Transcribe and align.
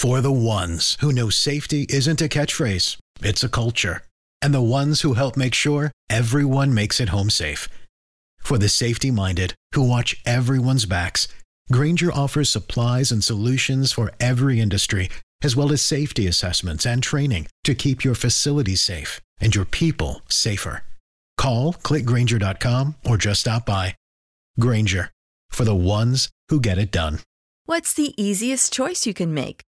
For 0.00 0.22
the 0.22 0.32
ones 0.32 0.96
who 1.00 1.12
know 1.12 1.28
safety 1.28 1.84
isn't 1.90 2.22
a 2.22 2.28
catchphrase, 2.36 2.96
it's 3.20 3.44
a 3.44 3.50
culture. 3.50 4.00
And 4.40 4.54
the 4.54 4.62
ones 4.62 5.02
who 5.02 5.12
help 5.12 5.36
make 5.36 5.52
sure 5.52 5.92
everyone 6.08 6.72
makes 6.72 7.00
it 7.00 7.10
home 7.10 7.28
safe. 7.28 7.68
For 8.38 8.56
the 8.56 8.70
safety 8.70 9.10
minded 9.10 9.52
who 9.74 9.86
watch 9.86 10.16
everyone's 10.24 10.86
backs, 10.86 11.28
Grainger 11.70 12.10
offers 12.10 12.48
supplies 12.48 13.12
and 13.12 13.22
solutions 13.22 13.92
for 13.92 14.10
every 14.18 14.58
industry, 14.58 15.10
as 15.42 15.54
well 15.54 15.70
as 15.70 15.82
safety 15.82 16.26
assessments 16.26 16.86
and 16.86 17.02
training 17.02 17.48
to 17.64 17.74
keep 17.74 18.02
your 18.02 18.14
facilities 18.14 18.80
safe 18.80 19.20
and 19.38 19.54
your 19.54 19.66
people 19.66 20.22
safer. 20.30 20.82
Call 21.36 21.74
clickgrainger.com 21.74 22.94
or 23.04 23.18
just 23.18 23.40
stop 23.40 23.66
by. 23.66 23.94
Grainger 24.58 25.10
for 25.50 25.64
the 25.64 25.76
ones 25.76 26.30
who 26.48 26.58
get 26.58 26.78
it 26.78 26.90
done. 26.90 27.18
What's 27.66 27.92
the 27.92 28.14
easiest 28.16 28.72
choice 28.72 29.04
you 29.04 29.12
can 29.12 29.34
make? 29.34 29.60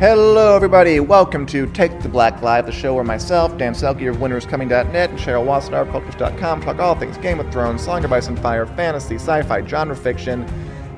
Hello, 0.00 0.56
everybody. 0.56 0.98
Welcome 0.98 1.44
to 1.44 1.66
Take 1.66 2.00
the 2.00 2.08
Black 2.08 2.40
Live, 2.40 2.64
the 2.64 2.72
show 2.72 2.94
where 2.94 3.04
myself, 3.04 3.58
Dan 3.58 3.74
Selcke 3.74 4.08
of 4.08 4.16
WinterIsComing.net, 4.16 5.10
and 5.10 5.18
Cheryl 5.18 5.44
Watson 5.44 5.74
of 5.74 5.90
Culturess.com 5.90 6.62
talk 6.62 6.78
all 6.78 6.94
things 6.94 7.18
Game 7.18 7.38
of 7.38 7.52
Thrones, 7.52 7.84
Song 7.84 8.02
of 8.02 8.10
Ice 8.10 8.28
and 8.28 8.40
Fire, 8.40 8.64
fantasy, 8.64 9.16
sci-fi, 9.16 9.62
genre 9.66 9.94
fiction. 9.94 10.48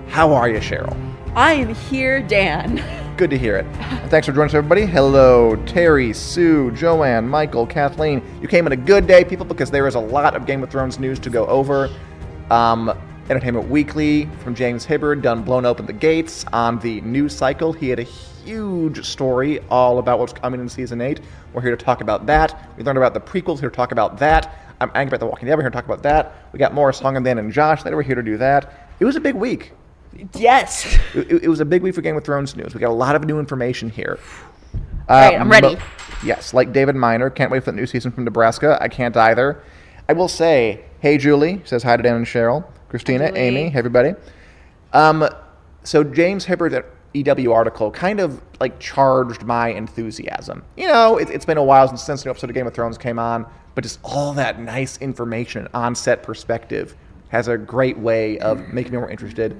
How 0.06 0.33
are 0.33 0.48
you, 0.48 0.61
Cheryl? 0.61 0.97
I 1.34 1.55
am 1.55 1.75
here, 1.75 2.22
Dan. 2.22 2.81
Good 3.17 3.31
to 3.31 3.39
hear 3.39 3.56
it. 3.56 3.67
Thanks 4.09 4.28
for 4.28 4.33
joining 4.33 4.50
us, 4.50 4.55
everybody. 4.55 4.86
Hello, 4.86 5.56
Terry, 5.66 6.12
Sue, 6.12 6.70
Joanne, 6.70 7.28
Michael, 7.28 7.66
Kathleen. 7.66 8.22
You 8.41 8.47
came 8.47 8.66
in 8.69 8.72
a 8.72 8.77
good 8.77 9.09
day, 9.09 9.25
people, 9.25 9.44
because 9.44 9.72
there 9.72 9.89
is 9.89 9.97
a 9.97 10.00
lot 10.00 10.37
of 10.37 10.47
Game 10.47 10.62
of 10.62 10.70
Thrones 10.70 11.00
news 11.00 11.19
to 11.19 11.28
go 11.28 11.44
over. 11.47 11.91
Um, 12.53 12.97
Entertainment 13.31 13.69
Weekly 13.69 14.27
from 14.43 14.55
James 14.55 14.84
Hibberd 14.84 15.22
done 15.22 15.43
blown 15.43 15.65
open 15.65 15.87
the 15.87 15.93
gates 15.93 16.44
on 16.53 16.78
the 16.81 17.00
news 17.03 17.34
cycle. 17.34 17.72
He 17.72 17.88
had 17.88 17.99
a 17.99 18.05
huge 18.05 19.06
story 19.06 19.60
all 19.71 19.99
about 19.99 20.19
what's 20.19 20.33
coming 20.33 20.60
in 20.60 20.69
season 20.69 21.00
eight. 21.00 21.21
We're 21.53 21.62
here 21.62 21.75
to 21.75 21.82
talk 21.82 22.00
about 22.00 22.27
that. 22.27 22.71
We 22.77 22.82
learned 22.82 22.99
about 22.99 23.15
the 23.15 23.21
prequels. 23.21 23.61
Here 23.61 23.71
to 23.71 23.77
talk 23.77 23.93
about 23.93 24.19
that. 24.19 24.75
I'm 24.81 24.91
angry 24.94 25.11
about 25.11 25.21
the 25.21 25.27
Walking 25.27 25.47
Dead. 25.47 25.55
We're 25.55 25.62
here 25.62 25.71
to 25.71 25.75
talk 25.75 25.84
about 25.84 26.03
that. 26.03 26.49
We 26.53 26.59
got 26.59 26.75
more 26.75 26.93
Song 26.93 27.16
and 27.16 27.25
Dan 27.25 27.38
and 27.38 27.53
Josh 27.53 27.84
later. 27.84 27.97
We're 27.97 28.03
here 28.03 28.16
to 28.16 28.22
do 28.22 28.37
that. 28.38 28.88
It 28.99 29.05
was 29.05 29.15
a 29.15 29.21
big 29.21 29.37
week. 29.37 29.72
Yes. 30.34 30.99
It, 31.15 31.44
it 31.44 31.49
was 31.49 31.61
a 31.61 31.65
big 31.65 31.82
week 31.82 31.94
for 31.94 32.03
Game 32.03 32.16
of 32.16 32.25
Thrones 32.25 32.56
news. 32.56 32.75
We 32.75 32.81
got 32.81 32.91
a 32.91 32.93
lot 32.93 33.15
of 33.15 33.25
new 33.25 33.38
information 33.38 33.88
here. 33.88 34.19
Uh, 34.75 34.78
right, 35.09 35.41
I'm 35.41 35.49
ready. 35.50 35.77
mo- 35.77 35.82
yes, 36.25 36.53
like 36.53 36.72
David 36.72 36.97
Miner. 36.97 37.31
Can't 37.31 37.50
wait 37.50 37.65
for 37.65 37.71
the 37.71 37.77
new 37.77 37.87
season 37.87 38.11
from 38.12 38.25
Nebraska. 38.25 38.78
I 38.81 38.88
can't 38.88 39.16
either. 39.16 39.62
I 40.09 40.12
will 40.12 40.28
say, 40.28 40.84
hey 41.00 41.16
Julie 41.19 41.62
says 41.65 41.82
hi 41.82 41.97
to 41.97 42.03
Dan 42.03 42.16
and 42.16 42.27
Cheryl, 42.27 42.65
Christina. 42.92 43.32
Amy, 43.34 43.72
everybody. 43.75 44.12
Um, 44.92 45.26
so 45.82 46.04
James 46.04 46.44
Hibberd 46.44 46.84
EW 47.14 47.50
article 47.50 47.91
kind 47.91 48.20
of 48.20 48.42
like 48.60 48.78
charged 48.80 49.44
my 49.44 49.69
enthusiasm. 49.69 50.62
You 50.76 50.88
know, 50.88 51.16
it, 51.16 51.31
it's 51.31 51.47
been 51.47 51.56
a 51.56 51.64
while 51.64 51.88
since 51.88 52.02
since 52.02 52.22
the 52.22 52.26
new 52.26 52.32
episode 52.32 52.50
of 52.50 52.54
Game 52.54 52.66
of 52.66 52.75
Thrones 52.75 52.98
came 52.98 53.19
on, 53.19 53.47
but 53.75 53.82
just 53.82 53.98
all 54.04 54.34
that 54.34 54.60
nice 54.60 54.98
information, 54.98 55.69
on 55.72 55.94
set 55.94 56.22
perspective, 56.22 56.94
has 57.31 57.48
a 57.48 57.56
great 57.56 57.97
way 57.97 58.38
of 58.41 58.69
making 58.75 58.92
me 58.92 58.98
more 58.98 59.08
interested. 59.08 59.56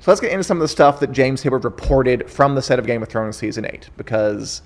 So 0.00 0.10
let's 0.10 0.20
get 0.20 0.30
into 0.30 0.44
some 0.44 0.58
of 0.58 0.62
the 0.62 0.68
stuff 0.68 1.00
that 1.00 1.12
James 1.12 1.42
Hibberd 1.42 1.64
reported 1.64 2.30
from 2.30 2.54
the 2.54 2.60
set 2.60 2.78
of 2.78 2.86
Game 2.86 3.02
of 3.02 3.08
Thrones 3.08 3.38
season 3.38 3.64
eight, 3.64 3.88
because 3.96 4.60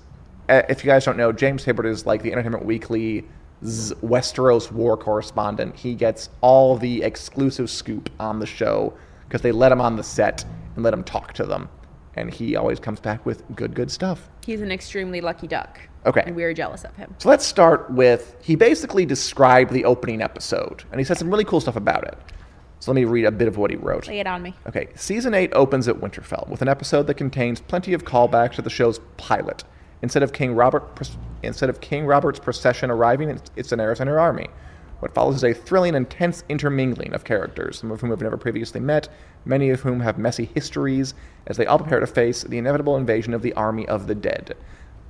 uh, 0.49 0.63
if 0.67 0.83
you 0.83 0.91
guys 0.91 1.05
don't 1.05 1.15
know, 1.15 1.31
James 1.31 1.63
Hibberd 1.63 1.85
is 1.85 2.05
like 2.05 2.21
the 2.21 2.33
Entertainment 2.33 2.65
Weekly's 2.65 3.23
Westeros 3.63 4.71
war 4.71 4.97
correspondent. 4.97 5.75
He 5.75 5.93
gets 5.93 6.29
all 6.41 6.77
the 6.77 7.03
exclusive 7.03 7.69
scoop 7.69 8.09
on 8.19 8.39
the 8.39 8.45
show 8.45 8.93
because 9.27 9.41
they 9.41 9.51
let 9.51 9.71
him 9.71 9.79
on 9.79 9.95
the 9.95 10.03
set 10.03 10.43
and 10.75 10.83
let 10.83 10.93
him 10.93 11.03
talk 11.03 11.33
to 11.33 11.45
them, 11.45 11.69
and 12.15 12.33
he 12.33 12.55
always 12.55 12.79
comes 12.79 12.99
back 12.99 13.25
with 13.25 13.43
good, 13.55 13.73
good 13.73 13.91
stuff. 13.91 14.29
He's 14.45 14.61
an 14.61 14.71
extremely 14.71 15.21
lucky 15.21 15.47
duck. 15.47 15.79
Okay. 16.05 16.23
And 16.25 16.35
we're 16.35 16.53
jealous 16.53 16.83
of 16.83 16.95
him. 16.95 17.13
So 17.19 17.29
let's 17.29 17.45
start 17.45 17.91
with 17.91 18.35
he 18.41 18.55
basically 18.55 19.05
described 19.05 19.71
the 19.71 19.85
opening 19.85 20.21
episode, 20.21 20.83
and 20.91 20.99
he 20.99 21.05
said 21.05 21.17
some 21.17 21.29
really 21.29 21.45
cool 21.45 21.61
stuff 21.61 21.75
about 21.75 22.07
it. 22.07 22.17
So 22.79 22.91
let 22.91 22.95
me 22.95 23.05
read 23.05 23.25
a 23.25 23.31
bit 23.31 23.47
of 23.47 23.57
what 23.57 23.69
he 23.69 23.77
wrote. 23.77 24.07
Lay 24.07 24.19
it 24.19 24.25
on 24.25 24.41
me. 24.41 24.55
Okay, 24.65 24.87
season 24.95 25.35
8 25.35 25.53
opens 25.53 25.87
at 25.87 25.97
Winterfell 25.97 26.49
with 26.49 26.63
an 26.63 26.67
episode 26.67 27.05
that 27.05 27.13
contains 27.13 27.61
plenty 27.61 27.93
of 27.93 28.05
callbacks 28.05 28.53
to 28.53 28.63
the 28.63 28.71
show's 28.71 28.99
pilot. 29.17 29.63
Instead 30.01 30.23
of 30.23 30.33
King 30.33 30.55
Robert 30.55 30.83
instead 31.43 31.69
of 31.69 31.81
King 31.81 32.05
Robert's 32.05 32.39
procession 32.39 32.89
arriving, 32.91 33.29
it's, 33.29 33.71
Daenerys 33.71 33.99
and 33.99 34.09
her 34.09 34.19
army. 34.19 34.47
What 34.99 35.15
follows 35.15 35.37
is 35.37 35.43
a 35.43 35.53
thrilling, 35.53 35.95
intense 35.95 36.43
intermingling 36.47 37.13
of 37.13 37.23
characters, 37.23 37.79
some 37.79 37.91
of 37.91 38.01
whom 38.01 38.11
have 38.11 38.21
never 38.21 38.37
previously 38.37 38.79
met, 38.79 39.09
many 39.45 39.71
of 39.71 39.81
whom 39.81 39.99
have 40.01 40.19
messy 40.19 40.45
histories, 40.45 41.15
as 41.47 41.57
they 41.57 41.65
all 41.65 41.79
prepare 41.79 41.99
to 41.99 42.07
face 42.07 42.43
the 42.43 42.59
inevitable 42.59 42.97
invasion 42.97 43.33
of 43.33 43.41
the 43.41 43.53
army 43.53 43.87
of 43.87 44.05
the 44.05 44.13
dead. 44.13 44.55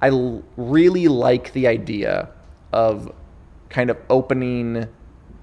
I 0.01 0.07
l- 0.09 0.43
really 0.55 1.09
like 1.09 1.51
the 1.51 1.67
idea 1.67 2.29
of 2.71 3.13
kind 3.69 3.89
of 3.89 3.97
opening 4.09 4.87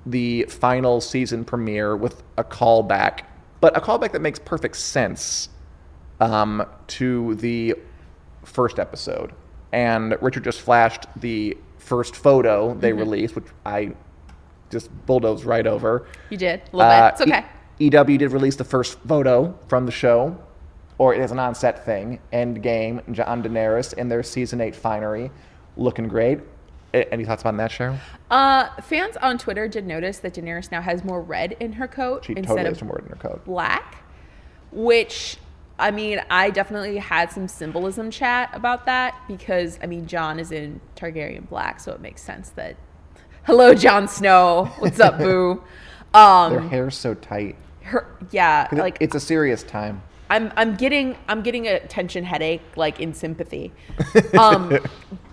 the 0.06 0.44
final 0.44 1.02
season 1.02 1.44
premiere 1.44 1.94
with 1.94 2.22
a 2.38 2.44
callback, 2.44 3.24
but 3.60 3.76
a 3.76 3.80
callback 3.80 4.12
that 4.12 4.22
makes 4.22 4.38
perfect 4.38 4.76
sense 4.76 5.50
um, 6.20 6.64
to 6.86 7.34
the 7.36 7.74
first 8.48 8.78
episode. 8.78 9.32
And 9.72 10.16
Richard 10.20 10.44
just 10.44 10.60
flashed 10.60 11.06
the 11.16 11.56
first 11.78 12.16
photo 12.16 12.74
they 12.74 12.92
released, 12.92 13.34
which 13.36 13.46
I 13.64 13.92
just 14.70 14.90
bulldozed 15.06 15.44
right 15.44 15.66
over. 15.66 16.06
You 16.30 16.36
did. 16.38 16.60
A 16.72 16.76
little 16.76 16.90
Uh, 16.92 17.10
bit. 17.10 17.12
It's 17.12 17.20
okay. 17.22 17.44
E- 17.80 17.90
EW 17.90 18.18
did 18.18 18.32
release 18.32 18.56
the 18.56 18.64
first 18.64 18.98
photo 19.06 19.54
from 19.68 19.86
the 19.86 19.92
show, 19.92 20.36
or 20.98 21.14
it 21.14 21.20
is 21.20 21.30
an 21.30 21.38
on-set 21.38 21.84
thing. 21.84 22.18
Endgame, 22.32 23.00
Jon 23.12 23.42
Daenerys 23.42 23.92
in 23.94 24.08
their 24.08 24.22
season 24.22 24.60
eight 24.60 24.74
finery, 24.74 25.30
looking 25.76 26.08
great. 26.08 26.40
Any 26.92 27.24
thoughts 27.24 27.44
on 27.44 27.56
that, 27.58 27.70
Cheryl? 27.70 27.98
Uh, 28.30 28.68
fans 28.80 29.16
on 29.18 29.36
Twitter 29.38 29.68
did 29.68 29.86
notice 29.86 30.18
that 30.20 30.34
Daenerys 30.34 30.72
now 30.72 30.80
has 30.80 31.04
more 31.04 31.20
red 31.20 31.52
in 31.60 31.74
her 31.74 31.86
coat 31.86 32.24
She 32.24 32.32
instead 32.32 32.56
totally 32.56 32.70
of 32.70 32.82
word 32.82 33.02
in 33.04 33.10
her 33.10 33.16
code. 33.16 33.44
black, 33.44 34.02
which 34.72 35.36
I 35.78 35.90
mean, 35.90 36.20
I 36.30 36.50
definitely 36.50 36.96
had 36.98 37.30
some 37.30 37.46
symbolism 37.48 38.10
chat 38.10 38.50
about 38.52 38.86
that 38.86 39.14
because 39.28 39.78
I 39.82 39.86
mean, 39.86 40.06
Jon 40.06 40.38
is 40.40 40.50
in 40.50 40.80
Targaryen 40.96 41.48
black, 41.48 41.80
so 41.80 41.92
it 41.92 42.00
makes 42.00 42.22
sense 42.22 42.50
that. 42.50 42.76
Hello, 43.44 43.74
Jon 43.74 44.08
Snow. 44.08 44.66
What's 44.78 45.00
up, 45.00 45.18
boo? 45.18 45.62
Their 46.12 46.22
Um, 46.22 46.68
hair's 46.68 46.96
so 46.96 47.14
tight. 47.14 47.56
her, 47.82 48.06
yeah, 48.30 48.68
like 48.72 48.96
it's 49.00 49.14
a 49.14 49.20
serious 49.20 49.62
time. 49.62 50.02
I'm 50.30 50.52
I'm 50.56 50.74
getting 50.76 51.16
I'm 51.28 51.42
getting 51.42 51.66
a 51.68 51.80
tension 51.86 52.24
headache 52.24 52.62
like 52.76 53.00
in 53.00 53.14
sympathy. 53.14 53.72
Um, 54.38 54.78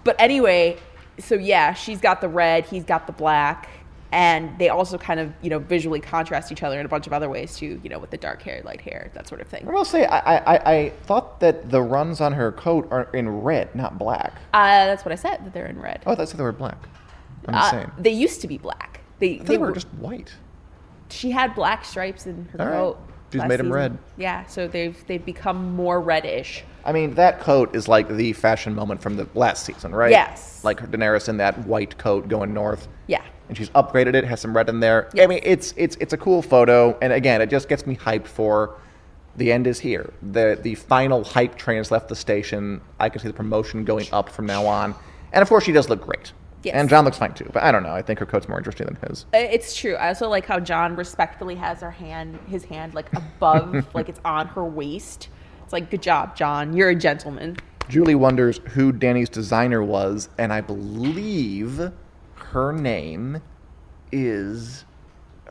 but 0.03 0.15
anyway, 0.19 0.77
so 1.19 1.35
yeah, 1.35 1.73
she's 1.73 1.99
got 1.99 2.21
the 2.21 2.29
red, 2.29 2.65
he's 2.65 2.83
got 2.85 3.07
the 3.07 3.13
black, 3.13 3.67
and 4.15 4.57
they 4.57 4.69
also 4.69 4.97
kind 4.97 5.19
of 5.19 5.33
you 5.41 5.49
know 5.49 5.59
visually 5.59 5.99
contrast 5.99 6.49
each 6.49 6.63
other 6.63 6.79
in 6.79 6.85
a 6.85 6.89
bunch 6.89 7.05
of 7.05 7.11
other 7.11 7.29
ways 7.29 7.57
too. 7.57 7.79
You 7.83 7.89
know, 7.89 7.99
with 7.99 8.11
the 8.11 8.17
dark 8.17 8.41
hair, 8.41 8.61
light 8.63 8.79
hair, 8.79 9.11
that 9.13 9.27
sort 9.27 9.41
of 9.41 9.47
thing. 9.47 9.67
I 9.67 9.71
will 9.71 9.83
say, 9.83 10.05
I, 10.05 10.37
I, 10.37 10.73
I 10.75 10.89
thought 11.03 11.41
that 11.41 11.69
the 11.69 11.81
runs 11.81 12.21
on 12.21 12.31
her 12.31 12.51
coat 12.53 12.87
are 12.91 13.09
in 13.13 13.29
red, 13.41 13.75
not 13.75 13.97
black. 13.97 14.33
Uh, 14.53 14.85
that's 14.85 15.03
what 15.03 15.11
I 15.11 15.15
said 15.15 15.43
that 15.45 15.53
they're 15.53 15.65
in 15.67 15.79
red. 15.79 16.01
Oh, 16.05 16.15
thought 16.15 16.29
they 16.29 16.41
were 16.41 16.53
black. 16.53 16.77
I'm 17.47 17.55
Uh, 17.55 17.65
insane. 17.65 17.91
they 17.99 18.11
used 18.11 18.39
to 18.41 18.47
be 18.47 18.57
black. 18.57 19.01
They, 19.19 19.37
they 19.39 19.57
were 19.57 19.67
were 19.67 19.73
just 19.73 19.87
white. 19.95 20.33
she 21.09 21.31
had 21.31 21.53
black 21.53 21.83
stripes 21.85 22.25
in 22.25 22.45
her 22.53 22.61
All 22.61 22.65
right. 22.67 22.73
coat. 22.73 22.97
She's 23.33 23.41
made 23.41 23.59
them 23.59 23.65
season. 23.67 23.71
red. 23.73 23.97
Yeah, 24.17 24.45
so 24.45 24.67
they've 24.67 24.97
they've 25.07 25.25
become 25.25 25.75
more 25.75 25.99
reddish. 25.99 26.63
I 26.85 26.93
mean, 26.93 27.15
that 27.15 27.41
coat 27.41 27.75
is 27.75 27.87
like 27.89 28.07
the 28.07 28.31
fashion 28.31 28.73
moment 28.73 29.01
from 29.01 29.17
the 29.17 29.27
last 29.33 29.65
season, 29.65 29.93
right? 29.93 30.11
Yes. 30.11 30.63
Like 30.63 30.79
Daenerys 30.89 31.27
in 31.27 31.35
that 31.37 31.57
white 31.67 31.97
coat 31.97 32.29
going 32.29 32.53
north. 32.53 32.87
Yeah. 33.07 33.23
And 33.47 33.57
she's 33.57 33.69
upgraded 33.71 34.15
it, 34.15 34.23
has 34.23 34.41
some 34.41 34.55
red 34.55 34.69
in 34.69 34.79
there. 34.79 35.09
Yeah, 35.13 35.23
I 35.23 35.27
mean, 35.27 35.41
it's 35.43 35.73
it's 35.77 35.95
it's 35.99 36.13
a 36.13 36.17
cool 36.17 36.41
photo, 36.41 36.97
and 37.01 37.13
again, 37.13 37.41
it 37.41 37.49
just 37.49 37.69
gets 37.69 37.85
me 37.85 37.95
hyped 37.95 38.27
for 38.27 38.75
the 39.35 39.51
end 39.51 39.67
is 39.67 39.79
here. 39.79 40.11
The 40.21 40.57
the 40.61 40.75
final 40.75 41.23
hype 41.23 41.55
train 41.55 41.77
has 41.77 41.91
left 41.91 42.09
the 42.09 42.15
station. 42.15 42.81
I 42.99 43.09
can 43.09 43.21
see 43.21 43.27
the 43.27 43.33
promotion 43.33 43.83
going 43.83 44.07
up 44.11 44.29
from 44.29 44.45
now 44.45 44.65
on, 44.65 44.95
and 45.31 45.41
of 45.41 45.49
course, 45.49 45.63
she 45.63 45.71
does 45.71 45.89
look 45.89 46.01
great. 46.01 46.31
Yes. 46.63 46.73
And 46.73 46.89
Jon 46.89 47.05
looks 47.05 47.19
fine 47.19 47.35
too, 47.35 47.47
but 47.53 47.61
I 47.61 47.71
don't 47.71 47.83
know. 47.83 47.93
I 47.93 48.01
think 48.01 48.17
her 48.17 48.25
coat's 48.25 48.49
more 48.49 48.57
interesting 48.57 48.87
than 48.87 48.97
his. 49.07 49.27
It's 49.33 49.75
true. 49.75 49.93
I 49.95 50.07
also 50.07 50.27
like 50.27 50.47
how 50.47 50.59
Jon 50.59 50.95
respectfully 50.95 51.53
has 51.55 51.81
her 51.81 51.91
hand, 51.91 52.39
his 52.47 52.65
hand, 52.65 52.95
like 52.95 53.13
above, 53.13 53.85
like 53.93 54.09
it's 54.09 54.19
on 54.25 54.47
her 54.47 54.65
waist. 54.65 55.29
It's 55.63 55.73
like, 55.73 55.91
good 55.91 56.01
job, 56.01 56.35
Jon. 56.35 56.75
You're 56.75 56.89
a 56.89 56.95
gentleman. 56.95 57.57
Julie 57.87 58.15
wonders 58.15 58.59
who 58.69 58.91
Dany's 58.91 59.29
designer 59.29 59.83
was, 59.83 60.29
and 60.39 60.51
I 60.51 60.61
believe 60.61 61.91
her 62.35 62.71
name 62.73 63.41
is 64.11 64.85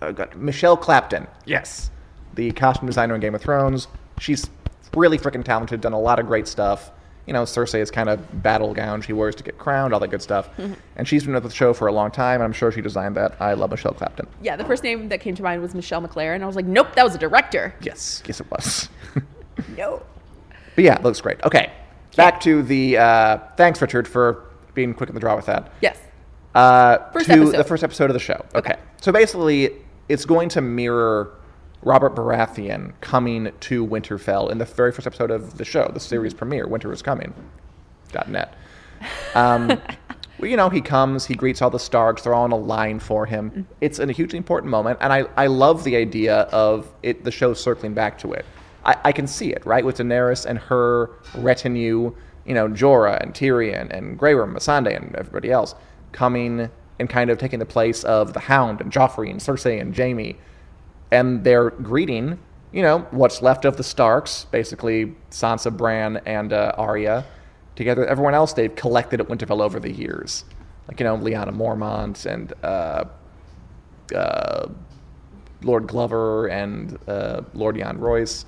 uh, 0.00 0.12
God, 0.12 0.34
Michelle 0.36 0.76
Clapton. 0.76 1.26
Yes, 1.44 1.90
the 2.34 2.50
costume 2.52 2.86
designer 2.86 3.14
in 3.14 3.20
Game 3.20 3.34
of 3.34 3.40
Thrones. 3.42 3.88
She's 4.18 4.48
really 4.94 5.18
freaking 5.18 5.44
talented. 5.44 5.80
Done 5.80 5.92
a 5.92 6.00
lot 6.00 6.18
of 6.18 6.26
great 6.26 6.46
stuff. 6.48 6.90
You 7.26 7.32
know, 7.32 7.44
Cersei 7.44 7.80
is 7.80 7.90
kind 7.90 8.10
of 8.10 8.42
battle 8.42 8.74
gown 8.74 9.00
she 9.00 9.14
wears 9.14 9.34
to 9.36 9.42
get 9.42 9.56
crowned, 9.56 9.94
all 9.94 10.00
that 10.00 10.10
good 10.10 10.20
stuff. 10.20 10.50
And 10.96 11.08
she's 11.08 11.24
been 11.24 11.32
with 11.32 11.42
the 11.42 11.50
show 11.50 11.72
for 11.72 11.88
a 11.88 11.92
long 11.92 12.10
time, 12.10 12.34
and 12.34 12.44
I'm 12.44 12.52
sure 12.52 12.70
she 12.70 12.82
designed 12.82 13.16
that. 13.16 13.34
I 13.40 13.54
love 13.54 13.70
Michelle 13.70 13.94
Clapton. 13.94 14.26
Yeah, 14.42 14.56
the 14.56 14.64
first 14.64 14.82
name 14.82 15.08
that 15.08 15.20
came 15.22 15.34
to 15.36 15.42
mind 15.42 15.62
was 15.62 15.74
Michelle 15.74 16.02
MacLaren. 16.02 16.42
I 16.42 16.46
was 16.46 16.54
like, 16.54 16.66
nope, 16.66 16.94
that 16.96 17.02
was 17.02 17.14
a 17.14 17.18
director. 17.18 17.74
Yes, 17.80 18.22
yes, 18.26 18.40
it 18.40 18.50
was. 18.50 18.88
No. 19.76 20.02
But 20.74 20.84
yeah, 20.84 20.96
it 20.96 21.02
looks 21.04 21.20
great. 21.20 21.40
Okay, 21.44 21.70
back 22.16 22.40
to 22.40 22.62
the. 22.62 22.98
Uh, 22.98 23.38
thanks, 23.56 23.80
Richard, 23.80 24.08
for 24.08 24.50
being 24.74 24.92
quick 24.94 25.08
in 25.08 25.14
the 25.14 25.20
draw 25.20 25.36
with 25.36 25.46
that. 25.46 25.72
Yes. 25.80 25.98
Uh, 26.54 27.10
First 27.12 27.26
to 27.26 27.32
episode. 27.32 27.56
the 27.56 27.64
first 27.64 27.84
episode 27.84 28.10
of 28.10 28.14
the 28.14 28.20
show. 28.20 28.44
Okay. 28.54 28.72
Okay. 28.72 28.80
So 29.00 29.12
basically, 29.12 29.70
it's 30.08 30.24
going 30.24 30.48
to 30.50 30.60
mirror 30.60 31.34
Robert 31.82 32.14
Baratheon 32.14 32.92
coming 33.00 33.52
to 33.60 33.86
Winterfell 33.86 34.50
in 34.50 34.58
the 34.58 34.64
very 34.64 34.92
first 34.92 35.06
episode 35.06 35.30
of 35.30 35.58
the 35.58 35.64
show, 35.64 35.90
the 35.92 36.00
series 36.00 36.32
Mm-hmm. 36.32 36.38
premiere, 36.38 36.66
Winter 36.68 36.92
is 36.92 37.02
Coming. 37.02 37.34
.net. 38.28 38.54
Um, 39.34 39.66
well, 40.38 40.48
you 40.50 40.56
know, 40.56 40.68
he 40.70 40.80
comes, 40.80 41.26
he 41.26 41.34
greets 41.34 41.60
all 41.60 41.68
the 41.70 41.78
Starks, 41.78 42.22
they're 42.22 42.32
all 42.34 42.46
in 42.46 42.52
a 42.52 42.56
line 42.56 43.00
for 43.00 43.26
him. 43.26 43.50
Mm-hmm. 43.50 43.62
It's 43.80 43.98
a 43.98 44.10
hugely 44.12 44.36
important 44.38 44.70
moment, 44.70 44.98
and 45.02 45.12
I, 45.12 45.24
I 45.36 45.48
love 45.48 45.84
the 45.84 45.96
idea 45.96 46.42
of 46.52 46.90
it, 47.02 47.24
the 47.24 47.30
show 47.32 47.52
circling 47.54 47.92
back 47.92 48.18
to 48.20 48.32
it. 48.32 48.46
I, 48.84 48.96
I 49.06 49.12
can 49.12 49.26
see 49.26 49.52
it, 49.52 49.66
right, 49.66 49.84
with 49.84 49.96
Daenerys 49.98 50.46
and 50.46 50.58
her 50.58 51.10
retinue, 51.36 52.14
you 52.46 52.54
know, 52.54 52.68
Jorah 52.68 53.20
and 53.22 53.34
Tyrion 53.34 53.90
and 53.90 54.16
Grey 54.18 54.34
Worm, 54.34 54.54
Missandei 54.54 54.96
and 54.96 55.14
everybody 55.16 55.50
else 55.50 55.74
coming 56.14 56.70
and 56.98 57.10
kind 57.10 57.28
of 57.28 57.36
taking 57.38 57.58
the 57.58 57.66
place 57.66 58.04
of 58.04 58.32
the 58.32 58.40
Hound 58.40 58.80
and 58.80 58.90
Joffrey 58.90 59.30
and 59.30 59.40
Cersei 59.40 59.80
and 59.80 59.94
Jaime. 59.94 60.38
And 61.10 61.44
they're 61.44 61.70
greeting, 61.70 62.38
you 62.72 62.82
know, 62.82 63.00
what's 63.10 63.42
left 63.42 63.64
of 63.64 63.76
the 63.76 63.84
Starks, 63.84 64.46
basically 64.46 65.14
Sansa, 65.30 65.76
Bran, 65.76 66.18
and 66.24 66.52
uh, 66.52 66.72
Arya, 66.78 67.26
together 67.76 68.02
with 68.02 68.10
everyone 68.10 68.34
else 68.34 68.52
they've 68.52 68.74
collected 68.74 69.20
at 69.20 69.28
Winterfell 69.28 69.60
over 69.60 69.78
the 69.78 69.90
years, 69.90 70.44
like 70.88 71.00
you 71.00 71.04
know, 71.04 71.16
Lyanna 71.16 71.54
Mormont 71.54 72.24
and 72.26 72.52
uh, 72.62 73.04
uh, 74.14 74.68
Lord 75.62 75.86
Glover 75.86 76.46
and 76.46 76.98
uh, 77.08 77.42
Lord 77.54 77.76
Yohn 77.76 77.98
Royce. 77.98 78.46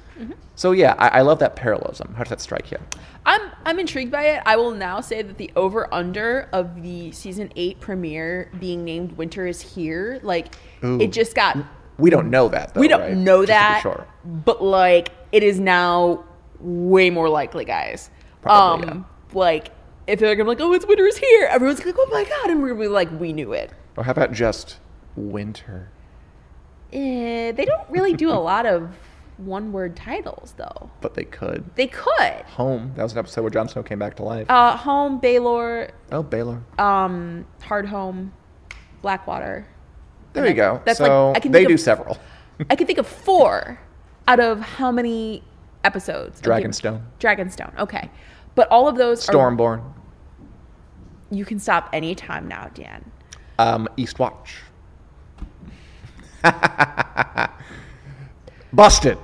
So 0.54 0.72
yeah, 0.72 0.94
I, 0.98 1.08
I 1.08 1.20
love 1.22 1.38
that 1.40 1.56
parallelism. 1.56 2.14
How 2.14 2.24
does 2.24 2.30
that 2.30 2.40
strike 2.40 2.70
you? 2.70 2.78
I'm 3.26 3.42
I'm 3.64 3.78
intrigued 3.78 4.10
by 4.10 4.24
it. 4.28 4.42
I 4.46 4.56
will 4.56 4.70
now 4.70 5.00
say 5.00 5.20
that 5.22 5.36
the 5.36 5.50
over 5.56 5.92
under 5.92 6.48
of 6.52 6.82
the 6.82 7.12
season 7.12 7.52
eight 7.56 7.80
premiere 7.80 8.50
being 8.58 8.84
named 8.84 9.12
Winter 9.12 9.46
is 9.46 9.60
Here, 9.60 10.18
like 10.22 10.54
Ooh. 10.84 11.00
it 11.00 11.12
just 11.12 11.34
got 11.34 11.58
We 11.98 12.08
don't 12.10 12.30
know 12.30 12.48
that. 12.48 12.72
Though, 12.74 12.80
we 12.80 12.88
don't 12.88 13.00
right? 13.00 13.16
know 13.16 13.44
Just 13.44 13.48
to 13.48 13.52
be 13.52 13.72
that, 13.74 13.82
sure. 13.82 14.06
but 14.24 14.62
like 14.62 15.10
it 15.32 15.42
is 15.42 15.60
now 15.60 16.24
way 16.60 17.10
more 17.10 17.28
likely, 17.28 17.64
guys. 17.64 18.10
Probably, 18.40 18.88
um, 18.88 19.06
like 19.34 19.72
if 20.06 20.20
they're 20.20 20.34
gonna 20.36 20.44
be 20.44 20.50
like, 20.50 20.60
oh, 20.60 20.72
it's 20.72 20.86
Winter 20.86 21.04
is 21.04 21.18
Here, 21.18 21.48
everyone's 21.50 21.80
go, 21.80 21.92
oh 21.94 22.08
my 22.12 22.24
god, 22.24 22.50
and 22.50 22.62
we're 22.62 22.68
gonna 22.68 22.80
be 22.80 22.88
like, 22.88 23.10
we 23.20 23.32
knew 23.32 23.52
it. 23.52 23.72
Or 23.96 24.04
how 24.04 24.12
about 24.12 24.32
just 24.32 24.78
Winter? 25.16 25.90
Eh, 26.92 27.52
they 27.52 27.64
don't 27.64 27.90
really 27.90 28.12
do 28.14 28.30
a 28.30 28.38
lot 28.38 28.64
of 28.64 28.88
one 29.38 29.72
word 29.72 29.96
titles 29.96 30.54
though. 30.56 30.90
But 31.00 31.14
they 31.14 31.24
could. 31.24 31.64
They 31.74 31.86
could. 31.88 32.42
Home. 32.46 32.92
That 32.96 33.02
was 33.02 33.12
an 33.12 33.18
episode 33.18 33.42
where 33.42 33.50
Jon 33.50 33.68
Snow 33.68 33.82
came 33.82 33.98
back 33.98 34.16
to 34.16 34.22
life. 34.22 34.46
Uh, 34.50 34.76
home, 34.76 35.20
Baelor, 35.20 35.90
oh, 36.12 36.22
Baelor. 36.24 36.60
um, 36.80 37.46
Hard 37.62 37.86
Home, 37.86 38.32
Blackwater. 39.02 39.66
There 40.32 40.44
And 40.44 40.50
you 40.50 40.56
go. 40.56 40.80
that's 40.84 41.00
like- 41.00 41.10
I 41.10 41.40
can 41.40 41.52
they 41.52 41.64
do 41.64 41.74
of- 41.74 41.80
several. 41.80 42.18
I 42.70 42.76
can 42.76 42.86
think 42.86 42.98
of 42.98 43.06
four 43.06 43.78
out 44.28 44.40
of 44.40 44.60
how 44.60 44.90
many 44.90 45.42
episodes? 45.84 46.38
of 46.40 46.44
Game- 46.44 46.52
Dragonstone. 46.70 47.02
Dragonstone. 47.20 47.78
Okay, 47.78 48.10
but 48.54 48.68
all 48.68 48.88
of 48.88 48.96
those 48.96 49.28
are. 49.28 49.32
Stormborn. 49.32 49.82
You 51.30 51.44
can 51.44 51.58
stop 51.58 51.90
anytime 51.92 52.46
now, 52.48 52.70
Dan. 52.74 53.10
Um, 53.58 53.88
Eastwatch. 53.98 54.48
Busted. 58.72 59.18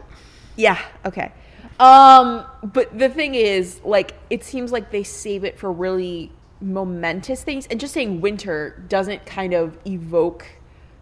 Yeah. 0.56 0.78
Okay. 1.04 1.32
Um, 1.80 2.44
but 2.62 2.96
the 2.96 3.08
thing 3.08 3.34
is, 3.34 3.80
like, 3.84 4.14
it 4.30 4.44
seems 4.44 4.70
like 4.72 4.90
they 4.90 5.02
save 5.02 5.44
it 5.44 5.58
for 5.58 5.72
really 5.72 6.30
momentous 6.60 7.42
things, 7.42 7.66
and 7.68 7.80
just 7.80 7.92
saying 7.92 8.20
winter 8.20 8.84
doesn't 8.88 9.26
kind 9.26 9.52
of 9.52 9.76
evoke 9.86 10.46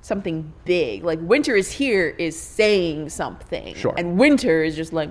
something 0.00 0.52
big. 0.64 1.04
Like, 1.04 1.18
winter 1.20 1.54
is 1.54 1.70
here 1.70 2.08
is 2.08 2.38
saying 2.40 3.10
something, 3.10 3.74
Sure. 3.74 3.92
and 3.98 4.18
winter 4.18 4.62
is 4.62 4.74
just 4.74 4.92
like 4.94 5.10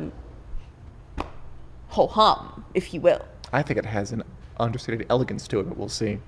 ho 1.90 2.08
hum, 2.08 2.66
if 2.74 2.94
you 2.94 3.02
will. 3.02 3.24
I 3.54 3.62
think 3.62 3.78
it 3.78 3.86
has 3.86 4.12
an 4.12 4.24
understated 4.60 5.06
elegance 5.10 5.48
to 5.50 5.60
it, 5.60 5.64
but 5.70 5.78
we'll 5.78 5.90
see. 5.90 6.20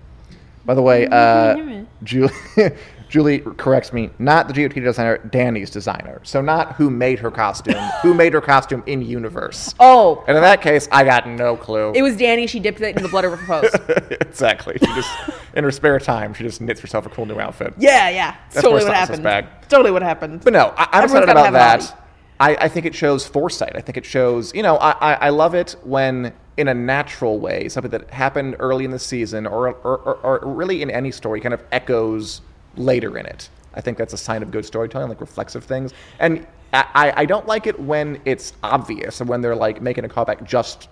By 0.65 0.74
the 0.75 0.82
way, 0.82 1.08
uh, 1.08 1.84
Julie, 2.03 2.34
Julie 3.10 3.39
corrects 3.39 3.91
me. 3.91 4.10
Not 4.20 4.48
the 4.48 4.53
GOT 4.53 4.75
designer, 4.75 5.18
Dany's 5.27 5.70
designer. 5.70 6.22
So 6.24 6.39
not 6.41 6.75
who 6.75 6.89
made 6.89 7.20
her 7.20 7.32
costume, 7.32 7.75
who 8.01 8.13
made 8.24 8.34
her 8.34 8.41
costume 8.41 8.84
in 8.86 9.01
universe. 9.01 9.74
Oh, 9.80 10.24
And 10.27 10.38
in 10.38 10.44
that 10.44 10.62
case, 10.62 10.88
I 10.91 11.03
got 11.03 11.27
no 11.27 11.58
clue. 11.58 11.91
it 11.96 12.01
was 12.01 12.15
Dany. 12.15 12.48
She 12.48 12.60
dipped 12.60 12.80
it 12.82 12.96
in 12.96 13.03
the 13.03 13.10
blood 13.10 13.25
of 13.25 13.38
her 13.38 13.46
post. 13.46 13.75
exactly. 14.22 14.77
She 14.80 14.86
just, 14.94 15.10
in 15.56 15.63
her 15.63 15.72
spare 15.72 16.00
time, 16.00 16.34
she 16.34 16.44
just 16.44 16.62
knits 16.62 16.80
herself 16.80 17.06
a 17.06 17.10
cool 17.10 17.25
new 17.25 17.39
outfit. 17.39 17.74
Yeah, 17.77 18.10
yeah. 18.10 18.36
That's 18.51 18.63
totally 18.63 18.84
what 18.86 18.94
happened. 18.94 19.24
back. 19.24 19.68
Totally 19.68 19.91
what 19.91 20.03
happened. 20.03 20.44
But 20.44 20.53
no, 20.53 20.74
I, 20.77 20.88
I'm 20.94 21.03
excited 21.03 21.30
about 21.30 21.53
that. 21.53 21.98
I, 22.39 22.56
I 22.56 22.68
think 22.70 22.86
it 22.86 22.96
shows 22.96 23.27
foresight. 23.27 23.74
I 23.75 23.82
think 23.82 23.98
it 23.98 24.06
shows, 24.06 24.53
you 24.56 24.63
know, 24.63 24.77
I, 24.77 24.91
I, 24.91 25.13
I 25.13 25.30
love 25.30 25.53
it 25.53 25.75
when, 25.84 26.34
in 26.58 26.67
a 26.67 26.74
natural 26.74 27.39
way, 27.39 27.70
something 27.70 27.91
that 27.91 28.10
happened 28.12 28.55
early 28.60 28.86
in 28.86 28.91
the 28.91 29.00
season 29.00 29.48
or, 29.48 29.70
or, 29.70 29.98
or, 30.00 30.15
or 30.39 30.53
really 30.53 30.81
in 30.81 30.89
any 30.91 31.12
story 31.12 31.39
kind 31.39 31.53
of 31.53 31.63
echoes 31.72 32.41
later 32.75 33.17
in 33.17 33.25
it. 33.25 33.50
I 33.74 33.81
think 33.81 33.98
that's 33.98 34.13
a 34.13 34.17
sign 34.17 34.43
of 34.43 34.51
good 34.51 34.65
storytelling, 34.65 35.08
like 35.10 35.22
reflexive 35.22 35.63
things. 35.63 35.93
And 36.20 36.46
I, 36.74 37.13
I- 37.17 37.25
don't 37.25 37.48
like 37.48 37.67
it 37.67 37.79
when 37.79 38.22
it's 38.25 38.53
obvious 38.63 39.22
and 39.22 39.29
when 39.29 39.41
they're 39.41 39.55
like 39.55 39.81
making 39.81 40.05
a 40.05 40.10
callback 40.10 40.43
just 40.43 40.89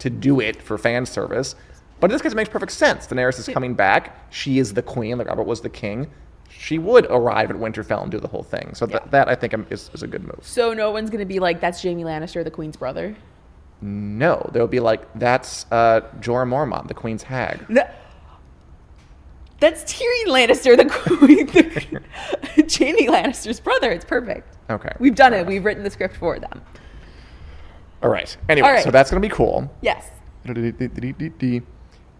to 0.00 0.10
do 0.10 0.40
it 0.40 0.60
for 0.62 0.76
fan 0.78 1.06
service. 1.06 1.54
But 2.00 2.10
in 2.10 2.14
this 2.14 2.22
case, 2.22 2.32
it 2.32 2.36
makes 2.36 2.50
perfect 2.50 2.72
sense. 2.72 3.06
Daenerys 3.06 3.38
is 3.38 3.46
coming 3.48 3.74
back. 3.74 4.30
She 4.32 4.58
is 4.58 4.74
the 4.74 4.82
queen, 4.82 5.16
like 5.18 5.28
Robert 5.28 5.44
was 5.44 5.60
the 5.60 5.70
king. 5.70 6.10
She 6.50 6.78
would 6.78 7.06
arrive 7.10 7.50
at 7.50 7.56
Winterfell 7.56 8.02
and 8.02 8.10
do 8.10 8.18
the 8.20 8.28
whole 8.28 8.42
thing. 8.42 8.74
So 8.74 8.86
that, 8.86 9.10
that 9.10 9.28
I 9.28 9.34
think 9.34 9.54
um, 9.54 9.66
is, 9.70 9.90
is 9.94 10.02
a 10.02 10.06
good 10.06 10.22
move. 10.24 10.40
so 10.42 10.72
no 10.72 10.90
one's 10.90 11.10
gonna 11.10 11.24
be 11.26 11.38
like, 11.40 11.60
"That's 11.60 11.82
Jaime 11.82 12.04
Lannister, 12.04 12.42
the 12.44 12.50
Queen's 12.50 12.76
brother." 12.76 13.14
No, 13.80 14.48
they'll 14.52 14.66
be 14.66 14.80
like, 14.80 15.06
that's 15.18 15.66
uh, 15.70 16.00
Jorah 16.20 16.48
Mormont, 16.48 16.88
the 16.88 16.94
queen's 16.94 17.22
hag. 17.22 17.68
No. 17.68 17.86
That's 19.60 19.84
Tyrion 19.84 20.26
Lannister, 20.26 20.76
the 20.76 20.84
Queen, 21.16 21.46
the, 21.46 22.76
Jaime 22.78 23.06
Lannister's 23.06 23.60
brother. 23.60 23.90
It's 23.90 24.04
perfect. 24.04 24.56
Okay. 24.70 24.92
We've 24.98 25.14
done 25.14 25.32
it. 25.32 25.46
We've 25.46 25.64
written 25.64 25.82
the 25.82 25.90
script 25.90 26.16
for 26.16 26.38
them. 26.38 26.60
All 28.02 28.10
right. 28.10 28.36
Anyway, 28.48 28.66
All 28.68 28.74
right. 28.74 28.84
so 28.84 28.90
that's 28.90 29.10
going 29.10 29.22
to 29.22 29.26
be 29.28 29.34
cool. 29.34 29.70
Yes. 29.80 30.10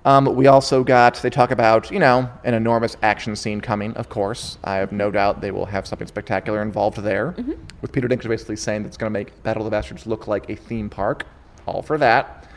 Um, 0.06 0.34
we 0.34 0.46
also 0.46 0.84
got, 0.84 1.16
they 1.16 1.30
talk 1.30 1.50
about, 1.50 1.90
you 1.90 1.98
know, 1.98 2.30
an 2.44 2.54
enormous 2.54 2.96
action 3.02 3.34
scene 3.36 3.60
coming, 3.60 3.94
of 3.94 4.08
course. 4.10 4.58
I 4.64 4.76
have 4.76 4.92
no 4.92 5.10
doubt 5.10 5.40
they 5.40 5.50
will 5.50 5.66
have 5.66 5.86
something 5.86 6.06
spectacular 6.06 6.60
involved 6.62 6.98
there. 6.98 7.34
With 7.80 7.92
Peter 7.92 8.06
Dinklage 8.08 8.28
basically 8.28 8.56
saying 8.56 8.82
that 8.82 8.88
it's 8.88 8.96
going 8.98 9.10
to 9.12 9.18
make 9.18 9.42
Battle 9.42 9.62
of 9.62 9.64
the 9.66 9.70
Bastards 9.70 10.06
look 10.06 10.26
like 10.26 10.48
a 10.50 10.56
theme 10.56 10.90
park. 10.90 11.26
All 11.66 11.82
for 11.82 11.98
that. 11.98 12.48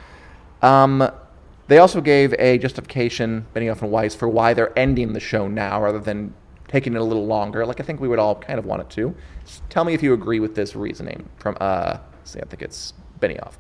Um, 0.62 1.10
they 1.68 1.80
also 1.80 2.02
gave 2.02 2.34
a 2.40 2.58
justification, 2.58 3.46
Benioff 3.54 3.82
and 3.82 3.92
Weiss, 3.92 4.16
for 4.16 4.28
why 4.28 4.54
they're 4.54 4.78
ending 4.78 5.14
the 5.14 5.20
show 5.20 5.48
now 5.48 5.82
rather 5.82 6.00
than 6.00 6.34
taking 6.68 6.94
it 6.94 7.02
a 7.02 7.04
little 7.04 7.26
longer. 7.26 7.66
Like 7.66 7.80
I 7.80 7.84
think 7.84 8.00
we 8.00 8.08
would 8.08 8.20
all 8.20 8.36
kind 8.36 8.60
of 8.60 8.66
want 8.66 8.82
it 8.82 8.90
to. 8.92 9.16
S- 9.44 9.62
tell 9.70 9.84
me 9.84 9.94
if 9.94 10.04
you 10.04 10.14
agree 10.14 10.40
with 10.40 10.56
this 10.56 10.76
reasoning 10.76 11.28
from, 11.38 11.58
uh, 11.60 11.98
see, 12.24 12.40
I 12.40 12.46
think 12.46 12.62
it's 12.62 12.94
Benioff. 13.20 13.54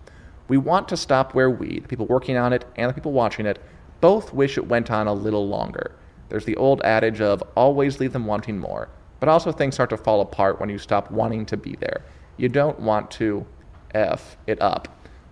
We 0.47 0.57
want 0.57 0.87
to 0.89 0.97
stop 0.97 1.33
where 1.33 1.49
we, 1.49 1.79
the 1.79 1.87
people 1.87 2.05
working 2.05 2.37
on 2.37 2.53
it 2.53 2.65
and 2.77 2.89
the 2.89 2.93
people 2.93 3.11
watching 3.11 3.45
it, 3.45 3.59
both 3.99 4.33
wish 4.33 4.57
it 4.57 4.67
went 4.67 4.91
on 4.91 5.07
a 5.07 5.13
little 5.13 5.47
longer. 5.47 5.95
There's 6.29 6.45
the 6.45 6.55
old 6.55 6.81
adage 6.83 7.21
of 7.21 7.43
always 7.55 7.99
leave 7.99 8.13
them 8.13 8.25
wanting 8.25 8.57
more, 8.59 8.89
but 9.19 9.29
also 9.29 9.51
things 9.51 9.73
start 9.75 9.89
to 9.89 9.97
fall 9.97 10.21
apart 10.21 10.59
when 10.59 10.69
you 10.69 10.77
stop 10.77 11.11
wanting 11.11 11.45
to 11.47 11.57
be 11.57 11.75
there. 11.79 12.03
You 12.37 12.49
don't 12.49 12.79
want 12.79 13.11
to 13.11 13.45
F 13.93 14.37
it 14.45 14.61
up. 14.61 14.87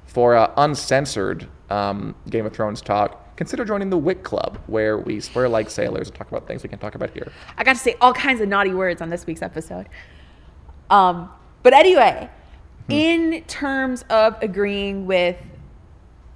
For 0.05 0.35
uh, 0.35 0.53
uncensored 0.57 1.47
um, 1.69 2.15
Game 2.29 2.45
of 2.45 2.53
Thrones 2.53 2.81
talk, 2.81 3.35
consider 3.35 3.65
joining 3.65 3.89
the 3.89 3.97
Wick 3.97 4.23
Club, 4.23 4.59
where 4.67 4.97
we 4.97 5.19
swear 5.19 5.49
like 5.49 5.69
sailors 5.69 6.07
and 6.07 6.15
talk 6.15 6.29
about 6.29 6.47
things 6.47 6.63
we 6.63 6.69
can 6.69 6.79
talk 6.79 6.95
about 6.95 7.09
here. 7.11 7.31
I 7.57 7.63
got 7.63 7.73
to 7.73 7.79
say 7.81 7.95
all 7.99 8.13
kinds 8.13 8.39
of 8.39 8.47
naughty 8.47 8.73
words 8.73 9.01
on 9.01 9.09
this 9.09 9.25
week's 9.25 9.41
episode. 9.41 9.89
Um, 10.89 11.29
but 11.63 11.73
anyway, 11.73 12.29
in 12.87 13.43
terms 13.47 14.03
of 14.09 14.41
agreeing 14.41 15.05
with 15.07 15.41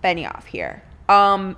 Benioff 0.04 0.46
here, 0.46 0.84
um, 1.08 1.56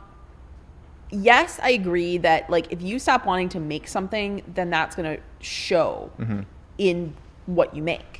yes, 1.10 1.60
I 1.64 1.72
agree 1.72 2.18
that 2.20 2.50
like 2.50 2.72
if 2.72 2.82
you 2.82 3.00
stop 3.00 3.26
wanting 3.26 3.50
to 3.50 3.60
make 3.60 3.88
something, 3.88 4.44
then 4.54 4.70
that's 4.70 4.96
going 4.96 5.16
to 5.16 5.24
show 5.40 6.12
in 6.78 7.16
what 7.46 7.76
you 7.76 7.82
make. 7.82 8.11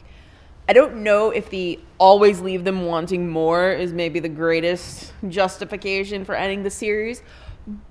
I 0.72 0.74
don't 0.74 1.04
know 1.04 1.32
if 1.32 1.50
the 1.50 1.82
always 1.98 2.40
leave 2.40 2.64
them 2.64 2.86
wanting 2.86 3.28
more 3.28 3.74
is 3.74 3.92
maybe 3.92 4.22
the 4.22 4.30
greatest 4.30 5.12
justification 5.28 6.24
for 6.24 6.34
ending 6.34 6.64
the 6.64 6.70
series, 6.70 7.24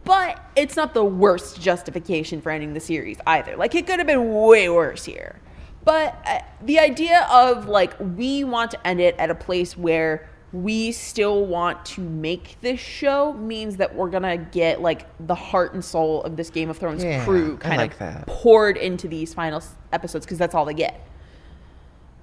but 0.05 0.43
it's 0.57 0.77
not 0.77 0.95
the 0.95 1.05
worst 1.05 1.61
justification 1.61 2.41
for 2.41 2.49
ending 2.51 2.73
the 2.73 2.81
series 2.81 3.19
either. 3.27 3.55
Like 3.55 3.75
it 3.75 3.87
could 3.87 3.99
have 3.99 4.07
been 4.07 4.33
way 4.33 4.71
worse 4.71 5.05
here. 5.05 5.39
But 5.85 6.17
uh, 6.25 6.39
the 6.63 6.79
idea 6.79 7.29
of 7.31 7.69
like 7.69 7.93
we 8.01 8.45
want 8.45 8.71
to 8.71 8.87
end 8.87 8.99
it 8.99 9.15
at 9.19 9.29
a 9.29 9.35
place 9.35 9.77
where 9.77 10.31
we 10.55 10.91
still 10.91 11.45
want 11.45 11.85
to 11.85 12.01
make 12.01 12.57
this 12.63 12.81
show 12.81 13.35
means 13.35 13.77
that 13.77 13.95
we're 13.95 14.09
gonna 14.09 14.39
get 14.39 14.81
like 14.81 15.05
the 15.27 15.35
heart 15.35 15.75
and 15.75 15.85
soul 15.85 16.23
of 16.23 16.35
this 16.35 16.49
Game 16.49 16.71
of 16.71 16.79
Thrones 16.79 17.05
Yeah, 17.05 17.27
crew 17.27 17.59
kind 17.59 17.77
like 17.77 17.93
of 17.93 17.99
that. 17.99 18.27
poured 18.27 18.79
into 18.79 19.07
these 19.07 19.35
final 19.35 19.63
episodes 19.93 20.25
because 20.25 20.39
that's 20.39 20.55
all 20.55 20.65
they 20.65 20.73
get. 20.73 21.07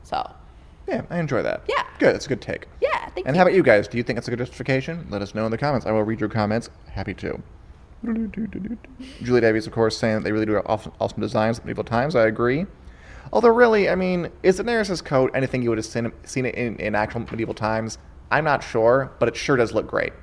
So 0.01 0.27
Yeah, 0.87 1.01
I 1.09 1.19
enjoy 1.19 1.41
that. 1.43 1.63
Yeah. 1.67 1.83
Good. 1.99 2.15
It's 2.15 2.25
a 2.25 2.29
good 2.29 2.41
take. 2.41 2.67
yeah, 2.81 3.05
thank 3.09 3.17
you. 3.17 3.23
And 3.25 3.35
you. 3.35 3.39
how 3.39 3.43
about 3.45 3.55
you 3.55 3.63
guys? 3.63 3.87
Do 3.87 3.97
you 3.97 4.03
think 4.03 4.17
it's 4.17 4.27
a 4.27 4.31
good 4.31 4.39
justification? 4.39 5.07
Let 5.09 5.21
us 5.21 5.35
know 5.35 5.45
in 5.45 5.51
the 5.51 5.57
comments. 5.57 5.85
I 5.85 5.91
will 5.91 6.03
read 6.03 6.19
your 6.19 6.29
comments. 6.29 6.69
Happy 6.89 7.13
to. 7.15 7.41
Julie 9.23 9.41
Davies, 9.41 9.67
of 9.67 9.73
course, 9.73 9.97
saying 9.97 10.15
that 10.15 10.23
they 10.23 10.31
really 10.31 10.45
do 10.45 10.53
have 10.53 10.65
awesome, 10.67 10.93
awesome 10.99 11.19
designs 11.21 11.59
at 11.59 11.65
medieval 11.65 11.83
times. 11.83 12.15
I 12.15 12.27
agree. 12.27 12.65
Although, 13.33 13.49
really, 13.49 13.89
I 13.89 13.95
mean, 13.95 14.29
is 14.43 14.59
Daenerys' 14.59 15.03
coat 15.03 15.31
anything 15.33 15.61
you 15.61 15.69
would 15.69 15.77
have 15.77 15.85
seen, 15.85 16.11
seen 16.23 16.45
it 16.45 16.55
in, 16.55 16.77
in 16.77 16.95
actual 16.95 17.21
medieval 17.21 17.53
times? 17.53 17.97
I'm 18.31 18.43
not 18.43 18.63
sure, 18.63 19.11
but 19.19 19.27
it 19.27 19.35
sure 19.35 19.57
does 19.57 19.73
look 19.73 19.87
great. 19.87 20.13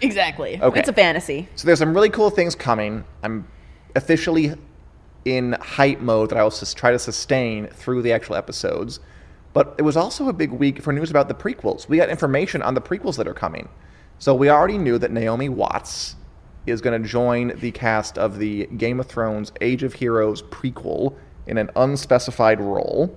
exactly. 0.00 0.60
Okay. 0.60 0.80
It's 0.80 0.88
a 0.88 0.92
fantasy. 0.92 1.48
So 1.54 1.66
there's 1.66 1.78
some 1.78 1.94
really 1.94 2.10
cool 2.10 2.30
things 2.30 2.54
coming. 2.54 3.04
I'm 3.22 3.46
officially 3.94 4.54
in 5.24 5.52
hype 5.60 6.00
mode 6.00 6.30
that 6.30 6.38
I 6.38 6.42
will 6.42 6.50
sus- 6.50 6.74
try 6.74 6.90
to 6.90 6.98
sustain 6.98 7.66
through 7.68 8.02
the 8.02 8.12
actual 8.12 8.36
episodes. 8.36 9.00
But 9.52 9.74
it 9.78 9.82
was 9.82 9.96
also 9.96 10.28
a 10.28 10.32
big 10.32 10.52
week 10.52 10.82
for 10.82 10.92
news 10.92 11.10
about 11.10 11.28
the 11.28 11.34
prequels. 11.34 11.88
We 11.88 11.96
got 11.96 12.10
information 12.10 12.62
on 12.62 12.74
the 12.74 12.80
prequels 12.80 13.16
that 13.16 13.26
are 13.26 13.34
coming. 13.34 13.68
So 14.18 14.34
we 14.34 14.50
already 14.50 14.78
knew 14.78 14.98
that 14.98 15.10
Naomi 15.10 15.48
Watts 15.48 16.16
is 16.66 16.80
going 16.80 17.00
to 17.00 17.08
join 17.08 17.56
the 17.58 17.70
cast 17.70 18.18
of 18.18 18.38
the 18.38 18.66
Game 18.76 19.00
of 19.00 19.06
Thrones 19.06 19.52
Age 19.60 19.82
of 19.82 19.94
Heroes 19.94 20.42
prequel 20.42 21.14
in 21.46 21.56
an 21.56 21.70
unspecified 21.76 22.60
role. 22.60 23.16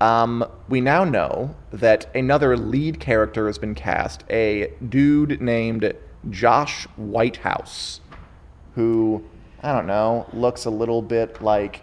Um, 0.00 0.44
we 0.68 0.80
now 0.80 1.04
know 1.04 1.54
that 1.72 2.14
another 2.14 2.56
lead 2.56 2.98
character 3.00 3.46
has 3.46 3.58
been 3.58 3.74
cast, 3.74 4.24
a 4.30 4.72
dude 4.88 5.40
named 5.40 5.92
Josh 6.30 6.84
Whitehouse, 6.96 8.00
who, 8.74 9.24
I 9.62 9.72
don't 9.72 9.86
know, 9.86 10.26
looks 10.32 10.64
a 10.64 10.70
little 10.70 11.02
bit 11.02 11.40
like 11.40 11.82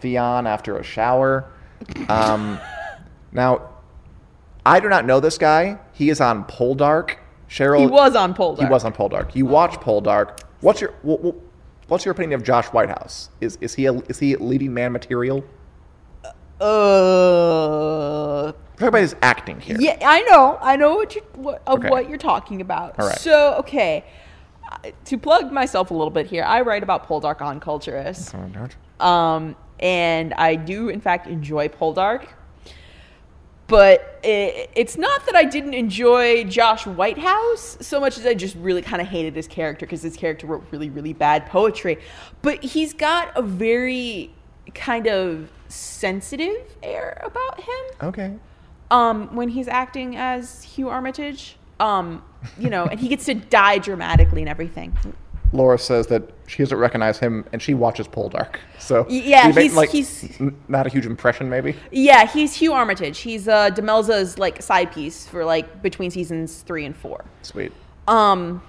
Theon 0.00 0.46
after 0.46 0.78
a 0.78 0.82
shower. 0.82 1.50
Um, 2.08 2.58
now, 3.32 3.68
I 4.66 4.80
do 4.80 4.88
not 4.88 5.04
know 5.06 5.20
this 5.20 5.38
guy. 5.38 5.78
He 5.92 6.10
is 6.10 6.20
on 6.20 6.44
Poldark. 6.44 7.16
Cheryl, 7.48 7.80
He 7.80 7.86
was 7.86 8.14
on 8.14 8.32
Poldark. 8.34 8.58
He 8.60 8.66
was 8.66 8.84
on 8.84 8.92
Poldark. 8.92 9.34
You 9.34 9.46
watch 9.46 9.74
Poldark. 9.80 10.40
What's 10.60 10.80
your 10.80 10.92
wh- 11.04 11.20
wh- 11.34 11.90
what's 11.90 12.04
your 12.04 12.12
opinion 12.12 12.38
of 12.40 12.44
Josh 12.46 12.66
Whitehouse? 12.66 13.30
Is 13.40 13.56
is 13.60 13.74
he 13.74 13.86
a, 13.86 13.92
is 13.92 14.18
he 14.20 14.36
leading 14.36 14.72
man 14.72 14.92
material? 14.92 15.44
Uh, 16.60 18.52
Talk 18.76 18.88
about 18.88 19.00
his 19.00 19.16
acting 19.22 19.60
here. 19.60 19.76
yeah, 19.80 19.98
I 20.02 20.20
know. 20.22 20.58
I 20.60 20.76
know 20.76 20.94
what 20.94 21.14
you 21.14 21.22
what, 21.34 21.62
of 21.66 21.78
Okay. 21.80 21.88
what 21.90 22.08
you're 22.08 22.18
talking 22.18 22.60
about. 22.60 22.98
All 22.98 23.06
right. 23.06 23.18
So, 23.18 23.54
okay, 23.54 24.04
uh, 24.70 24.90
to 25.06 25.18
plug 25.18 25.50
myself 25.52 25.90
a 25.90 25.94
little 25.94 26.10
bit 26.10 26.26
here, 26.26 26.44
I 26.44 26.60
write 26.62 26.82
about 26.82 27.06
Poldark 27.08 27.40
on 27.40 27.60
Culturess. 27.60 28.32
Um, 29.00 29.56
and 29.80 30.34
I 30.34 30.54
do, 30.56 30.88
in 30.88 31.00
fact, 31.00 31.26
enjoy 31.26 31.68
Poldark. 31.68 32.26
But 33.70 34.18
it, 34.24 34.68
it's 34.74 34.98
not 34.98 35.24
that 35.26 35.36
I 35.36 35.44
didn't 35.44 35.74
enjoy 35.74 36.42
Josh 36.44 36.86
Whitehouse 36.86 37.78
so 37.80 38.00
much 38.00 38.18
as 38.18 38.26
I 38.26 38.34
just 38.34 38.56
really 38.56 38.82
kind 38.82 39.00
of 39.00 39.06
hated 39.06 39.36
his 39.36 39.46
character 39.46 39.86
because 39.86 40.02
his 40.02 40.16
character 40.16 40.46
wrote 40.48 40.64
really, 40.72 40.90
really 40.90 41.12
bad 41.12 41.46
poetry. 41.46 41.98
But 42.42 42.64
he's 42.64 42.92
got 42.92 43.30
a 43.36 43.42
very 43.42 44.32
kind 44.74 45.06
of 45.06 45.50
sensitive 45.68 46.76
air 46.82 47.22
about 47.24 47.60
him 47.60 48.08
Okay. 48.08 48.34
um, 48.90 49.34
when 49.36 49.48
he's 49.48 49.68
acting 49.68 50.16
as 50.16 50.64
Hugh 50.64 50.88
Armitage. 50.88 51.56
Um, 51.78 52.22
you 52.58 52.68
know, 52.70 52.84
and 52.86 52.98
he 53.00 53.08
gets 53.08 53.24
to 53.26 53.34
die 53.34 53.78
dramatically 53.78 54.42
and 54.42 54.48
everything. 54.48 54.98
Laura 55.52 55.78
says 55.78 56.06
that 56.08 56.22
she 56.46 56.62
doesn't 56.62 56.78
recognize 56.78 57.18
him, 57.18 57.44
and 57.52 57.60
she 57.60 57.74
watches 57.74 58.06
Poldark. 58.06 58.56
So 58.78 59.04
yeah, 59.08 59.48
make, 59.48 59.58
he's- 59.58 59.74
like, 59.74 59.90
he's- 59.90 60.40
not 60.68 60.86
a 60.86 60.90
huge 60.90 61.06
impression, 61.06 61.48
maybe. 61.50 61.74
Yeah, 61.90 62.26
he's 62.26 62.54
Hugh 62.54 62.72
Armitage. 62.72 63.18
He's 63.18 63.48
uh, 63.48 63.70
Demelza's 63.70 64.38
like 64.38 64.62
side 64.62 64.92
piece 64.92 65.26
for 65.26 65.44
like 65.44 65.82
between 65.82 66.10
seasons 66.10 66.62
three 66.62 66.84
and 66.84 66.96
four. 66.96 67.24
Sweet. 67.42 67.72
Um, 68.06 68.62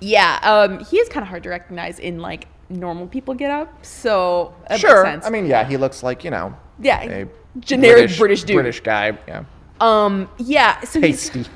yeah, 0.00 0.38
um, 0.42 0.82
he 0.84 0.96
is 0.98 1.08
kind 1.08 1.22
of 1.22 1.28
hard 1.28 1.42
to 1.42 1.50
recognize 1.50 1.98
in 1.98 2.20
like 2.20 2.46
normal 2.70 3.06
people 3.06 3.34
get 3.34 3.50
up. 3.50 3.84
So 3.84 4.54
that 4.62 4.70
makes 4.70 4.80
Sure. 4.80 5.04
sense. 5.04 5.26
I 5.26 5.30
mean, 5.30 5.46
yeah, 5.46 5.64
he 5.66 5.76
looks 5.76 6.02
like 6.02 6.24
you 6.24 6.30
know, 6.30 6.54
Yeah, 6.78 7.02
a 7.02 7.28
generic 7.58 8.16
British 8.16 8.44
dude. 8.44 8.54
British 8.56 8.80
guy. 8.80 9.18
Yeah, 9.28 9.44
um, 9.80 10.28
yeah. 10.38 10.80
So 10.82 11.00
he's 11.00 11.28
tasty. 11.28 11.40
yeah, 11.40 11.46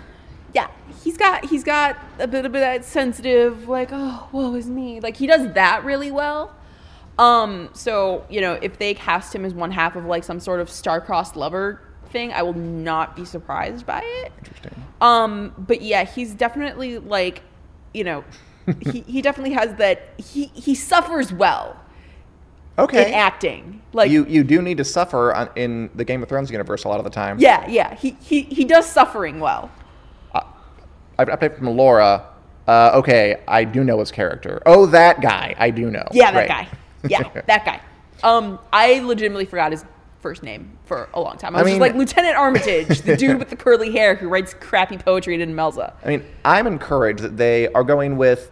he's 1.15 1.19
got 1.19 1.45
he's 1.45 1.65
got 1.65 1.97
a 2.19 2.27
bit 2.27 2.45
of 2.45 2.53
that 2.53 2.85
sensitive, 2.85 3.69
like, 3.69 3.91
oh, 3.93 4.29
woe 4.33 4.55
is 4.55 4.69
me. 4.69 4.99
Like 5.01 5.17
he 5.17 5.27
does 5.27 5.53
that 5.55 5.85
really 5.85 6.11
well. 6.11 6.53
Um, 7.19 7.71
so 7.73 8.25
you 8.29 8.41
know, 8.41 8.55
if 8.55 8.79
they 8.79 8.95
cast 8.95 9.33
him 9.35 9.45
as 9.45 9.55
one 9.55 9.71
half 9.71 9.95
of 9.95 10.05
like 10.07 10.25
some 10.25 10.41
sort 10.41 10.61
of 10.61 10.69
star-crossed 10.69 11.37
lover 11.37 11.81
thing, 12.11 12.33
I 12.33 12.43
will 12.43 12.55
not 12.55 13.15
be 13.15 13.25
surprised 13.25 13.87
by 13.87 14.01
it. 14.03 14.33
Interesting. 14.39 14.85
Um, 15.01 15.55
but 15.57 15.83
yeah, 15.83 16.05
he's 16.05 16.35
definitely 16.35 16.99
like, 16.99 17.43
you 17.93 18.03
know, 18.03 18.25
he, 18.81 19.01
he 19.03 19.23
definitely 19.23 19.55
has 19.55 19.75
that 19.77 20.09
he 20.19 20.47
he 20.47 20.75
suffers 20.75 21.33
well 21.33 21.81
Okay. 22.77 23.07
in 23.09 23.15
acting. 23.15 23.83
Like 23.93 24.11
you 24.11 24.27
you 24.27 24.43
do 24.43 24.61
need 24.61 24.79
to 24.79 24.85
suffer 24.85 25.33
on, 25.33 25.49
in 25.55 25.91
the 25.95 26.05
Game 26.05 26.25
of 26.25 26.29
Thrones 26.29 26.51
universe 26.51 26.83
a 26.83 26.89
lot 26.89 26.99
of 26.99 27.05
the 27.05 27.11
time. 27.11 27.39
yeah, 27.39 27.65
yeah, 27.69 27.95
he 27.95 28.17
he 28.21 28.43
he 28.43 28.65
does 28.65 28.85
suffering 28.91 29.39
well. 29.39 29.71
I've 31.19 31.29
update 31.29 31.57
from 31.57 31.69
Laura. 31.77 32.27
Uh, 32.67 32.93
okay, 32.95 33.43
I 33.47 33.65
do 33.65 33.85
know 33.85 33.99
his 34.01 34.11
character. 34.11 34.63
Oh, 34.67 34.87
that 34.87 35.21
guy. 35.21 35.55
I 35.59 35.71
do 35.71 35.91
know. 35.91 36.07
Yeah, 36.13 36.31
that 36.33 36.47
Great. 36.47 36.49
guy. 36.49 36.69
Yeah, 37.09 37.43
that 37.47 37.65
guy. 37.65 37.81
Um, 38.23 38.59
I 38.73 39.01
legitimately 39.01 39.45
forgot 39.45 39.73
his 39.73 39.85
first 40.21 40.43
name 40.43 40.79
for 40.87 41.11
a 41.13 41.21
long 41.21 41.37
time. 41.37 41.55
I 41.55 41.59
I 41.59 41.63
was 41.63 41.73
mean- 41.73 41.81
just 41.81 41.81
like 41.93 41.95
Lieutenant 41.99 42.37
Armitage, 42.37 43.03
the 43.03 43.17
dude 43.17 43.39
with 43.39 43.51
the 43.51 43.57
curly 43.57 43.93
hair 43.93 44.15
who 44.15 44.29
writes 44.29 44.55
crappy 44.55 44.97
poetry 44.97 45.41
in 45.41 45.55
Melza. 45.55 45.93
I 46.03 46.09
mean, 46.09 46.25
I'm 46.45 46.67
encouraged 46.67 47.21
that 47.23 47.37
they 47.37 47.69
are 47.69 47.85
going 47.85 48.17
with 48.17 48.51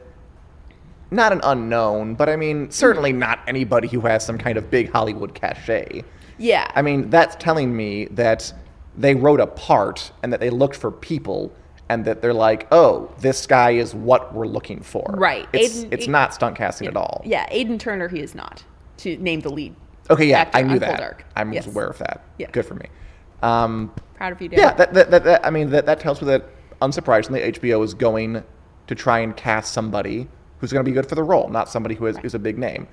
not 1.11 1.33
an 1.33 1.41
unknown, 1.45 2.15
but 2.15 2.29
I 2.29 2.37
mean, 2.37 2.71
certainly 2.71 3.13
not 3.13 3.41
anybody 3.47 3.89
who 3.89 4.01
has 4.01 4.25
some 4.25 4.37
kind 4.39 4.59
of 4.59 4.71
big 4.71 4.91
Hollywood 4.93 5.35
cachet. 5.35 6.03
Yeah. 6.39 6.71
I 6.75 6.83
mean, 6.83 7.09
that's 7.09 7.37
telling 7.37 7.75
me 7.75 8.07
that 8.13 8.53
they 8.97 9.15
wrote 9.15 9.41
a 9.41 9.47
part 9.47 10.13
and 10.23 10.33
that 10.33 10.41
they 10.41 10.51
looked 10.51 10.77
for 10.77 10.91
people 10.91 11.53
and 11.93 12.05
that 12.07 12.23
they're 12.23 12.33
like, 12.33 12.67
oh, 12.73 13.11
this 13.19 13.47
guy 13.47 13.73
is 13.73 13.95
what 13.95 14.35
we're 14.35 14.47
looking 14.47 14.81
for. 14.81 15.05
Right. 15.17 15.47
It's, 15.53 15.85
Aiden- 15.85 15.93
it's 15.93 16.07
A- 16.07 16.11
not 16.11 16.33
stunt 16.35 16.57
casting 16.57 16.89
at 16.89 16.97
all. 16.97 17.21
Yeah, 17.25 17.47
Aidan 17.51 17.79
Turner, 17.79 18.09
he 18.09 18.21
is 18.21 18.35
not 18.35 18.65
to 18.99 19.17
name 19.19 19.41
the 19.41 19.51
lead. 19.51 19.75
Okay, 20.11 20.27
yeah, 20.27 20.51
I 20.55 20.63
knew 20.63 20.79
that. 20.79 21.23
I 21.37 21.45
was 21.45 21.55
Yes. 21.55 21.67
aware 21.67 21.87
of 21.87 21.99
that. 21.99 22.25
Yeah. 22.39 22.51
Good 22.51 22.65
for 22.67 22.75
me. 22.75 22.87
Um, 23.43 23.93
Proud 24.17 24.33
of 24.33 24.41
you, 24.41 24.49
Dan. 24.49 24.59
yeah, 24.59 24.73
that, 24.75 24.95
that, 24.95 25.11
that, 25.11 25.25
that, 25.25 25.47
I 25.47 25.51
mean, 25.51 25.71
that, 25.71 25.85
that 25.87 26.01
tells 26.01 26.21
me 26.23 26.29
that, 26.29 26.49
unsurprisingly, 26.81 27.53
HBO 27.59 27.85
is 27.85 27.93
going 27.95 28.43
to 28.87 28.95
try 28.95 29.21
and 29.21 29.37
cast 29.37 29.73
somebody 29.73 30.29
who's 30.59 30.73
going 30.73 30.85
to 30.85 30.89
be 30.91 30.95
good 30.95 31.09
for 31.09 31.15
the 31.15 31.23
role, 31.23 31.49
not 31.49 31.69
somebody 31.69 31.95
who 31.95 32.07
is, 32.07 32.17
is 32.25 32.35
a 32.35 32.39
big 32.39 32.57
name. 32.59 32.89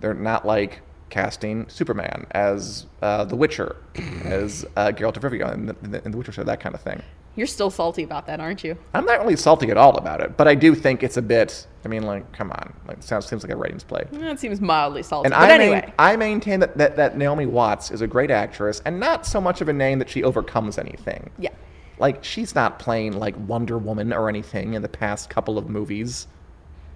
They're 0.00 0.14
not 0.14 0.46
like 0.46 0.80
casting 1.10 1.68
Superman 1.68 2.26
as 2.32 2.86
uh, 3.02 3.24
The 3.24 3.36
Witcher, 3.36 3.76
as 4.24 4.64
uh, 4.76 4.88
Geralt 4.88 5.16
of 5.16 5.22
Rivia 5.22 5.52
in 5.54 5.66
the, 5.66 5.76
in 5.82 5.90
the, 5.90 6.04
in 6.04 6.10
the 6.10 6.18
Witcher 6.18 6.32
show, 6.32 6.44
that 6.44 6.60
kind 6.60 6.74
of 6.74 6.80
thing. 6.80 7.02
You're 7.36 7.48
still 7.48 7.70
salty 7.70 8.04
about 8.04 8.26
that, 8.26 8.38
aren't 8.38 8.62
you? 8.62 8.78
I'm 8.94 9.04
not 9.04 9.18
really 9.18 9.34
salty 9.34 9.68
at 9.70 9.76
all 9.76 9.96
about 9.96 10.20
it, 10.20 10.36
but 10.36 10.46
I 10.46 10.54
do 10.54 10.72
think 10.74 11.02
it's 11.02 11.16
a 11.16 11.22
bit. 11.22 11.66
I 11.84 11.88
mean, 11.88 12.04
like, 12.04 12.30
come 12.32 12.52
on, 12.52 12.72
like, 12.86 13.02
sounds 13.02 13.26
seems 13.26 13.42
like 13.42 13.52
a 13.52 13.56
ratings 13.56 13.82
play. 13.82 14.06
That 14.12 14.38
seems 14.38 14.60
mildly 14.60 15.02
salty. 15.02 15.26
And 15.26 15.34
but 15.34 15.50
I, 15.50 15.52
anyway, 15.52 15.80
main, 15.80 15.92
I 15.98 16.16
maintain 16.16 16.60
that, 16.60 16.78
that 16.78 16.94
that 16.94 17.18
Naomi 17.18 17.46
Watts 17.46 17.90
is 17.90 18.02
a 18.02 18.06
great 18.06 18.30
actress, 18.30 18.80
and 18.84 19.00
not 19.00 19.26
so 19.26 19.40
much 19.40 19.60
of 19.60 19.68
a 19.68 19.72
name 19.72 19.98
that 19.98 20.08
she 20.08 20.22
overcomes 20.22 20.78
anything. 20.78 21.30
yeah. 21.38 21.50
Like 21.98 22.24
she's 22.24 22.54
not 22.56 22.80
playing 22.80 23.12
like 23.12 23.34
Wonder 23.48 23.78
Woman 23.78 24.12
or 24.12 24.28
anything 24.28 24.74
in 24.74 24.82
the 24.82 24.88
past 24.88 25.30
couple 25.30 25.58
of 25.58 25.68
movies. 25.68 26.26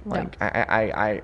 Like 0.04 0.40
I, 0.40 0.48
I, 0.48 0.82
I, 1.08 1.22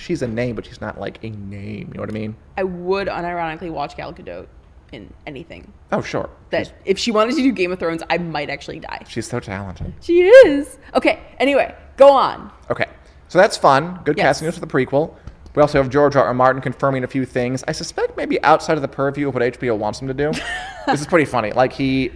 she's 0.00 0.22
a 0.22 0.28
name, 0.28 0.56
but 0.56 0.66
she's 0.66 0.80
not 0.80 0.98
like 0.98 1.22
a 1.22 1.30
name. 1.30 1.88
You 1.88 1.94
know 1.94 2.00
what 2.00 2.10
I 2.10 2.12
mean? 2.12 2.36
I 2.56 2.64
would 2.64 3.08
unironically 3.08 3.70
watch 3.70 3.96
Gal 3.96 4.12
Gadot 4.12 4.46
in 4.92 5.12
anything. 5.26 5.72
Oh 5.92 6.02
sure. 6.02 6.28
That 6.50 6.66
she's, 6.66 6.74
if 6.84 6.98
she 6.98 7.10
wanted 7.12 7.36
to 7.36 7.42
do 7.42 7.52
Game 7.52 7.70
of 7.72 7.78
Thrones, 7.78 8.02
I 8.10 8.18
might 8.18 8.50
actually 8.50 8.80
die. 8.80 9.04
she's 9.08 9.26
so 9.28 9.38
talented. 9.40 9.92
She 10.00 10.22
is. 10.22 10.78
Okay. 10.94 11.20
Anyway, 11.38 11.74
go 11.96 12.10
on. 12.10 12.50
Okay, 12.70 12.86
so 13.28 13.38
that's 13.38 13.56
fun. 13.56 14.00
Good 14.04 14.16
Yes. 14.16 14.24
casting 14.24 14.46
news 14.46 14.54
for 14.58 14.60
the 14.60 14.66
prequel. 14.66 15.14
We 15.54 15.62
also 15.62 15.82
have 15.82 15.90
George 15.90 16.14
R. 16.16 16.24
R. 16.24 16.34
Martin 16.34 16.62
confirming 16.62 17.02
a 17.02 17.08
few 17.08 17.24
things. 17.26 17.64
I 17.66 17.72
suspect 17.72 18.16
maybe 18.16 18.40
outside 18.44 18.74
of 18.76 18.82
the 18.82 18.88
purview 18.88 19.28
of 19.28 19.34
what 19.34 19.42
HBO 19.42 19.76
wants 19.76 20.00
him 20.00 20.06
to 20.08 20.14
do. 20.14 20.30
this 20.86 21.00
is 21.00 21.06
pretty 21.08 21.24
funny. 21.24 21.50
Like 21.52 21.72
he 21.72 22.12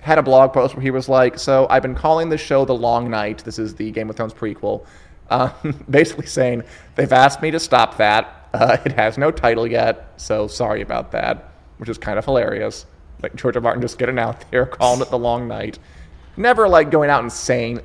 had 0.00 0.18
a 0.18 0.22
blog 0.22 0.52
post 0.52 0.74
where 0.76 0.82
he 0.82 0.90
was 0.90 1.08
like, 1.08 1.38
"So 1.38 1.66
I've 1.70 1.82
been 1.82 1.94
calling 1.94 2.28
this 2.28 2.40
show 2.40 2.64
The 2.64 2.74
Long 2.74 3.10
Night. 3.10 3.42
This 3.44 3.58
is 3.58 3.74
the 3.74 3.90
Game 3.90 4.08
of 4.10 4.16
Thrones 4.16 4.32
prequel." 4.34 4.84
Uh, 5.30 5.52
basically 5.90 6.26
saying 6.26 6.62
they've 6.94 7.12
asked 7.12 7.42
me 7.42 7.50
to 7.50 7.60
stop 7.60 7.96
that. 7.98 8.48
Uh, 8.54 8.78
it 8.84 8.92
has 8.92 9.18
no 9.18 9.30
title 9.30 9.66
yet, 9.66 10.12
so 10.16 10.46
sorry 10.46 10.80
about 10.82 11.12
that. 11.12 11.52
Which 11.78 11.88
is 11.88 11.98
kind 11.98 12.18
of 12.18 12.24
hilarious. 12.24 12.86
Like 13.22 13.34
George. 13.36 13.56
Martin 13.58 13.82
just 13.82 13.98
getting 13.98 14.18
out 14.18 14.50
there 14.50 14.66
calling 14.66 15.00
it 15.00 15.10
The 15.10 15.18
Long 15.18 15.48
Night. 15.48 15.78
Never 16.36 16.68
like 16.68 16.90
going 16.90 17.10
out 17.10 17.20
and 17.20 17.32
saying 17.32 17.80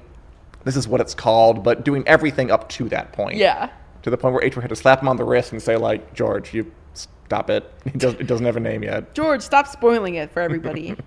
this 0.64 0.76
is 0.76 0.88
what 0.88 1.02
it's 1.02 1.14
called, 1.14 1.64
but 1.64 1.84
doing 1.84 2.08
everything 2.08 2.52
up 2.52 2.70
to 2.70 2.88
that 2.90 3.12
point. 3.12 3.38
Yeah. 3.38 3.70
To 4.04 4.10
the 4.10 4.18
point 4.18 4.34
where 4.34 4.44
HBO 4.50 4.62
had 4.62 4.70
to 4.70 4.76
slap 4.76 5.02
him 5.02 5.08
on 5.08 5.18
the 5.18 5.24
wrist 5.24 5.52
and 5.52 5.62
say, 5.62 5.76
like, 5.76 6.14
George, 6.14 6.54
you 6.54 6.72
stop 6.94 7.50
it. 7.50 7.72
It 7.86 7.98
doesn't, 7.98 8.22
it 8.22 8.28
doesn't 8.28 8.46
have 8.46 8.58
a 8.58 8.62
name 8.62 8.84
yet. 8.84 9.14
George, 9.14 9.42
stop 9.42 9.68
spoiling 9.68 10.16
it 10.16 10.32
for 10.32 10.42
everybody. 10.42 10.96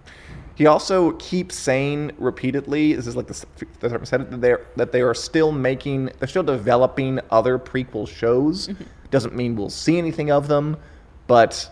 He 0.56 0.66
also 0.66 1.12
keeps 1.12 1.54
saying 1.54 2.12
repeatedly, 2.16 2.94
this 2.94 3.06
is 3.06 3.14
like 3.14 3.26
the 3.26 3.46
the 3.80 4.00
said 4.04 4.30
that 4.30 4.40
they're 4.40 4.66
that 4.76 4.90
they 4.90 5.02
are 5.02 5.14
still 5.14 5.52
making, 5.52 6.10
they're 6.18 6.28
still 6.28 6.42
developing 6.42 7.20
other 7.30 7.58
prequel 7.58 8.08
shows. 8.08 8.68
Mm-hmm. 8.68 8.84
Doesn't 9.10 9.34
mean 9.36 9.54
we'll 9.54 9.70
see 9.70 9.98
anything 9.98 10.30
of 10.30 10.48
them, 10.48 10.78
but 11.26 11.70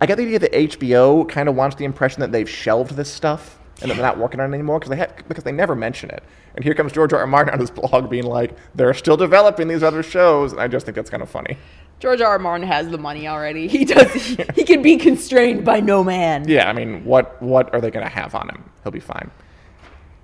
I 0.00 0.06
get 0.06 0.16
the 0.16 0.24
idea 0.24 0.38
that 0.40 0.52
HBO 0.52 1.28
kind 1.28 1.48
of 1.48 1.56
wants 1.56 1.76
the 1.76 1.86
impression 1.86 2.20
that 2.20 2.30
they've 2.30 2.48
shelved 2.48 2.92
this 2.92 3.12
stuff 3.12 3.58
and 3.80 3.90
that 3.90 3.94
they're 3.94 4.04
not 4.04 4.18
working 4.18 4.40
on 4.40 4.52
it 4.52 4.54
anymore 4.54 4.78
because 4.78 4.90
they 4.90 4.96
have, 4.96 5.14
because 5.26 5.44
they 5.44 5.52
never 5.52 5.74
mention 5.74 6.10
it. 6.10 6.22
And 6.54 6.64
here 6.64 6.74
comes 6.74 6.92
George 6.92 7.12
R. 7.12 7.20
R. 7.20 7.26
Martin 7.26 7.54
on 7.54 7.60
his 7.60 7.70
blog 7.80 8.10
being 8.10 8.24
like, 8.24 8.56
they're 8.74 8.94
still 8.94 9.16
developing 9.16 9.68
these 9.68 9.82
other 9.82 10.02
shows, 10.02 10.52
and 10.52 10.60
I 10.60 10.68
just 10.68 10.84
think 10.86 10.96
that's 10.96 11.10
kind 11.10 11.22
of 11.22 11.30
funny. 11.30 11.56
George 12.00 12.20
R. 12.20 12.28
R. 12.28 12.38
Martin 12.38 12.66
has 12.66 12.88
the 12.88 12.98
money 12.98 13.26
already. 13.26 13.66
He 13.68 13.84
does. 13.84 14.12
He, 14.12 14.38
he 14.54 14.64
can 14.64 14.82
be 14.82 14.96
constrained 14.96 15.64
by 15.64 15.80
no 15.80 16.04
man. 16.04 16.48
Yeah, 16.48 16.68
I 16.68 16.72
mean, 16.72 17.04
what 17.04 17.40
what 17.42 17.72
are 17.74 17.80
they 17.80 17.90
going 17.90 18.06
to 18.06 18.12
have 18.12 18.34
on 18.34 18.48
him? 18.48 18.70
He'll 18.82 18.92
be 18.92 19.00
fine. 19.00 19.30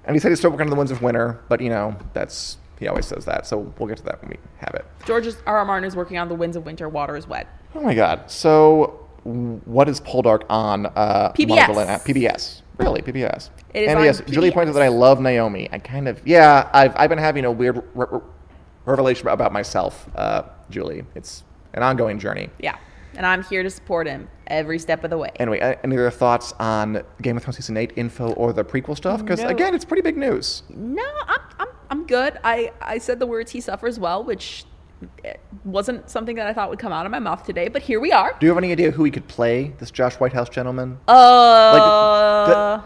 And 0.05 0.15
he 0.15 0.21
said 0.21 0.31
he's 0.31 0.39
still 0.39 0.51
working 0.51 0.67
on 0.67 0.71
the 0.71 0.77
Winds 0.77 0.93
of 0.93 1.03
Winter, 1.03 1.41
but 1.49 1.61
you 1.61 1.71
know, 1.71 1.97
that's 2.13 2.59
he 2.79 2.89
always 2.89 3.07
says 3.07 3.25
that. 3.25 3.47
So 3.47 3.73
we'll 3.79 3.89
get 3.89 3.99
to 3.99 4.05
that 4.05 4.21
when 4.23 4.31
we 4.31 4.37
have 4.59 4.75
it. 4.75 4.85
George 5.07 5.27
R. 5.47 5.59
R. 5.59 5.65
Martin 5.65 5.87
is 5.87 5.97
working 5.97 6.19
on 6.19 6.29
the 6.29 6.35
Winds 6.35 6.57
of 6.57 6.65
Winter. 6.67 6.89
Water 6.89 7.17
is 7.17 7.27
wet. 7.27 7.47
Oh 7.75 7.81
my 7.81 7.95
God! 7.95 8.31
So 8.31 9.09
what 9.25 9.89
is 9.89 10.01
Poldark 10.01 10.45
on? 10.51 10.87
Uh, 10.87 11.33
PBS. 11.33 11.69
Uh, 11.69 11.99
PBS. 11.99 12.63
Really, 12.79 13.03
PBS. 13.03 13.51
It 13.73 13.85
is 13.85 13.89
and 13.89 14.05
yes, 14.05 14.21
Julie 14.29 14.51
pointed 14.51 14.71
out 14.71 14.75
that 14.75 14.83
I 14.83 14.89
love 14.89 15.21
Naomi. 15.21 15.69
I 15.73 15.79
kind 15.79 16.09
of 16.09 16.21
yeah. 16.27 16.69
I've 16.73 16.93
I've 16.97 17.09
been 17.09 17.19
having 17.19 17.45
a 17.45 17.53
weird 17.53 17.77
re- 17.95 18.07
re- 18.11 18.21
revelation 18.85 19.29
about 19.29 19.53
myself, 19.53 20.09
uh, 20.17 20.43
Julie. 20.71 21.05
It's 21.15 21.44
an 21.75 21.83
ongoing 21.83 22.19
journey. 22.19 22.49
Yeah. 22.59 22.77
And 23.17 23.25
I'm 23.25 23.45
here 23.45 23.63
to 23.63 23.71
support 23.71 24.09
him 24.09 24.29
every 24.49 24.79
step 24.81 25.05
of 25.05 25.11
the 25.11 25.19
way. 25.19 25.31
Anyway, 25.37 25.61
uh, 25.61 25.77
any 25.85 25.97
other 25.97 26.11
thoughts 26.11 26.53
on 26.59 27.03
Game 27.23 27.37
of 27.37 27.45
Thrones 27.45 27.57
season 27.57 27.77
eight 27.77 27.93
info 27.95 28.33
or 28.33 28.53
the 28.53 28.65
prequel 28.65 28.97
stuff? 28.97 29.21
Because 29.21 29.41
No. 29.41 29.49
again, 29.49 29.73
it's 29.75 29.85
pretty 29.85 30.03
big 30.03 30.17
news. 30.17 30.65
No, 30.69 31.05
I'm, 31.29 31.41
I'm, 31.61 31.69
I'm 31.91 32.07
good. 32.07 32.39
I, 32.43 32.73
I 32.81 32.99
said 32.99 33.21
the 33.21 33.27
words 33.27 33.53
he 33.53 33.61
suffers 33.61 34.01
well, 34.01 34.25
which 34.25 34.65
eh, 35.25 35.35
wasn't 35.65 36.11
something 36.11 36.35
that 36.37 36.49
I 36.49 36.53
thought 36.53 36.71
would 36.71 36.81
come 36.81 36.93
out 36.93 37.07
of 37.07 37.13
my 37.13 37.21
mouth 37.21 37.45
today, 37.45 37.69
but 37.69 37.83
here 37.83 38.01
we 38.01 38.11
are. 38.11 38.35
Do 38.41 38.47
you 38.47 38.51
have 38.51 38.59
any 38.59 38.73
idea 38.73 38.91
who 38.91 39.05
he 39.05 39.13
could 39.13 39.29
play? 39.29 39.73
This 39.79 39.93
Josh 39.93 40.15
Whitehouse 40.17 40.49
gentleman? 40.49 40.99
Uh, 41.07 42.81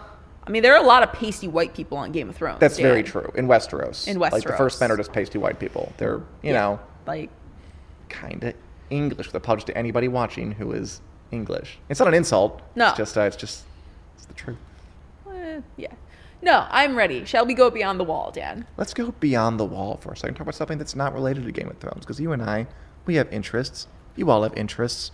I 0.47 0.51
mean, 0.51 0.63
there 0.63 0.75
are 0.75 0.83
a 0.83 0.87
lot 0.87 1.03
of 1.03 1.13
pasty 1.15 1.49
white 1.49 1.75
people 1.75 1.97
on 1.99 2.13
Game 2.13 2.29
of 2.29 2.37
Thrones. 2.37 2.61
That's 2.61 2.77
Dan. 2.77 2.85
very 2.85 3.03
true. 3.03 3.31
In 3.35 3.49
Westeros. 3.49 4.07
In 4.09 4.19
Westeros, 4.19 4.33
Like 4.33 4.45
the 4.45 4.53
first 4.59 4.81
men 4.81 4.91
are 4.91 4.97
just 4.97 5.13
pasty 5.13 5.39
white 5.39 5.59
people. 5.59 5.93
They're, 5.97 6.17
you 6.43 6.53
Yeah. 6.53 6.53
know, 6.53 6.81
Like, 7.07 7.31
kind 8.11 8.43
of 8.45 8.55
English 8.91 9.27
with 9.27 9.35
apologies 9.35 9.65
to 9.65 9.77
anybody 9.79 10.09
watching 10.09 10.53
who 10.53 10.73
is 10.73 11.01
English. 11.31 11.79
It's 11.89 12.01
not 12.01 12.09
an 12.09 12.15
insult. 12.15 12.61
No. 12.75 12.89
It's 12.89 12.97
just, 12.97 13.19
uh, 13.19 13.23
it's 13.23 13.37
just, 13.37 13.65
it's 14.17 14.27
the 14.27 14.35
truth. 14.35 14.59
eh, 15.33 15.61
yeah. 15.77 15.93
No, 16.41 16.67
I'm 16.71 16.97
ready. 16.97 17.25
Shall 17.25 17.45
we 17.47 17.55
go 17.55 17.69
beyond 17.69 17.99
the 17.99 18.05
wall, 18.05 18.31
Dan? 18.31 18.65
Let's 18.77 18.95
go 18.95 19.11
beyond 19.19 19.59
the 19.59 19.65
wall 19.65 19.97
for 19.97 20.13
a 20.13 20.17
second. 20.17 20.35
Talk 20.37 20.43
about 20.43 20.55
something 20.55 20.79
that's 20.79 20.95
not 20.95 21.13
related 21.13 21.45
to 21.45 21.53
Game 21.53 21.69
of 21.69 21.79
Thrones. 21.79 22.01
Because 22.01 22.21
you 22.21 22.31
and 22.33 22.43
I, 22.43 22.67
we 23.07 23.17
have 23.17 23.33
interests. 23.33 23.89
You 24.15 24.31
all 24.31 24.45
have 24.45 24.57
interests. 24.57 25.11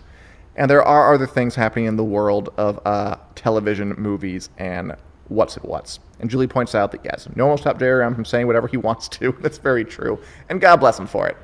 And 0.55 0.69
there 0.69 0.83
are 0.83 1.13
other 1.13 1.25
things 1.27 1.55
happening 1.55 1.85
in 1.85 1.95
the 1.95 2.03
world 2.03 2.53
of 2.57 2.79
uh, 2.85 3.17
television, 3.33 3.93
movies, 3.97 4.49
and 4.57 4.95
what's 5.27 5.57
it 5.57 5.65
what's. 5.65 5.99
And 6.19 6.29
Julie 6.29 6.47
points 6.47 6.75
out 6.75 6.91
that 6.91 7.01
yes, 7.03 7.27
no 7.35 7.45
one 7.45 7.51
will 7.53 7.57
stop 7.57 7.79
Jerry 7.79 8.07
from 8.13 8.23
saying 8.23 8.45
whatever 8.47 8.67
he 8.67 8.77
wants 8.87 9.09
to. 9.09 9.35
That's 9.41 9.57
very 9.57 9.83
true. 9.83 10.19
And 10.49 10.61
God 10.61 10.77
bless 10.77 10.97
him 10.99 11.07
for 11.07 11.27
it. 11.27 11.35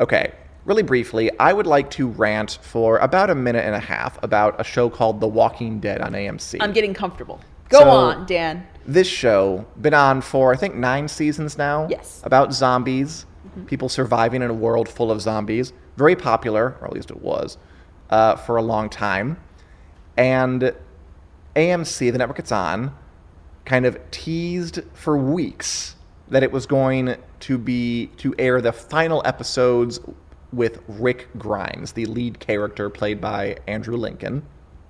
Okay, 0.00 0.32
really 0.64 0.82
briefly, 0.82 1.30
I 1.38 1.52
would 1.52 1.66
like 1.66 1.90
to 1.92 2.06
rant 2.08 2.58
for 2.62 2.98
about 2.98 3.30
a 3.30 3.34
minute 3.34 3.64
and 3.64 3.74
a 3.74 3.80
half 3.80 4.22
about 4.22 4.60
a 4.60 4.64
show 4.64 4.90
called 4.90 5.20
The 5.20 5.28
Walking 5.28 5.80
Dead 5.80 6.00
on 6.00 6.12
AMC. 6.12 6.58
I'm 6.60 6.72
getting 6.72 6.94
comfortable. 6.94 7.40
Go 7.68 7.80
So- 7.80 7.90
on, 7.90 8.26
Dan. 8.26 8.66
this 8.86 9.06
show 9.06 9.64
been 9.80 9.94
on 9.94 10.20
for 10.20 10.52
I 10.52 10.56
think 10.56 10.74
nine 10.74 11.06
seasons 11.08 11.56
now. 11.56 11.86
Yes. 11.88 12.20
About 12.24 12.52
zombies, 12.52 13.26
people 13.66 13.88
surviving 13.88 14.42
in 14.42 14.50
a 14.50 14.54
world 14.54 14.88
full 14.88 15.10
of 15.10 15.20
zombies. 15.20 15.72
Very 15.96 16.16
popular, 16.16 16.76
or 16.80 16.86
at 16.88 16.92
least 16.92 17.10
it 17.10 17.20
was, 17.22 17.58
uh, 18.10 18.36
for 18.36 18.56
a 18.56 18.62
long 18.62 18.88
time. 18.88 19.36
And 20.16 20.72
AMC, 21.56 22.10
the 22.10 22.18
network 22.18 22.38
it's 22.38 22.52
on, 22.52 22.92
kind 23.64 23.86
of 23.86 23.98
teased 24.10 24.80
for 24.92 25.16
weeks 25.16 25.94
that 26.28 26.42
it 26.42 26.52
was 26.52 26.66
going 26.66 27.16
to 27.40 27.58
be 27.58 28.06
to 28.18 28.34
air 28.38 28.60
the 28.60 28.72
final 28.72 29.22
episodes 29.24 29.98
with 30.52 30.80
Rick 30.88 31.28
Grimes, 31.38 31.92
the 31.92 32.06
lead 32.06 32.40
character 32.40 32.90
played 32.90 33.20
by 33.20 33.56
Andrew 33.66 33.96
Lincoln, 33.96 34.42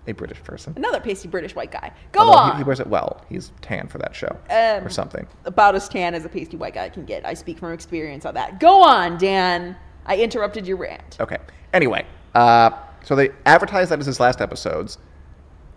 a 0.06 0.12
British 0.12 0.42
person. 0.42 0.72
Another 0.76 1.00
pasty 1.00 1.28
British 1.28 1.54
white 1.54 1.70
guy. 1.70 1.92
Go 2.12 2.20
Although 2.20 2.32
on. 2.38 2.52
He, 2.52 2.58
he 2.58 2.64
wears 2.64 2.80
it 2.80 2.86
well. 2.86 3.24
He's 3.28 3.52
tan 3.60 3.86
for 3.88 3.98
that 3.98 4.14
show 4.14 4.36
Um, 4.50 4.84
or 4.86 4.88
something. 4.88 5.26
About 5.44 5.74
as 5.74 5.88
tan 5.88 6.14
as 6.14 6.24
a 6.24 6.28
pasty 6.28 6.56
white 6.56 6.74
guy 6.74 6.88
can 6.88 7.04
get. 7.04 7.26
I 7.26 7.34
speak 7.34 7.58
from 7.58 7.72
experience 7.72 8.24
on 8.24 8.34
that. 8.34 8.60
Go 8.60 8.82
on, 8.82 9.18
Dan. 9.18 9.76
I 10.06 10.16
interrupted 10.16 10.66
your 10.66 10.78
rant. 10.78 11.18
Okay. 11.20 11.36
Anyway, 11.72 12.06
uh, 12.34 12.70
so 13.04 13.14
they 13.14 13.30
advertised 13.46 13.90
that 13.90 14.00
as 14.00 14.06
his 14.06 14.18
last 14.20 14.40
episodes. 14.40 14.98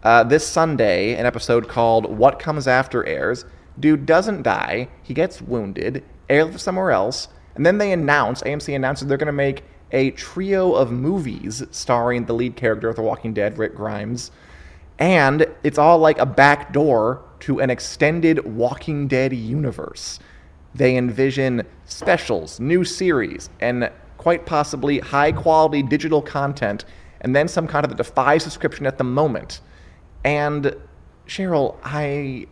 Uh, 0.03 0.23
this 0.23 0.45
Sunday, 0.45 1.15
an 1.15 1.25
episode 1.25 1.67
called 1.67 2.05
"What 2.17 2.39
Comes 2.39 2.67
After" 2.67 3.05
airs. 3.05 3.45
Dude 3.79 4.05
doesn't 4.05 4.43
die. 4.43 4.87
He 5.01 5.13
gets 5.13 5.41
wounded, 5.41 6.03
airlifted 6.29 6.59
somewhere 6.59 6.91
else, 6.91 7.27
and 7.55 7.65
then 7.65 7.77
they 7.77 7.91
announce 7.91 8.41
AMC 8.43 8.75
announces 8.75 9.07
they're 9.07 9.17
going 9.17 9.27
to 9.27 9.31
make 9.33 9.63
a 9.91 10.11
trio 10.11 10.73
of 10.73 10.91
movies 10.91 11.63
starring 11.71 12.25
the 12.25 12.33
lead 12.33 12.55
character 12.55 12.89
of 12.89 12.95
The 12.95 13.01
Walking 13.01 13.33
Dead, 13.33 13.57
Rick 13.57 13.75
Grimes, 13.75 14.31
and 14.99 15.45
it's 15.63 15.77
all 15.77 15.97
like 15.99 16.17
a 16.19 16.25
back 16.25 16.71
door 16.71 17.23
to 17.41 17.59
an 17.59 17.69
extended 17.69 18.45
Walking 18.45 19.07
Dead 19.07 19.33
universe. 19.33 20.19
They 20.75 20.97
envision 20.97 21.63
specials, 21.85 22.59
new 22.59 22.83
series, 22.83 23.49
and 23.59 23.91
quite 24.17 24.45
possibly 24.45 24.99
high 24.99 25.31
quality 25.31 25.83
digital 25.83 26.21
content, 26.21 26.85
and 27.21 27.35
then 27.35 27.47
some 27.47 27.67
content 27.67 27.95
that 27.95 28.03
defies 28.03 28.43
subscription 28.43 28.85
at 28.85 28.97
the 28.97 29.03
moment. 29.03 29.61
And 30.23 30.75
Cheryl, 31.27 31.77
I 31.83 32.47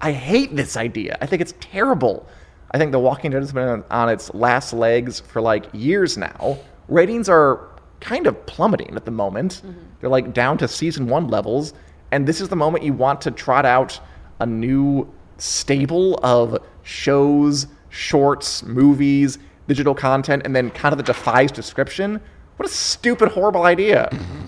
I 0.00 0.12
hate 0.12 0.54
this 0.54 0.76
idea. 0.76 1.16
I 1.20 1.26
think 1.26 1.40
it's 1.40 1.54
terrible. 1.60 2.28
I 2.70 2.78
think 2.78 2.92
The 2.92 2.98
Walking 2.98 3.30
Dead 3.30 3.42
has 3.42 3.52
been 3.52 3.84
on, 3.90 4.08
its 4.08 4.32
last 4.34 4.72
legs 4.72 5.20
for 5.20 5.40
like 5.40 5.66
years 5.72 6.16
now. 6.16 6.58
Ratings 6.88 7.28
are 7.28 7.68
kind 8.00 8.26
of 8.26 8.46
plummeting 8.46 8.94
at 8.96 9.04
the 9.04 9.10
moment. 9.10 9.62
Mm-hmm. 9.64 9.80
They're 10.00 10.10
like 10.10 10.32
down 10.32 10.58
to 10.58 10.68
season 10.68 11.06
one 11.06 11.28
levels. 11.28 11.74
And 12.10 12.26
this 12.26 12.40
is 12.40 12.48
the 12.48 12.56
moment 12.56 12.84
you 12.84 12.92
want 12.92 13.20
to 13.22 13.30
trot 13.30 13.66
out 13.66 13.98
a 14.40 14.46
new 14.46 15.12
stable 15.38 16.18
of 16.22 16.58
shows, 16.82 17.66
shorts, 17.88 18.62
movies, 18.62 19.38
digital 19.66 19.94
content, 19.94 20.42
and 20.44 20.54
then 20.54 20.70
kind 20.70 20.92
of 20.92 20.98
that 20.98 21.06
defies 21.06 21.50
description. 21.50 22.20
What 22.56 22.68
a 22.68 22.72
stupid, 22.72 23.30
horrible 23.30 23.64
idea. 23.64 24.08
Mm-hmm. 24.12 24.46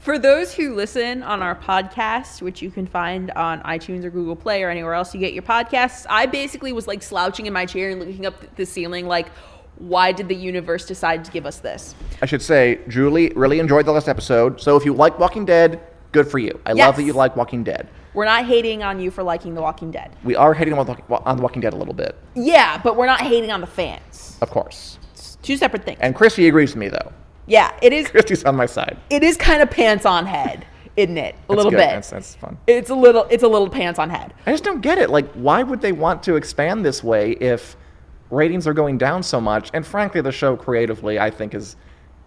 For 0.00 0.18
those 0.18 0.54
who 0.54 0.74
listen 0.74 1.22
on 1.22 1.42
our 1.42 1.54
podcast, 1.54 2.40
which 2.40 2.62
you 2.62 2.70
can 2.70 2.86
find 2.86 3.30
on 3.32 3.60
iTunes 3.64 4.02
or 4.02 4.08
Google 4.10 4.34
Play 4.34 4.62
or 4.62 4.70
anywhere 4.70 4.94
else 4.94 5.12
you 5.12 5.20
get 5.20 5.34
your 5.34 5.42
podcasts, 5.42 6.06
I 6.08 6.24
basically 6.24 6.72
was 6.72 6.86
like 6.88 7.02
slouching 7.02 7.44
in 7.44 7.52
my 7.52 7.66
chair 7.66 7.90
and 7.90 8.00
looking 8.00 8.24
up 8.24 8.56
the 8.56 8.64
ceiling, 8.64 9.06
like, 9.06 9.28
why 9.76 10.12
did 10.12 10.28
the 10.28 10.34
universe 10.34 10.86
decide 10.86 11.22
to 11.26 11.30
give 11.30 11.44
us 11.44 11.58
this? 11.58 11.94
I 12.22 12.26
should 12.26 12.40
say, 12.40 12.80
Julie 12.88 13.30
really 13.36 13.58
enjoyed 13.58 13.84
the 13.84 13.92
last 13.92 14.08
episode. 14.08 14.58
So 14.58 14.74
if 14.76 14.86
you 14.86 14.94
like 14.94 15.18
Walking 15.18 15.44
Dead, 15.44 15.80
good 16.12 16.26
for 16.26 16.38
you. 16.38 16.58
I 16.64 16.72
love 16.72 16.96
that 16.96 17.02
you 17.02 17.12
like 17.12 17.36
Walking 17.36 17.62
Dead. 17.62 17.86
We're 18.14 18.24
not 18.24 18.46
hating 18.46 18.82
on 18.82 19.00
you 19.00 19.10
for 19.10 19.22
liking 19.22 19.54
The 19.54 19.60
Walking 19.60 19.90
Dead. 19.90 20.16
We 20.24 20.34
are 20.34 20.54
hating 20.54 20.72
on 20.72 20.78
on 20.88 21.36
The 21.36 21.42
Walking 21.42 21.60
Dead 21.60 21.74
a 21.74 21.76
little 21.76 21.94
bit, 21.94 22.16
Yeah, 22.34 22.80
but 22.82 22.96
we're 22.96 23.06
not 23.06 23.20
hating 23.20 23.50
on 23.50 23.60
the 23.60 23.66
fans. 23.66 24.38
of 24.40 24.48
course. 24.48 24.98
It's 25.12 25.36
two 25.42 25.58
separate 25.58 25.84
things. 25.84 25.98
And 26.00 26.14
Christy 26.14 26.48
agrees 26.48 26.70
with 26.70 26.78
me, 26.78 26.88
though. 26.88 27.12
Yeah, 27.50 27.76
it 27.82 27.92
is. 27.92 28.08
Christy's 28.08 28.44
on 28.44 28.54
my 28.54 28.66
side. 28.66 28.96
It 29.10 29.24
is 29.24 29.36
kind 29.36 29.60
of 29.60 29.70
pants 29.70 30.06
on 30.06 30.24
head, 30.24 30.64
isn't 30.96 31.18
it? 31.18 31.34
A 31.48 31.52
little 31.52 31.70
good. 31.70 31.78
bit. 31.78 31.88
That's, 31.88 32.10
that's 32.10 32.34
fun. 32.36 32.56
It's 32.68 32.90
a 32.90 32.94
little. 32.94 33.24
It's 33.28 33.42
a 33.42 33.48
little 33.48 33.68
pants 33.68 33.98
on 33.98 34.08
head. 34.08 34.32
I 34.46 34.52
just 34.52 34.62
don't 34.62 34.80
get 34.80 34.98
it. 34.98 35.10
Like, 35.10 35.28
why 35.32 35.64
would 35.64 35.80
they 35.80 35.92
want 35.92 36.22
to 36.24 36.36
expand 36.36 36.84
this 36.84 37.02
way 37.02 37.32
if 37.32 37.76
ratings 38.30 38.68
are 38.68 38.72
going 38.72 38.98
down 38.98 39.24
so 39.24 39.40
much? 39.40 39.70
And 39.74 39.84
frankly, 39.84 40.20
the 40.20 40.30
show 40.30 40.56
creatively, 40.56 41.18
I 41.18 41.28
think, 41.28 41.52
has 41.54 41.76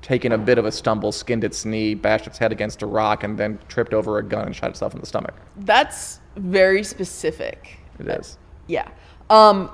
taken 0.01 0.33
a 0.33 0.37
bit 0.37 0.57
of 0.57 0.65
a 0.65 0.71
stumble, 0.71 1.13
skinned 1.13 1.45
its 1.45 1.63
knee, 1.63 1.95
bashed 1.95 2.27
its 2.27 2.37
head 2.37 2.51
against 2.51 2.81
a 2.81 2.85
rock, 2.85 3.23
and 3.23 3.37
then 3.37 3.57
tripped 3.69 3.93
over 3.93 4.17
a 4.17 4.23
gun 4.23 4.47
and 4.47 4.53
shot 4.55 4.71
itself 4.71 4.93
in 4.93 4.99
the 4.99 5.05
stomach. 5.05 5.33
That's 5.55 6.19
very 6.35 6.83
specific. 6.83 7.79
It 7.97 8.07
is. 8.07 8.37
Yeah. 8.67 8.89
Um, 9.29 9.71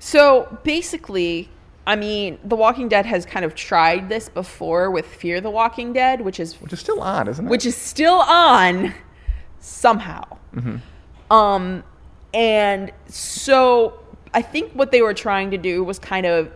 so 0.00 0.58
basically, 0.64 1.48
I 1.88 1.96
mean, 1.96 2.38
The 2.44 2.54
Walking 2.54 2.88
Dead 2.88 3.06
has 3.06 3.24
kind 3.24 3.44
of 3.44 3.54
tried 3.54 4.08
this 4.10 4.28
before 4.28 4.90
with 4.90 5.06
Fear 5.06 5.40
the 5.40 5.50
Walking 5.50 5.92
Dead, 5.94 6.20
which 6.20 6.38
is 6.38 6.54
Which 6.60 6.72
is 6.74 6.80
still 6.80 7.00
on, 7.00 7.26
isn't 7.28 7.46
it? 7.46 7.48
which 7.48 7.64
is 7.64 7.74
still 7.76 8.20
on 8.20 8.92
somehow. 9.58 10.24
Um, 11.30 11.82
and 12.34 12.92
so 13.06 14.00
I 14.34 14.42
think 14.42 14.72
what 14.72 14.90
they 14.92 15.02
were 15.02 15.14
trying 15.14 15.50
to 15.52 15.58
do 15.58 15.82
was 15.82 15.98
kind 15.98 16.26
of 16.26 16.50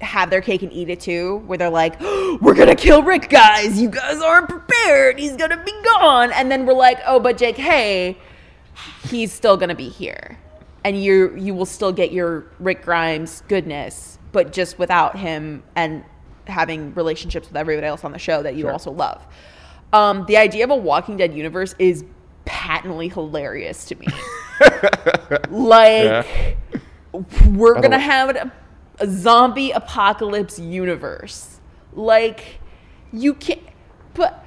have 0.00 0.30
their 0.30 0.40
cake 0.40 0.62
and 0.62 0.72
eat 0.72 0.88
it 0.90 0.98
too, 1.00 1.38
where 1.46 1.56
they're 1.56 1.70
like, 1.70 2.00
"We're 2.00 2.54
gonna 2.54 2.74
kill 2.74 3.02
Rick, 3.04 3.28
guys. 3.28 3.80
You 3.80 3.88
guys 3.90 4.20
aren't 4.20 4.48
prepared. 4.48 5.20
He's 5.20 5.36
gonna 5.36 5.62
be 5.64 5.72
gone." 5.84 6.32
And 6.32 6.50
then 6.50 6.66
we're 6.66 6.72
like, 6.74 6.98
"Oh, 7.06 7.20
but 7.20 7.36
Jake, 7.38 7.56
hey, 7.56 8.18
he's 9.08 9.32
still 9.32 9.56
gonna 9.56 9.76
be 9.76 9.88
here, 9.88 10.38
and 10.82 11.00
you 11.00 11.32
you 11.36 11.54
will 11.54 11.66
still 11.66 11.92
get 11.92 12.10
your 12.10 12.46
Rick 12.58 12.84
Grimes 12.84 13.42
goodness, 13.46 14.18
but 14.32 14.52
just 14.52 14.78
without 14.78 15.16
him 15.16 15.62
and 15.76 16.04
having 16.46 16.92
relationships 16.94 17.48
with 17.48 17.56
everybody 17.56 17.86
else 17.86 18.04
on 18.04 18.12
the 18.12 18.18
show 18.18 18.42
that 18.42 18.54
you 18.54 18.62
Sure. 18.62 18.72
also 18.72 18.90
love." 18.90 19.24
Um, 19.92 20.24
the 20.26 20.38
idea 20.38 20.64
of 20.64 20.70
a 20.70 20.76
Walking 20.76 21.16
Dead 21.16 21.34
universe 21.34 21.74
is 21.78 22.04
patently 22.44 23.08
hilarious 23.08 23.84
to 23.86 23.94
me. 23.96 24.06
like 25.50 26.56
we're 27.50 27.80
gonna 27.80 27.98
have 27.98 28.30
a, 28.36 28.52
a 28.98 29.08
zombie 29.08 29.70
apocalypse 29.70 30.58
universe. 30.58 31.60
Like 31.92 32.58
you 33.12 33.34
can't, 33.34 33.60
but 34.14 34.44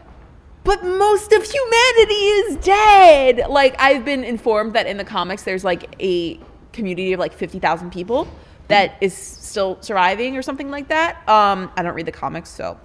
but 0.63 0.83
most 0.83 1.31
of 1.31 1.43
humanity 1.43 2.13
is 2.13 2.55
dead. 2.57 3.43
Like 3.49 3.75
I've 3.79 4.03
been 4.03 4.23
informed 4.23 4.73
that 4.73 4.87
in 4.87 4.97
the 4.97 5.03
comics, 5.05 5.43
there's 5.43 5.63
like 5.63 5.95
a 6.01 6.39
community 6.73 7.13
of 7.13 7.19
like 7.19 7.33
fifty 7.33 7.59
thousand 7.59 7.91
people 7.91 8.27
that 8.67 8.95
is 9.01 9.13
still 9.15 9.77
surviving 9.81 10.35
or 10.37 10.41
something 10.41 10.71
like 10.71 10.87
that. 10.89 11.17
Um, 11.29 11.71
I 11.77 11.83
don't 11.83 11.93
read 11.93 12.05
the 12.07 12.11
comics, 12.11 12.49
so 12.49 12.79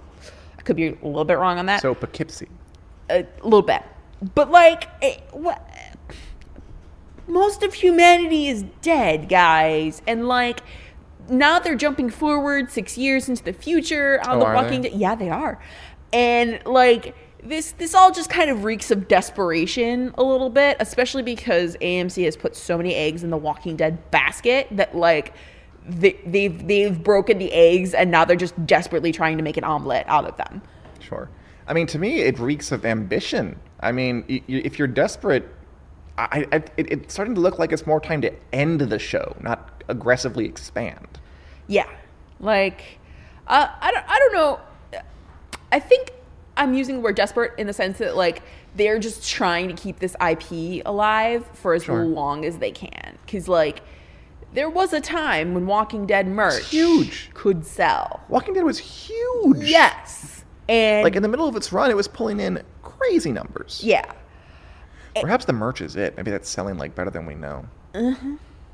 I 0.57 0.61
could 0.61 0.75
be 0.75 0.87
a 0.87 0.95
little 1.03 1.25
bit 1.25 1.37
wrong 1.37 1.57
on 1.57 1.65
that 1.67 1.81
so 1.81 1.95
Poughkeepsie. 1.95 2.47
a 3.09 3.25
little 3.43 3.61
bit. 3.61 3.83
But 4.35 4.51
like, 4.51 4.87
it, 5.01 5.23
what, 5.31 5.67
most 7.27 7.63
of 7.63 7.73
humanity 7.73 8.47
is 8.47 8.63
dead, 8.81 9.29
guys, 9.29 10.01
and 10.07 10.27
like 10.27 10.61
now 11.29 11.59
they're 11.59 11.75
jumping 11.75 12.09
forward 12.09 12.69
six 12.71 12.97
years 12.97 13.29
into 13.29 13.43
the 13.43 13.53
future 13.53 14.19
on 14.25 14.37
Oh, 14.37 14.39
the 14.39 14.45
Walking? 14.45 14.81
Dead. 14.81 14.93
Yeah, 14.93 15.15
they 15.15 15.29
are, 15.29 15.59
and 16.13 16.59
like 16.65 17.15
this 17.43 17.71
this 17.73 17.95
all 17.95 18.11
just 18.11 18.29
kind 18.29 18.51
of 18.51 18.63
reeks 18.63 18.91
of 18.91 19.07
desperation 19.07 20.13
a 20.17 20.23
little 20.23 20.49
bit, 20.51 20.77
especially 20.79 21.23
because 21.23 21.75
AMC 21.77 22.23
has 22.25 22.35
put 22.37 22.55
so 22.55 22.77
many 22.77 22.93
eggs 22.93 23.23
in 23.23 23.29
the 23.31 23.37
Walking 23.37 23.75
Dead 23.75 24.11
basket 24.11 24.67
that 24.71 24.95
like. 24.95 25.33
They, 25.87 26.19
they've 26.25 26.67
they've 26.67 27.03
broken 27.03 27.39
the 27.39 27.51
eggs 27.51 27.93
and 27.93 28.11
now 28.11 28.23
they're 28.25 28.35
just 28.35 28.65
desperately 28.65 29.11
trying 29.11 29.37
to 29.37 29.43
make 29.43 29.57
an 29.57 29.63
omelet 29.63 30.05
out 30.07 30.25
of 30.25 30.37
them. 30.37 30.61
Sure. 30.99 31.29
I 31.67 31.73
mean, 31.73 31.87
to 31.87 31.99
me, 31.99 32.19
it 32.21 32.37
reeks 32.39 32.71
of 32.71 32.85
ambition. 32.85 33.59
I 33.79 33.91
mean, 33.91 34.23
y- 34.29 34.41
y- 34.47 34.61
if 34.63 34.77
you're 34.77 34.87
desperate, 34.87 35.47
I, 36.17 36.45
I, 36.51 36.55
it, 36.55 36.71
it's 36.77 37.13
starting 37.13 37.33
to 37.35 37.41
look 37.41 37.57
like 37.57 37.71
it's 37.71 37.87
more 37.87 37.99
time 37.99 38.21
to 38.21 38.31
end 38.53 38.81
the 38.81 38.99
show, 38.99 39.35
not 39.41 39.83
aggressively 39.87 40.45
expand. 40.45 41.19
Yeah, 41.67 41.87
like 42.39 42.99
uh, 43.47 43.67
I 43.81 43.91
don't 43.91 44.05
I 44.07 44.19
don't 44.19 44.33
know. 44.33 44.59
I 45.71 45.79
think 45.79 46.11
I'm 46.57 46.73
using 46.73 46.95
the 46.97 47.01
word 47.01 47.15
desperate 47.15 47.53
in 47.57 47.65
the 47.65 47.73
sense 47.73 47.97
that 47.99 48.15
like 48.15 48.43
they're 48.75 48.99
just 48.99 49.27
trying 49.27 49.67
to 49.69 49.73
keep 49.73 49.99
this 49.99 50.15
IP 50.25 50.83
alive 50.85 51.45
for 51.53 51.73
as 51.73 51.83
Sure. 51.85 52.03
long 52.05 52.45
as 52.45 52.57
they 52.59 52.71
can. 52.71 53.17
Because 53.25 53.47
like 53.47 53.81
there 54.53 54.69
was 54.69 54.93
a 54.93 55.01
time 55.01 55.53
when 55.53 55.65
Walking 55.67 56.05
Dead 56.05 56.27
merch 56.27 56.69
huge. 56.69 57.29
could 57.33 57.65
sell. 57.65 58.21
Walking 58.29 58.53
Dead 58.53 58.63
was 58.63 58.77
huge. 58.79 59.57
Yes, 59.63 60.43
and 60.69 61.03
Like 61.03 61.15
in 61.15 61.23
the 61.23 61.29
middle 61.29 61.47
of 61.47 61.55
its 61.55 61.71
run, 61.71 61.89
it 61.89 61.95
was 61.95 62.07
pulling 62.07 62.39
in 62.39 62.61
crazy 62.83 63.31
numbers. 63.31 63.81
yeah, 63.83 64.11
Perhaps 65.19 65.45
the 65.45 65.53
merch 65.53 65.81
is 65.81 65.95
it. 65.97 66.15
Maybe 66.15 66.31
that's 66.31 66.49
selling 66.49 66.77
like 66.77 66.95
better 66.95 67.09
than 67.09 67.25
we 67.25 67.35
know. 67.35 67.65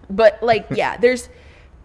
but 0.09 0.41
like 0.43 0.67
yeah 0.75 0.95
there's 0.97 1.29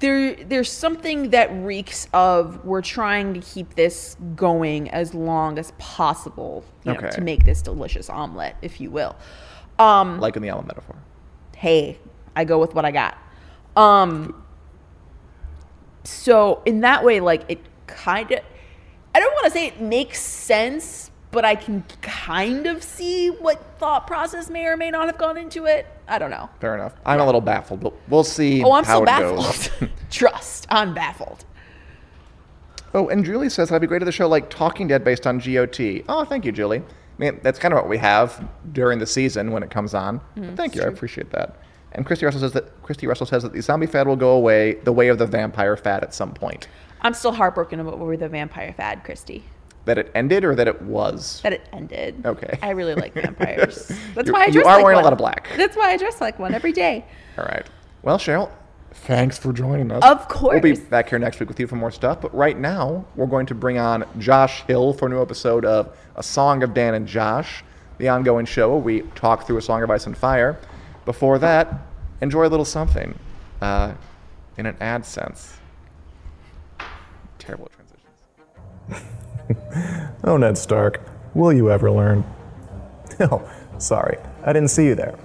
there 0.00 0.34
there's 0.44 0.70
something 0.70 1.30
that 1.30 1.50
reeks 1.64 2.06
of 2.12 2.62
we're 2.64 2.82
trying 2.82 3.32
to 3.34 3.40
keep 3.40 3.74
this 3.74 4.16
going 4.36 4.90
as 4.90 5.14
long 5.14 5.58
as 5.58 5.72
possible 5.78 6.64
you 6.84 6.92
know, 6.92 6.98
Okay. 6.98 7.10
to 7.10 7.20
make 7.20 7.44
this 7.44 7.62
delicious 7.62 8.10
omelet 8.10 8.54
if 8.62 8.80
you 8.80 8.90
will 8.90 9.16
um 9.78 10.20
Like 10.20 10.36
in 10.36 10.42
the 10.42 10.50
Allen 10.50 10.66
metaphor. 10.66 10.96
hey 11.56 11.98
i 12.36 12.44
go 12.44 12.58
with 12.58 12.74
what 12.74 12.84
i 12.84 12.90
got 12.90 13.16
um 13.76 14.42
so 16.04 16.62
in 16.66 16.80
that 16.80 17.04
way 17.04 17.20
like 17.20 17.44
it 17.48 17.60
kind 17.86 18.30
of 18.32 18.40
i 19.14 19.20
don't 19.20 19.32
want 19.34 19.44
to 19.46 19.50
say 19.50 19.66
it 19.66 19.80
makes 19.80 20.20
sense 20.20 21.10
but 21.30 21.44
i 21.44 21.54
can 21.54 21.82
kind 22.02 22.66
of 22.66 22.82
see 22.82 23.28
what 23.28 23.62
thought 23.78 24.06
process 24.06 24.50
may 24.50 24.66
or 24.66 24.76
may 24.76 24.90
not 24.90 25.06
have 25.06 25.16
gone 25.16 25.36
into 25.36 25.64
it 25.66 25.86
i 26.08 26.18
don't 26.18 26.30
know 26.30 26.48
Fair 26.60 26.74
enough. 26.74 26.94
I'm 27.06 27.20
a 27.20 27.26
little 27.26 27.40
baffled, 27.40 27.80
but 27.80 27.92
we'll 28.08 28.24
see 28.24 28.62
Oh, 28.62 28.72
I'm 28.72 28.84
how 28.84 29.02
it 29.02 29.06
baffled. 29.06 29.90
Trust, 30.10 30.66
I'm 30.68 30.92
baffled. 30.94 31.44
Oh, 32.94 33.08
and 33.08 33.24
Julie 33.24 33.48
says 33.48 33.70
that'd 33.70 33.80
be 33.80 33.86
great 33.86 34.02
at 34.02 34.04
the 34.04 34.12
show 34.12 34.28
like 34.28 34.50
Talking 34.50 34.86
Dead 34.86 35.02
based 35.02 35.26
on 35.26 35.38
GOT. 35.38 35.80
Oh, 36.08 36.24
thank 36.24 36.44
you, 36.44 36.52
Julie. 36.52 36.80
I 36.80 36.82
mean, 37.18 37.40
that's 37.42 37.58
kind 37.58 37.72
of 37.72 37.78
what 37.78 37.88
we 37.88 37.96
have 37.98 38.46
during 38.72 38.98
the 38.98 39.06
season 39.06 39.50
when 39.50 39.62
it 39.62 39.70
comes 39.70 39.94
on. 39.94 40.20
Mm, 40.36 40.56
thank 40.56 40.74
you, 40.74 40.82
I 40.82 40.86
appreciate 40.86 41.30
that. 41.30 41.56
And 41.94 42.06
Christy 42.06 42.24
Russell 42.24 42.40
says 42.40 42.52
that 42.52 42.82
Christy 42.82 43.06
Russell 43.06 43.26
says 43.26 43.42
that 43.42 43.52
the 43.52 43.60
zombie 43.60 43.86
fad 43.86 44.06
will 44.06 44.16
go 44.16 44.30
away 44.30 44.74
the 44.84 44.92
way 44.92 45.08
of 45.08 45.18
the 45.18 45.26
vampire 45.26 45.76
fad 45.76 46.02
at 46.02 46.14
some 46.14 46.32
point. 46.32 46.68
I'm 47.02 47.14
still 47.14 47.32
heartbroken 47.32 47.80
about 47.80 47.98
where 47.98 48.16
the 48.16 48.28
vampire 48.28 48.72
fad, 48.72 49.04
Christy. 49.04 49.44
That 49.84 49.98
it 49.98 50.10
ended 50.14 50.44
or 50.44 50.54
that 50.54 50.68
it 50.68 50.80
was. 50.82 51.40
That 51.42 51.52
it 51.52 51.68
ended. 51.72 52.24
Okay. 52.24 52.58
I 52.62 52.70
really 52.70 52.94
like 52.94 53.12
vampires. 53.14 53.90
That's 54.14 54.30
why 54.30 54.44
I 54.44 54.46
you 54.46 54.52
dress 54.52 54.66
are 54.66 54.76
like 54.76 54.84
wearing 54.84 54.96
a 54.96 54.98
one. 54.98 55.04
lot 55.04 55.12
of 55.12 55.18
black. 55.18 55.48
That's 55.56 55.76
why 55.76 55.90
I 55.90 55.96
dress 55.96 56.20
like 56.20 56.38
one 56.38 56.54
every 56.54 56.72
day. 56.72 57.04
All 57.36 57.44
right. 57.44 57.66
Well, 58.02 58.16
Cheryl, 58.18 58.50
thanks 58.92 59.36
for 59.38 59.52
joining 59.52 59.90
us. 59.90 60.04
Of 60.04 60.28
course. 60.28 60.52
We'll 60.62 60.74
be 60.74 60.80
back 60.80 61.08
here 61.08 61.18
next 61.18 61.40
week 61.40 61.48
with 61.48 61.58
you 61.58 61.66
for 61.66 61.74
more 61.76 61.90
stuff. 61.90 62.20
But 62.20 62.32
right 62.34 62.56
now, 62.58 63.04
we're 63.16 63.26
going 63.26 63.46
to 63.46 63.54
bring 63.56 63.78
on 63.78 64.04
Josh 64.18 64.62
Hill 64.62 64.92
for 64.92 65.06
a 65.06 65.08
new 65.10 65.20
episode 65.20 65.64
of 65.64 65.96
A 66.14 66.22
Song 66.22 66.62
of 66.62 66.72
Dan 66.74 66.94
and 66.94 67.06
Josh, 67.08 67.64
the 67.98 68.08
ongoing 68.08 68.46
show 68.46 68.70
where 68.70 68.78
we 68.78 69.00
talk 69.16 69.46
through 69.48 69.56
a 69.58 69.62
song 69.62 69.82
of 69.82 69.90
ice 69.90 70.06
and 70.06 70.16
fire. 70.16 70.58
Before 71.04 71.38
that, 71.38 71.82
enjoy 72.20 72.46
a 72.46 72.48
little 72.48 72.64
something 72.64 73.18
uh, 73.60 73.94
in 74.56 74.66
an 74.66 74.76
ad 74.80 75.04
sense. 75.04 75.56
Terrible 77.38 77.68
transitions. 77.68 79.08
Oh, 80.24 80.36
Ned 80.36 80.56
Stark, 80.56 81.00
will 81.34 81.52
you 81.52 81.70
ever 81.70 81.90
learn? 81.90 82.24
Oh, 83.20 83.48
sorry, 83.78 84.16
I 84.44 84.52
didn't 84.52 84.70
see 84.70 84.86
you 84.86 84.94
there. 84.94 85.16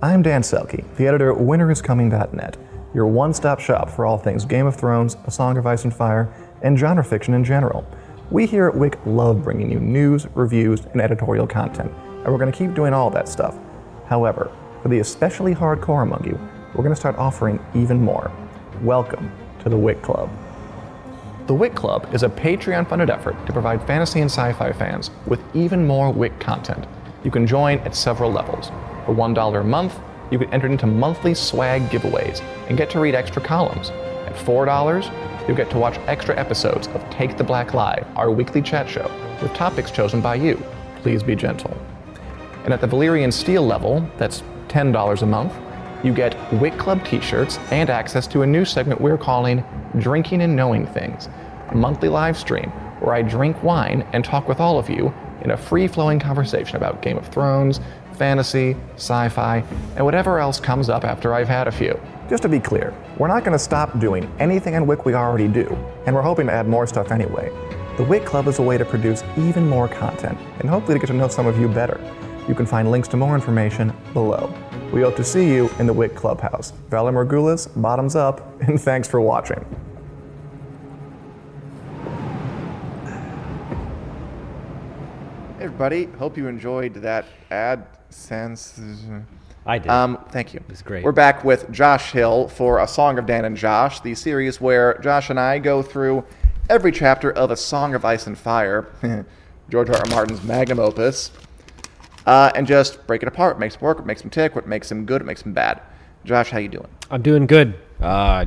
I'm 0.00 0.22
Dan 0.22 0.42
Selcke, 0.42 0.84
the 0.96 1.06
editor 1.06 1.30
at 1.32 1.38
winteriscoming.net, 1.38 2.56
your 2.94 3.06
one 3.06 3.34
stop 3.34 3.60
shop 3.60 3.90
for 3.90 4.06
all 4.06 4.16
things 4.16 4.44
Game 4.44 4.66
of 4.66 4.76
Thrones, 4.76 5.16
A 5.26 5.30
Song 5.30 5.58
of 5.58 5.66
Ice 5.66 5.84
and 5.84 5.94
Fire, 5.94 6.32
and 6.62 6.78
genre 6.78 7.04
fiction 7.04 7.34
in 7.34 7.44
general. 7.44 7.86
We 8.30 8.46
here 8.46 8.66
at 8.68 8.76
Wick 8.76 8.98
love 9.04 9.42
bringing 9.42 9.70
you 9.70 9.78
news, 9.78 10.26
reviews, 10.34 10.80
and 10.86 11.00
editorial 11.00 11.46
content, 11.46 11.92
and 11.92 12.26
we're 12.32 12.38
going 12.38 12.50
to 12.50 12.56
keep 12.56 12.74
doing 12.74 12.94
all 12.94 13.10
that 13.10 13.28
stuff. 13.28 13.58
However, 14.06 14.50
for 14.82 14.88
the 14.88 14.98
especially 14.98 15.54
hardcore 15.54 16.02
among 16.02 16.24
you, 16.24 16.38
we're 16.74 16.82
going 16.82 16.94
to 16.94 17.00
start 17.00 17.16
offering 17.16 17.64
even 17.72 18.02
more. 18.02 18.32
Welcome 18.82 19.30
to 19.60 19.68
the 19.68 19.76
Wick 19.76 20.02
Club. 20.02 20.28
The 21.46 21.54
Wick 21.54 21.76
Club 21.76 22.12
is 22.12 22.24
a 22.24 22.28
Patreon 22.28 22.88
funded 22.88 23.08
effort 23.08 23.36
to 23.46 23.52
provide 23.52 23.86
fantasy 23.86 24.20
and 24.20 24.30
sci 24.30 24.52
fi 24.54 24.72
fans 24.72 25.12
with 25.26 25.40
even 25.54 25.86
more 25.86 26.12
Wick 26.12 26.36
content. 26.40 26.84
You 27.22 27.30
can 27.30 27.46
join 27.46 27.78
at 27.80 27.94
several 27.94 28.32
levels. 28.32 28.70
For 29.06 29.14
$1 29.14 29.60
a 29.60 29.64
month, 29.64 30.00
you 30.32 30.38
can 30.38 30.52
enter 30.52 30.66
into 30.66 30.86
monthly 30.86 31.34
swag 31.34 31.82
giveaways 31.82 32.40
and 32.68 32.76
get 32.76 32.90
to 32.90 33.00
read 33.00 33.14
extra 33.14 33.40
columns. 33.40 33.90
At 33.90 34.34
$4, 34.34 35.46
you'll 35.46 35.56
get 35.56 35.70
to 35.70 35.78
watch 35.78 35.98
extra 36.06 36.36
episodes 36.36 36.88
of 36.88 37.08
Take 37.10 37.36
the 37.36 37.44
Black 37.44 37.72
Live, 37.72 38.06
our 38.16 38.32
weekly 38.32 38.62
chat 38.62 38.88
show, 38.88 39.08
with 39.40 39.54
topics 39.54 39.92
chosen 39.92 40.20
by 40.20 40.36
you. 40.36 40.60
Please 41.02 41.22
be 41.22 41.36
gentle. 41.36 41.76
And 42.64 42.72
at 42.72 42.80
the 42.80 42.86
Valyrian 42.86 43.32
Steel 43.32 43.66
level, 43.66 44.08
that's 44.16 44.42
$10 44.72 45.22
a 45.22 45.26
month, 45.26 45.52
you 46.02 46.12
get 46.12 46.34
Wick 46.54 46.78
Club 46.78 47.04
t 47.04 47.20
shirts 47.20 47.58
and 47.70 47.90
access 47.90 48.26
to 48.28 48.42
a 48.42 48.46
new 48.46 48.64
segment 48.64 49.00
we're 49.00 49.18
calling 49.18 49.62
Drinking 49.98 50.42
and 50.42 50.56
Knowing 50.56 50.86
Things, 50.86 51.28
a 51.68 51.76
monthly 51.76 52.08
live 52.08 52.36
stream 52.36 52.70
where 53.00 53.14
I 53.14 53.22
drink 53.22 53.62
wine 53.62 54.06
and 54.12 54.24
talk 54.24 54.48
with 54.48 54.60
all 54.60 54.78
of 54.78 54.88
you 54.88 55.12
in 55.42 55.50
a 55.50 55.56
free 55.56 55.86
flowing 55.86 56.18
conversation 56.18 56.76
about 56.76 57.02
Game 57.02 57.18
of 57.18 57.26
Thrones, 57.28 57.80
fantasy, 58.14 58.76
sci 58.94 59.28
fi, 59.28 59.64
and 59.96 60.04
whatever 60.04 60.38
else 60.38 60.60
comes 60.60 60.88
up 60.88 61.04
after 61.04 61.34
I've 61.34 61.48
had 61.48 61.68
a 61.68 61.72
few. 61.72 62.00
Just 62.28 62.42
to 62.44 62.48
be 62.48 62.60
clear, 62.60 62.94
we're 63.18 63.28
not 63.28 63.44
going 63.44 63.52
to 63.52 63.58
stop 63.58 63.98
doing 63.98 64.32
anything 64.38 64.74
in 64.74 64.86
Wick 64.86 65.04
we 65.04 65.14
already 65.14 65.48
do, 65.48 65.66
and 66.06 66.14
we're 66.14 66.22
hoping 66.22 66.46
to 66.46 66.52
add 66.52 66.68
more 66.68 66.86
stuff 66.86 67.10
anyway. 67.10 67.50
The 67.96 68.04
Wick 68.04 68.24
Club 68.24 68.46
is 68.46 68.58
a 68.58 68.62
way 68.62 68.78
to 68.78 68.84
produce 68.84 69.22
even 69.36 69.68
more 69.68 69.88
content, 69.88 70.38
and 70.60 70.70
hopefully 70.70 70.94
to 70.94 71.00
get 71.00 71.08
to 71.08 71.12
know 71.12 71.28
some 71.28 71.46
of 71.46 71.58
you 71.58 71.68
better. 71.68 72.00
You 72.48 72.54
can 72.56 72.66
find 72.66 72.90
links 72.90 73.06
to 73.08 73.16
more 73.16 73.34
information 73.34 73.92
below. 74.12 74.52
We 74.92 75.02
hope 75.02 75.16
to 75.16 75.24
see 75.24 75.46
you 75.48 75.70
in 75.78 75.86
the 75.86 75.92
Wick 75.92 76.14
Clubhouse. 76.16 76.72
Valar 76.90 77.12
Morgulis, 77.12 77.68
bottoms 77.80 78.16
up, 78.16 78.60
and 78.68 78.80
thanks 78.80 79.06
for 79.06 79.20
watching. 79.20 79.64
Hey 85.58 85.66
everybody, 85.66 86.06
hope 86.18 86.36
you 86.36 86.48
enjoyed 86.48 86.94
that 86.94 87.26
ad 87.52 87.86
sense. 88.10 88.80
I 89.64 89.78
did. 89.78 89.90
Um, 89.90 90.18
thank 90.30 90.52
you. 90.52 90.58
It 90.58 90.68
was 90.68 90.82
great. 90.82 91.04
We're 91.04 91.12
back 91.12 91.44
with 91.44 91.70
Josh 91.70 92.10
Hill 92.10 92.48
for 92.48 92.80
A 92.80 92.88
Song 92.88 93.18
of 93.18 93.26
Dan 93.26 93.44
and 93.44 93.56
Josh, 93.56 94.00
the 94.00 94.16
series 94.16 94.60
where 94.60 94.98
Josh 94.98 95.30
and 95.30 95.38
I 95.38 95.60
go 95.60 95.80
through 95.80 96.24
every 96.68 96.90
chapter 96.90 97.30
of 97.32 97.52
A 97.52 97.56
Song 97.56 97.94
of 97.94 98.04
Ice 98.04 98.26
and 98.26 98.36
Fire, 98.36 98.88
George 99.70 99.88
R. 99.88 99.96
R. 99.96 100.02
Martin's 100.10 100.42
magnum 100.42 100.80
opus, 100.80 101.30
uh, 102.26 102.50
and 102.54 102.66
just 102.66 103.06
break 103.06 103.22
it 103.22 103.28
apart. 103.28 103.54
What 103.56 103.60
makes 103.60 103.74
it 103.76 103.82
work, 103.82 103.98
what 103.98 104.06
makes 104.06 104.22
him 104.22 104.30
tick, 104.30 104.54
what 104.54 104.66
makes 104.66 104.90
him 104.90 105.04
good, 105.04 105.22
what 105.22 105.26
makes 105.26 105.42
him 105.42 105.52
bad. 105.52 105.80
Josh, 106.24 106.50
how 106.50 106.58
you 106.58 106.68
doing? 106.68 106.88
I'm 107.10 107.22
doing 107.22 107.46
good. 107.46 107.74
Uh, 108.00 108.46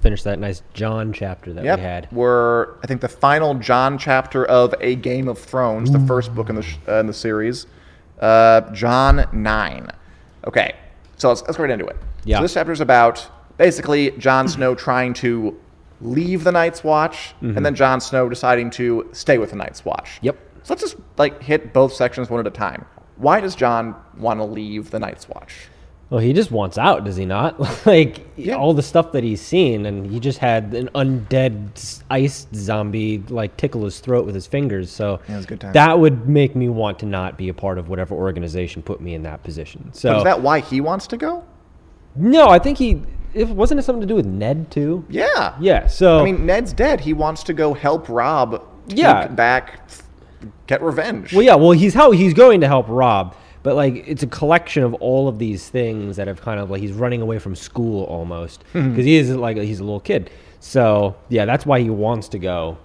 finished 0.00 0.24
that 0.24 0.38
nice 0.38 0.62
Jon 0.74 1.12
chapter 1.12 1.52
that 1.52 1.64
Yep. 1.64 1.78
we 1.78 1.82
had. 1.84 2.08
We're, 2.12 2.74
I 2.82 2.86
think, 2.86 3.00
the 3.00 3.08
final 3.08 3.54
Jon 3.54 3.98
chapter 3.98 4.44
of 4.46 4.74
A 4.80 4.94
Game 4.96 5.26
of 5.28 5.38
Thrones, 5.38 5.90
the 5.90 5.98
first 6.00 6.34
book 6.34 6.48
in 6.48 6.54
the, 6.56 6.62
sh- 6.62 6.76
uh, 6.86 7.00
in 7.00 7.06
the 7.06 7.12
series. 7.12 7.66
Uh, 8.20 8.60
Jon 8.72 9.26
9. 9.32 9.90
Okay, 10.46 10.76
so 11.16 11.28
let's, 11.28 11.42
let's 11.42 11.56
get 11.56 11.62
right 11.64 11.70
into 11.70 11.86
it. 11.86 11.96
Yeah. 12.24 12.36
So 12.38 12.42
this 12.42 12.54
chapter 12.54 12.72
is 12.72 12.80
about 12.80 13.28
basically 13.58 14.12
Jon 14.12 14.46
Snow 14.48 14.74
trying 14.76 15.12
to 15.14 15.58
leave 16.00 16.44
the 16.44 16.52
Night's 16.52 16.84
Watch, 16.84 17.34
and 17.40 17.64
then 17.66 17.74
Jon 17.74 18.00
Snow 18.00 18.28
deciding 18.28 18.70
to 18.70 19.08
stay 19.12 19.38
with 19.38 19.50
the 19.50 19.56
Night's 19.56 19.84
Watch. 19.84 20.04
Mm-hmm. 20.16 20.26
Yep. 20.26 20.38
So 20.66 20.74
let's 20.74 20.82
just 20.82 20.96
like 21.16 21.40
hit 21.40 21.72
both 21.72 21.92
sections 21.92 22.28
one 22.28 22.40
at 22.40 22.46
a 22.48 22.50
time. 22.50 22.84
Why 23.18 23.40
does 23.40 23.54
Jon 23.54 23.94
want 24.18 24.40
to 24.40 24.44
leave 24.44 24.90
the 24.90 24.98
Night's 24.98 25.28
Watch? 25.28 25.68
Well, 26.10 26.18
he 26.18 26.32
just 26.32 26.50
wants 26.50 26.76
out, 26.76 27.04
does 27.04 27.14
he 27.14 27.24
not? 27.24 27.86
like 27.86 28.26
Yeah. 28.36 28.56
all 28.56 28.74
the 28.74 28.82
stuff 28.82 29.12
that 29.12 29.22
he's 29.22 29.40
seen, 29.40 29.86
and 29.86 30.04
he 30.10 30.18
just 30.18 30.38
had 30.38 30.74
an 30.74 30.88
undead 30.96 32.02
ice 32.10 32.48
zombie 32.52 33.22
like 33.28 33.56
tickle 33.56 33.84
his 33.84 34.00
throat 34.00 34.26
with 34.26 34.34
his 34.34 34.48
fingers. 34.48 34.90
So 34.90 35.20
Yeah, 35.28 35.34
it 35.34 35.36
was 35.36 35.44
a 35.44 35.48
good 35.48 35.60
time. 35.60 35.72
that 35.74 36.00
would 36.00 36.28
make 36.28 36.56
me 36.56 36.68
want 36.68 36.98
to 36.98 37.06
not 37.06 37.38
be 37.38 37.48
a 37.48 37.54
part 37.54 37.78
of 37.78 37.88
whatever 37.88 38.16
organization 38.16 38.82
put 38.82 39.00
me 39.00 39.14
in 39.14 39.22
that 39.22 39.44
position. 39.44 39.92
So 39.92 40.10
But 40.14 40.18
is 40.18 40.24
that 40.24 40.42
why 40.42 40.58
he 40.58 40.80
wants 40.80 41.06
to 41.08 41.16
go? 41.16 41.44
no, 42.16 42.48
I 42.48 42.58
think 42.58 42.76
he. 42.78 43.02
It 43.34 43.46
wasn't 43.48 43.78
it 43.78 43.82
something 43.84 44.00
to 44.00 44.06
do 44.06 44.16
with 44.16 44.26
Ned 44.26 44.68
too? 44.72 45.04
Yeah. 45.08 45.54
Yeah. 45.60 45.86
So 45.86 46.18
I 46.18 46.24
mean, 46.24 46.44
Ned's 46.44 46.72
dead. 46.72 47.00
He 47.00 47.12
wants 47.12 47.44
to 47.44 47.52
go 47.52 47.72
help 47.72 48.08
Robb 48.08 48.62
Yeah. 48.88 49.28
back, 49.28 49.80
get 50.66 50.82
revenge. 50.82 51.32
Well, 51.32 51.42
yeah. 51.42 51.54
Well, 51.54 51.72
he's 51.72 51.94
how 51.94 52.10
he's 52.10 52.34
going 52.34 52.60
to 52.62 52.66
help 52.66 52.86
Robb, 52.88 53.34
but 53.62 53.74
like 53.76 54.04
it's 54.06 54.22
a 54.22 54.26
collection 54.26 54.82
of 54.82 54.94
all 54.94 55.28
of 55.28 55.38
these 55.38 55.68
things 55.68 56.16
that 56.16 56.26
have 56.26 56.40
kind 56.40 56.60
of 56.60 56.70
like 56.70 56.80
he's 56.80 56.92
running 56.92 57.22
away 57.22 57.38
from 57.38 57.54
school 57.56 58.04
almost 58.04 58.64
because 58.72 59.04
he 59.04 59.16
is 59.16 59.30
like 59.34 59.56
he's 59.56 59.80
a 59.80 59.84
little 59.84 60.00
kid. 60.00 60.30
So 60.60 61.16
yeah, 61.28 61.44
that's 61.44 61.66
why 61.66 61.80
he 61.80 61.90
wants 61.90 62.28
to 62.28 62.38
go. 62.38 62.78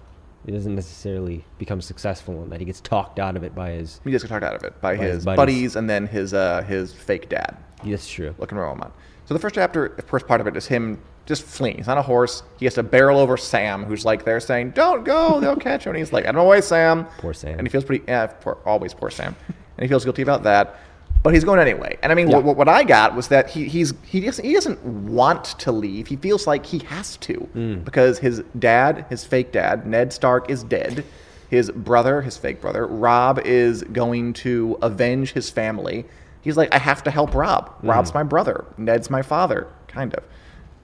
He 0.45 0.52
doesn't 0.52 0.74
necessarily 0.74 1.45
become 1.60 1.82
successful 1.82 2.41
in 2.43 2.50
that. 2.50 2.60
He 2.60 2.65
gets 2.65 2.82
talked 2.82 3.19
out 3.19 3.36
of 3.38 3.43
it 3.43 3.54
by 3.54 3.71
his. 3.71 4.02
He 4.04 4.10
gets 4.10 4.28
talked 4.28 4.43
out 4.43 4.56
of 4.56 4.63
it 4.63 4.80
by, 4.82 4.97
By 4.97 5.04
his 5.04 5.15
his 5.17 5.26
buddies. 5.26 5.38
buddies. 5.38 5.76
and 5.76 5.88
then 5.89 6.08
his 6.08 6.34
uh, 6.34 6.63
his 6.63 6.93
fake 6.93 7.30
dad, 7.30 7.58
That's 7.86 8.10
true. 8.10 8.34
looking 8.39 8.58
Roman. 8.58 8.91
So 9.26 9.36
the 9.36 9.39
first 9.39 9.54
chapter, 9.56 9.93
the 9.95 10.02
first 10.02 10.28
part 10.28 10.41
of 10.41 10.47
it 10.47 10.58
is 10.58 10.65
him 10.67 11.00
just 11.25 11.43
fleeing. 11.43 11.77
He's 11.77 11.88
on 11.88 11.97
a 11.97 12.01
horse. 12.01 12.43
He 12.60 12.65
has 12.65 12.73
to 12.75 12.84
barrel 12.84 13.19
over 13.19 13.38
Sam, 13.38 13.84
who's 13.84 14.03
like 14.05 14.25
there 14.25 14.39
saying, 14.39 14.71
"Don't 14.71 15.03
go, 15.05 15.39
they'll 15.39 15.55
catch 15.69 15.86
you." 15.86 15.89
And 15.91 15.97
he's 15.97 16.12
like, 16.12 16.23
"I 16.25 16.27
don't 16.27 16.36
know 16.36 16.43
why, 16.45 16.60
Sam." 16.60 17.05
Poor 17.19 17.34
Sam. 17.34 17.57
And 17.57 17.67
he 17.67 17.71
feels 17.71 17.84
pretty, 17.86 18.03
yeah, 18.07 18.27
poor, 18.27 18.57
always 18.65 18.93
poor 18.93 19.10
Sam. 19.10 19.36
And 19.47 19.84
he 19.84 19.88
feels 19.88 20.03
guilty 20.03 20.21
about 20.21 20.43
that. 20.43 20.77
But 21.23 21.36
he's 21.36 21.43
going 21.43 21.60
anyway. 21.60 21.99
And 22.01 22.12
I 22.12 22.15
mean, 22.15 22.29
Yeah. 22.31 22.38
what, 22.39 22.57
what 22.57 22.67
I 22.67 22.84
got 22.84 23.15
was 23.15 23.27
that 23.27 23.49
he, 23.51 23.65
he's 23.67 23.93
he 24.03 24.21
doesn't, 24.21 24.43
he 24.43 24.53
doesn't 24.55 24.84
want 24.84 25.45
to 25.60 25.71
leave. 25.71 26.07
He 26.07 26.15
feels 26.15 26.47
like 26.47 26.65
he 26.65 26.79
has 26.79 27.15
to 27.17 27.36
Hmm. 27.36 27.75
because 27.81 28.17
his 28.17 28.41
dad, 28.57 29.05
his 29.10 29.23
fake 29.23 29.51
dad, 29.51 29.86
Ned 29.86 30.12
Stark, 30.13 30.49
is 30.49 30.63
dead. 30.63 31.05
His 31.49 31.69
brother, 31.69 32.21
his 32.21 32.38
fake 32.38 32.60
brother, 32.62 32.88
Robb, 32.88 33.39
is 33.45 33.84
going 33.84 34.34
to 34.34 34.77
avenge 34.81 35.34
his 35.34 35.49
family. 35.51 36.05
He's 36.41 36.57
like, 36.57 36.73
I 36.73 36.79
have 36.79 37.03
to 37.03 37.12
help 37.12 37.36
Robb. 37.36 37.75
Robb's 37.84 38.13
my 38.15 38.23
brother. 38.23 38.65
Ned's 38.77 39.12
my 39.12 39.21
father, 39.21 39.67
kind 39.88 40.15
of. 40.15 40.23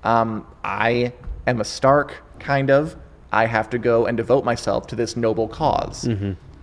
Um, 0.03 0.45
I 0.63 1.13
am 1.45 1.61
a 1.61 1.65
Stark, 1.65 2.13
kind 2.39 2.69
of. 2.69 2.95
I 3.31 3.45
have 3.45 3.69
to 3.71 3.77
go 3.77 4.05
and 4.05 4.15
devote 4.15 4.45
myself 4.45 4.87
to 4.87 4.95
this 4.95 5.17
noble 5.17 5.47
because 5.47 6.07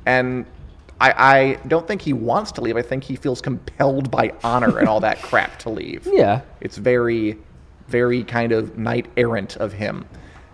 And 0.07 0.47
I, 1.01 1.13
I 1.17 1.59
don't 1.69 1.87
think 1.87 2.01
he 2.03 2.13
wants 2.13 2.53
to 2.53 2.61
leave. 2.61 2.77
I 2.77 2.83
think 2.83 3.05
he 3.05 3.17
feels 3.17 3.41
compelled 3.41 4.11
by 4.11 4.33
honor 4.43 4.79
and 4.79 4.89
all 4.89 5.01
that 5.01 5.21
crap 5.23 5.59
to 5.61 5.71
leave. 5.71 6.09
Yeah. 6.11 6.41
It's 6.61 6.77
very, 6.79 7.37
very 7.89 8.25
kind 8.25 8.53
of 8.53 8.79
knight 8.79 9.07
errant 9.17 9.57
of 9.57 9.73
him. 9.75 10.07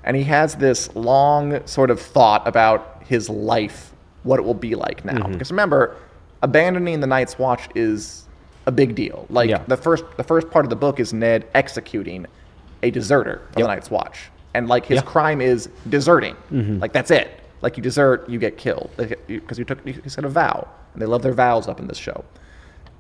And 0.03 0.16
he 0.16 0.25
has 0.25 0.55
this 0.57 0.95
long 0.97 1.64
sort 1.66 1.90
of 1.90 2.01
thought 2.01 2.47
about 2.49 3.03
his 3.07 3.29
life, 3.29 3.93
what 4.23 4.38
it 4.38 4.43
will 4.43 4.55
be 4.55 4.75
like 4.75 5.05
now. 5.05 5.29
Because 5.29 5.51
remember, 5.51 5.97
abandoning 6.43 7.01
the 7.01 7.07
Night's 7.07 7.38
Watch 7.38 7.69
is 7.75 8.25
a 8.66 8.73
big 8.73 8.95
deal. 8.95 9.27
Like 9.31 9.51
Yeah. 9.51 9.62
the 9.69 9.77
first 9.77 10.05
the 10.16 10.25
first 10.25 10.51
part 10.51 10.64
of 10.64 10.71
the 10.71 10.77
book 10.77 10.99
is 11.01 11.12
Ned 11.12 11.47
executing 11.55 12.27
a 12.83 12.90
deserter 12.90 13.43
of 13.49 13.55
the 13.55 13.62
Night's 13.66 13.90
Watch. 13.90 14.31
And 14.55 14.69
like 14.69 14.87
his. 14.87 14.99
Mm-hmm. 14.99 15.09
crime 15.09 15.40
is 15.40 15.69
deserting. 15.88 16.37
Like 16.51 16.93
that's 16.93 17.11
it. 17.11 17.31
Like 17.62 17.77
you 17.77 17.83
desert, 17.83 18.29
you 18.29 18.38
get 18.38 18.57
killed 18.57 18.90
because 18.97 19.59
you 19.59 19.64
took 19.64 19.85
you 19.87 20.01
said 20.09 20.25
a 20.25 20.29
vow, 20.29 20.66
and 20.93 21.03
they 21.03 21.07
love 21.07 21.23
their 21.23 21.35
vows 21.35 21.69
up 21.69 21.79
in 21.79 21.87
this 21.87 21.99
show. 21.99 22.25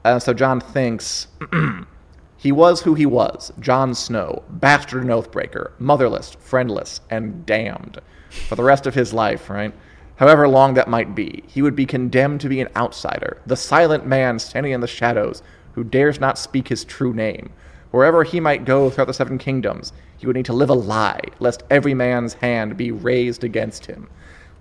Uh, 0.04 0.18
so 0.18 0.32
Jon 0.32 0.60
thinks 0.60 1.26
he 2.36 2.52
was 2.52 2.82
who 2.82 2.94
he 2.94 3.06
was 3.06 3.52
Jon 3.58 3.94
Snow, 3.94 4.42
bastard 4.48 5.02
and 5.02 5.10
oathbreaker, 5.10 5.72
motherless, 5.78 6.36
friendless, 6.40 7.00
and 7.10 7.44
damned 7.46 8.00
for 8.48 8.54
the 8.54 8.62
rest 8.62 8.86
of 8.86 8.94
his 8.94 9.12
life, 9.12 9.50
right? 9.50 9.72
However 10.16 10.46
long 10.48 10.74
that 10.74 10.88
might 10.88 11.14
be, 11.14 11.42
he 11.46 11.62
would 11.62 11.74
be 11.74 11.86
condemned 11.86 12.42
to 12.42 12.48
be 12.48 12.60
an 12.60 12.68
outsider, 12.76 13.38
the 13.46 13.56
silent 13.56 14.06
man 14.06 14.38
standing 14.38 14.72
in 14.72 14.80
the 14.80 14.86
shadows 14.86 15.42
who 15.72 15.82
dares 15.84 16.20
not 16.20 16.38
speak 16.38 16.68
his 16.68 16.84
true 16.84 17.14
name. 17.14 17.50
Wherever 17.90 18.22
he 18.22 18.40
might 18.40 18.64
go 18.64 18.88
throughout 18.90 19.06
the 19.06 19.14
seven 19.14 19.38
kingdoms, 19.38 19.92
he 20.16 20.26
would 20.26 20.36
need 20.36 20.46
to 20.46 20.52
live 20.52 20.70
a 20.70 20.74
lie, 20.74 21.20
lest 21.40 21.64
every 21.70 21.94
man's 21.94 22.34
hand 22.34 22.76
be 22.76 22.92
raised 22.92 23.42
against 23.42 23.86
him. 23.86 24.08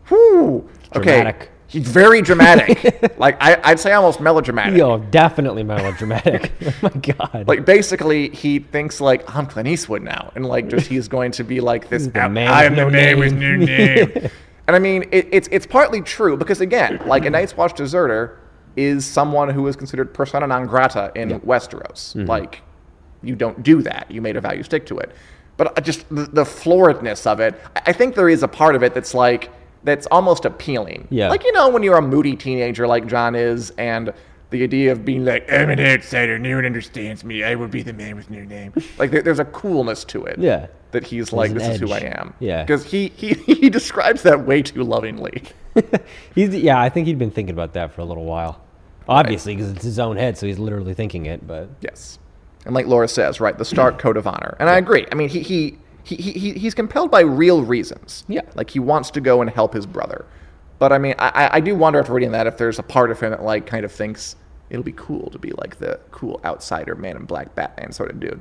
Whew. 0.08 0.68
Okay. 0.96 1.34
He's 1.68 1.88
very 1.88 2.24
dramatic. 2.24 3.18
like 3.20 3.38
I, 3.39 3.60
I'd 3.63 3.80
say 3.80 3.94
almost 3.94 4.20
melodramatic. 4.20 4.76
Yo, 4.76 4.98
definitely 4.98 5.62
melodramatic. 5.62 6.52
oh 6.65 6.74
my 6.82 6.89
god. 6.89 7.48
Like 7.48 7.63
basically, 7.63 8.30
he 8.30 8.58
thinks 8.58 9.00
like 9.00 9.24
I'm 9.36 9.46
Clint 9.46 9.68
Eastwood 9.68 10.02
now, 10.02 10.32
and 10.34 10.48
like 10.48 10.68
just 10.68 10.88
he's 10.88 11.08
going 11.08 11.32
to 11.34 11.44
be 11.44 11.62
like 11.62 11.88
this. 11.88 12.10
"I- 12.15 12.26
am 12.26 12.74
no 12.74 12.89
man 12.89 13.20
with 13.20 13.34
name." 13.34 13.60
no 13.60 13.65
name. 13.65 14.30
and 14.68 14.76
I 14.76 14.80
mean, 14.80 15.04
it, 15.12 15.28
it's 15.32 15.48
it's 15.52 15.68
partly 15.68 16.02
true 16.02 16.36
because 16.38 16.60
again, 16.60 17.00
like 17.06 17.26
a 17.26 17.30
Night's 17.30 17.56
Watch 17.56 17.76
deserter 17.76 18.39
is 18.76 19.06
someone 19.06 19.50
who 19.50 19.68
is 19.68 19.76
considered 19.76 20.12
persona 20.12 20.48
non 20.48 20.65
grata 20.65 21.12
in 21.13 21.39
Westeros. 21.42 22.15
Mm-hmm. 22.15 22.26
Like, 22.26 22.63
you 23.22 23.36
don't 23.36 23.62
do 23.64 23.82
that. 23.84 24.10
You 24.10 24.22
made 24.22 24.38
a 24.38 24.56
you 24.56 24.64
stick 24.64 24.86
to 24.88 24.98
it. 24.98 25.12
But 25.58 25.78
uh, 25.78 25.82
just 25.82 26.08
the, 26.10 26.24
the 26.24 26.44
floridness 26.44 27.28
of 27.28 27.40
it, 27.40 27.60
I- 27.86 27.92
think 27.92 28.16
there 28.16 28.30
is 28.30 28.44
a 28.44 28.48
part 28.48 28.76
of 28.76 28.84
it 28.84 28.94
that's 28.94 29.14
like, 29.14 29.50
that's 29.84 30.08
almost 30.08 30.46
appealing. 30.46 31.08
Yeah. 31.10 31.30
Like, 31.30 31.44
you 31.44 31.52
know, 31.52 31.70
when 31.70 31.84
you're 31.84 31.98
a 31.98 32.02
moody 32.02 32.36
teenager 32.36 32.88
like 32.88 33.08
Jon 33.08 33.36
is, 33.36 33.72
and 33.72 34.14
the 34.52 34.64
idea 34.64 34.92
of 34.92 35.04
being 35.06 35.26
like, 35.26 35.52
I'm 35.52 35.70
an 35.70 35.80
outsider, 35.80 36.40
no 36.40 36.56
one 36.56 36.66
understands 36.66 37.24
me, 37.24 37.44
I 37.44 37.56
will 37.56 37.68
be 37.68 37.82
the 37.82 37.94
man 37.94 38.16
with 38.16 38.30
no 38.30 38.44
name. 38.44 38.74
like, 38.98 39.12
there, 39.12 39.22
there's 39.22 39.40
a 39.40 39.46
coolness 39.46 40.04
to 40.06 40.24
it. 40.26 40.40
Yeah. 40.40 40.68
That 40.92 41.06
he's 41.06 41.32
like, 41.34 41.52
this 41.52 41.68
is 41.68 41.80
who 41.82 41.92
I 41.92 42.00
am. 42.00 42.34
Yeah. 42.40 42.64
Because 42.64 42.86
he, 42.86 43.10
he, 43.16 43.34
he 43.54 43.70
describes 43.70 44.24
that 44.24 44.46
way 44.46 44.62
too 44.62 44.84
lovingly. 44.84 45.44
He's 46.36 46.54
yeah, 46.56 46.82
I 46.82 46.90
think 46.90 47.06
he'd 47.08 47.20
been 47.20 47.32
thinking 47.32 47.54
about 47.54 47.74
that 47.74 47.94
for 47.94 48.02
a 48.02 48.06
little 48.06 48.26
while. 48.26 48.62
Obviously, 49.08 49.56
because 49.56 49.72
it's 49.72 49.84
his 49.84 50.00
own 50.00 50.18
head, 50.18 50.38
so 50.38 50.46
he's 50.46 50.60
literally 50.60 50.94
thinking 50.94 51.26
it. 51.26 51.46
But 51.46 51.70
Yes. 51.82 52.20
And 52.65 52.76
like 52.76 52.86
Laura 52.86 53.08
says, 53.08 53.39
right, 53.39 53.58
the 53.58 53.65
Stark 53.65 54.00
Code 54.00 54.17
of 54.17 54.28
Honor. 54.28 54.56
And 54.60 54.69
I 54.69 54.78
agree. 54.78 55.06
I 55.12 55.15
mean, 55.15 55.30
he, 55.30 55.39
he, 55.41 55.78
he, 56.04 56.15
he, 56.15 56.54
he's 56.54 56.74
compelled 56.74 57.10
by 57.10 57.22
real 57.22 57.63
reasons. 57.63 58.26
Yeah. 58.28 58.41
Like 58.56 58.69
he 58.69 58.80
wants 58.80 59.12
to 59.12 59.22
go 59.22 59.41
and 59.41 59.50
help 59.50 59.74
his 59.74 59.86
brother. 59.86 60.26
But 60.78 60.91
I 60.93 60.98
mean, 60.98 61.15
I, 61.19 61.50
I- 61.54 61.60
do 61.62 61.76
wonder 61.76 62.00
after 62.00 62.13
reading 62.13 62.32
that 62.34 62.48
if 62.48 62.58
there's 62.58 62.80
a 62.80 62.84
part 62.84 63.12
of 63.12 63.19
him 63.19 63.32
that 63.32 63.43
like 63.43 63.65
kind 63.65 63.86
of 63.86 63.91
thinks 63.91 64.36
it'll 64.69 64.84
be 64.84 64.93
cool 64.93 65.30
to 65.32 65.39
be 65.39 65.52
like 65.58 65.78
the 65.80 66.00
cool 66.12 66.39
outsider 66.45 66.95
man 66.95 67.15
in 67.15 67.26
black 67.26 67.56
Batman 67.56 67.91
sort 67.91 68.12
of 68.12 68.19
dude. 68.19 68.39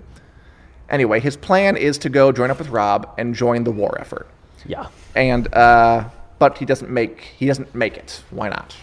Anyway, 0.91 1.21
his 1.21 1.37
plan 1.37 1.77
is 1.77 1.99
to 1.99 2.09
go 2.09 2.33
join 2.33 2.51
up 2.51 2.59
with 2.59 2.69
Robb 2.71 3.13
and 3.19 3.35
join 3.35 3.65
the 3.65 3.71
war 3.73 3.97
effort. 4.01 4.27
yeah, 4.67 4.87
And 5.15 5.53
uh, 5.55 6.09
but 6.39 6.59
he 6.59 6.65
doesn't 6.65 6.91
make 6.91 7.21
he 7.21 7.47
doesn't 7.47 7.75
make 7.75 7.97
it. 7.97 8.23
Why 8.31 8.49
not? 8.49 8.75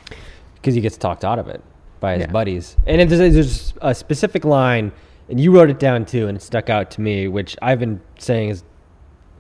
because 0.56 0.74
he 0.76 0.82
gets 0.82 0.98
talked 0.98 1.24
out 1.24 1.38
of 1.39 1.48
it 1.48 1.62
by 2.00 2.13
his 2.13 2.21
Yeah. 2.21 2.32
buddies. 2.32 2.76
And 2.88 3.08
there's 3.10 3.74
a 3.82 3.93
specific 3.93 4.43
line, 4.43 4.91
and 5.30 5.40
you 5.40 5.52
wrote 5.56 5.70
it 5.70 5.80
down 5.80 6.06
too, 6.06 6.28
and 6.28 6.38
it 6.38 6.42
stuck 6.42 6.70
out 6.70 6.92
to 6.92 7.02
me, 7.02 7.28
which 7.28 7.56
I've 7.62 7.80
been 7.80 8.02
saying 8.20 8.50
is 8.50 8.64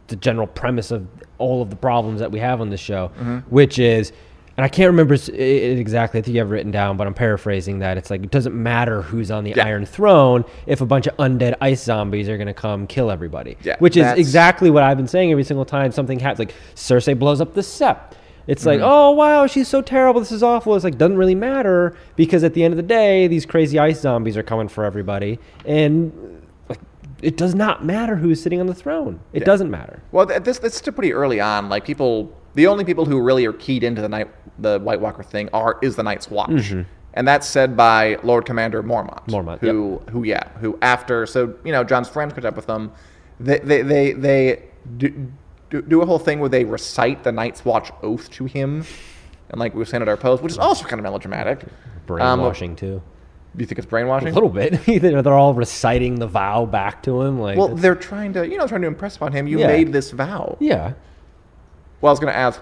the 0.07 0.15
general 0.15 0.47
premise 0.47 0.91
of 0.91 1.07
all 1.37 1.61
of 1.61 1.69
the 1.69 1.75
problems 1.75 2.19
that 2.19 2.31
we 2.31 2.39
have 2.39 2.61
on 2.61 2.69
this 2.69 2.79
show, 2.79 3.09
Mm-hmm. 3.19 3.37
which 3.49 3.79
is, 3.79 4.11
and 4.57 4.63
I 4.63 4.69
can't 4.69 4.87
remember 4.87 5.15
it 5.15 5.27
exactly. 5.79 6.19
I 6.19 6.23
think 6.23 6.33
you 6.33 6.39
have 6.39 6.49
written 6.51 6.71
down, 6.71 6.95
but 6.95 7.07
I'm 7.07 7.13
paraphrasing 7.13 7.79
that. 7.79 7.97
It's 7.97 8.09
like 8.09 8.23
it 8.23 8.31
doesn't 8.31 8.55
matter 8.55 9.01
who's 9.01 9.29
on 9.29 9.43
the 9.43 9.51
Yeah. 9.55 9.65
Iron 9.65 9.85
Throne 9.85 10.45
if 10.65 10.79
a 10.79 10.85
bunch 10.85 11.07
of 11.07 11.17
undead 11.17 11.55
ice 11.59 11.83
zombies 11.83 12.29
are 12.29 12.37
going 12.37 12.47
to 12.47 12.53
come 12.53 12.87
kill 12.87 13.11
everybody. 13.11 13.57
Yeah, 13.63 13.75
which 13.79 13.97
is 13.97 14.05
exactly 14.13 14.69
what 14.69 14.83
I've 14.83 14.95
been 14.95 15.07
saying 15.09 15.31
every 15.31 15.43
single 15.43 15.65
time 15.65 15.91
something 15.91 16.19
happens. 16.19 16.39
Like 16.39 16.53
Cersei 16.75 17.19
blows 17.19 17.41
up 17.41 17.53
the 17.53 17.59
Sept. 17.61 18.13
It's 18.47 18.65
like, 18.65 18.79
Mm-hmm. 18.79 18.87
oh 18.89 19.11
wow, 19.11 19.47
she's 19.47 19.67
so 19.67 19.81
terrible. 19.81 20.19
This 20.19 20.31
is 20.31 20.43
awful. 20.43 20.75
It's 20.75 20.83
like 20.83 20.97
doesn't 20.97 21.17
really 21.17 21.35
matter 21.35 21.95
because 22.15 22.43
at 22.43 22.53
the 22.53 22.63
end 22.63 22.73
of 22.73 22.77
the 22.77 22.83
day, 22.83 23.27
these 23.27 23.45
crazy 23.45 23.79
ice 23.79 24.01
zombies 24.01 24.37
are 24.37 24.43
coming 24.43 24.67
for 24.67 24.85
everybody, 24.85 25.39
and 25.65 26.11
like 26.69 26.79
it 27.21 27.37
does 27.37 27.55
not 27.55 27.83
matter 27.83 28.15
who's 28.17 28.41
sitting 28.41 28.59
on 28.59 28.67
the 28.67 28.75
throne. 28.75 29.19
It 29.33 29.45
doesn't 29.45 29.71
matter. 29.71 30.01
Well, 30.11 30.27
th- 30.27 30.43
this 30.43 30.59
this 30.59 30.73
is 30.73 30.79
still 30.79 30.93
pretty 30.93 31.11
early 31.13 31.39
on. 31.39 31.69
Like 31.69 31.85
people, 31.85 32.31
the 32.53 32.67
only 32.67 32.85
people 32.85 33.05
who 33.05 33.19
really 33.19 33.45
are 33.45 33.53
keyed 33.53 33.83
into 33.83 34.01
the 34.01 34.09
night 34.09 34.27
the 34.59 34.79
White 34.79 35.01
Walker 35.01 35.23
thing 35.23 35.49
are 35.51 35.77
is 35.81 35.95
the 35.95 36.03
Night's 36.03 36.29
Watch, 36.29 36.71
and 37.15 37.27
that's 37.27 37.47
said 37.47 37.75
by 37.75 38.17
Lord 38.23 38.45
Commander 38.45 38.83
Mormont. 38.83 39.25
Mm-hmm. 39.27 39.33
Mormont, 39.49 39.59
who 39.59 39.97
who 40.11 40.23
yeah, 40.23 40.49
who 40.59 40.77
after 40.83 41.25
so 41.25 41.55
you 41.65 41.71
know 41.71 41.83
Jon's 41.83 42.09
friends 42.09 42.33
catch 42.33 42.45
up 42.45 42.55
with 42.55 42.67
them, 42.67 42.91
they 43.39 43.57
they 43.59 43.81
they, 43.81 44.11
they 44.13 44.63
do, 44.97 45.31
do, 45.81 45.87
do 45.87 46.01
a 46.01 46.05
whole 46.05 46.19
thing 46.19 46.39
where 46.39 46.49
they 46.49 46.63
recite 46.65 47.23
the 47.23 47.31
Night's 47.31 47.63
Watch 47.65 47.91
oath 48.01 48.29
to 48.31 48.45
him, 48.45 48.85
and 49.49 49.59
like 49.59 49.73
we 49.73 49.79
were 49.79 49.85
saying 49.85 50.01
at 50.01 50.09
our 50.09 50.17
post, 50.17 50.41
which 50.43 50.53
is 50.53 50.57
also 50.57 50.83
kind 50.85 50.99
of 50.99 51.03
melodramatic. 51.03 51.63
Um, 51.63 51.69
Brainwashing 52.05 52.75
too. 52.75 53.01
do 53.55 53.61
you 53.61 53.65
think 53.65 53.79
it's 53.79 53.87
brainwashing? 53.87 54.29
A 54.29 54.33
little 54.33 54.49
bit. 54.49 54.73
they're 55.01 55.21
they're 55.21 55.33
all 55.33 55.53
reciting 55.53 56.15
the 56.19 56.27
vow 56.27 56.65
back 56.65 57.01
to 57.03 57.21
him. 57.21 57.39
Like, 57.39 57.57
Well, 57.57 57.69
they're 57.69 57.95
trying 57.95 58.33
to 58.33 58.47
you 58.47 58.57
know 58.57 58.67
trying 58.67 58.81
to 58.81 58.87
impress 58.87 59.15
upon 59.15 59.31
him. 59.31 59.47
You 59.47 59.59
Yeah. 59.59 59.67
made 59.67 59.91
this 59.91 60.11
vow. 60.11 60.57
yeah. 60.59 60.93
Well, 62.01 62.09
I 62.09 62.13
was 62.13 62.19
going 62.19 62.31
to 62.31 62.37
ask 62.37 62.61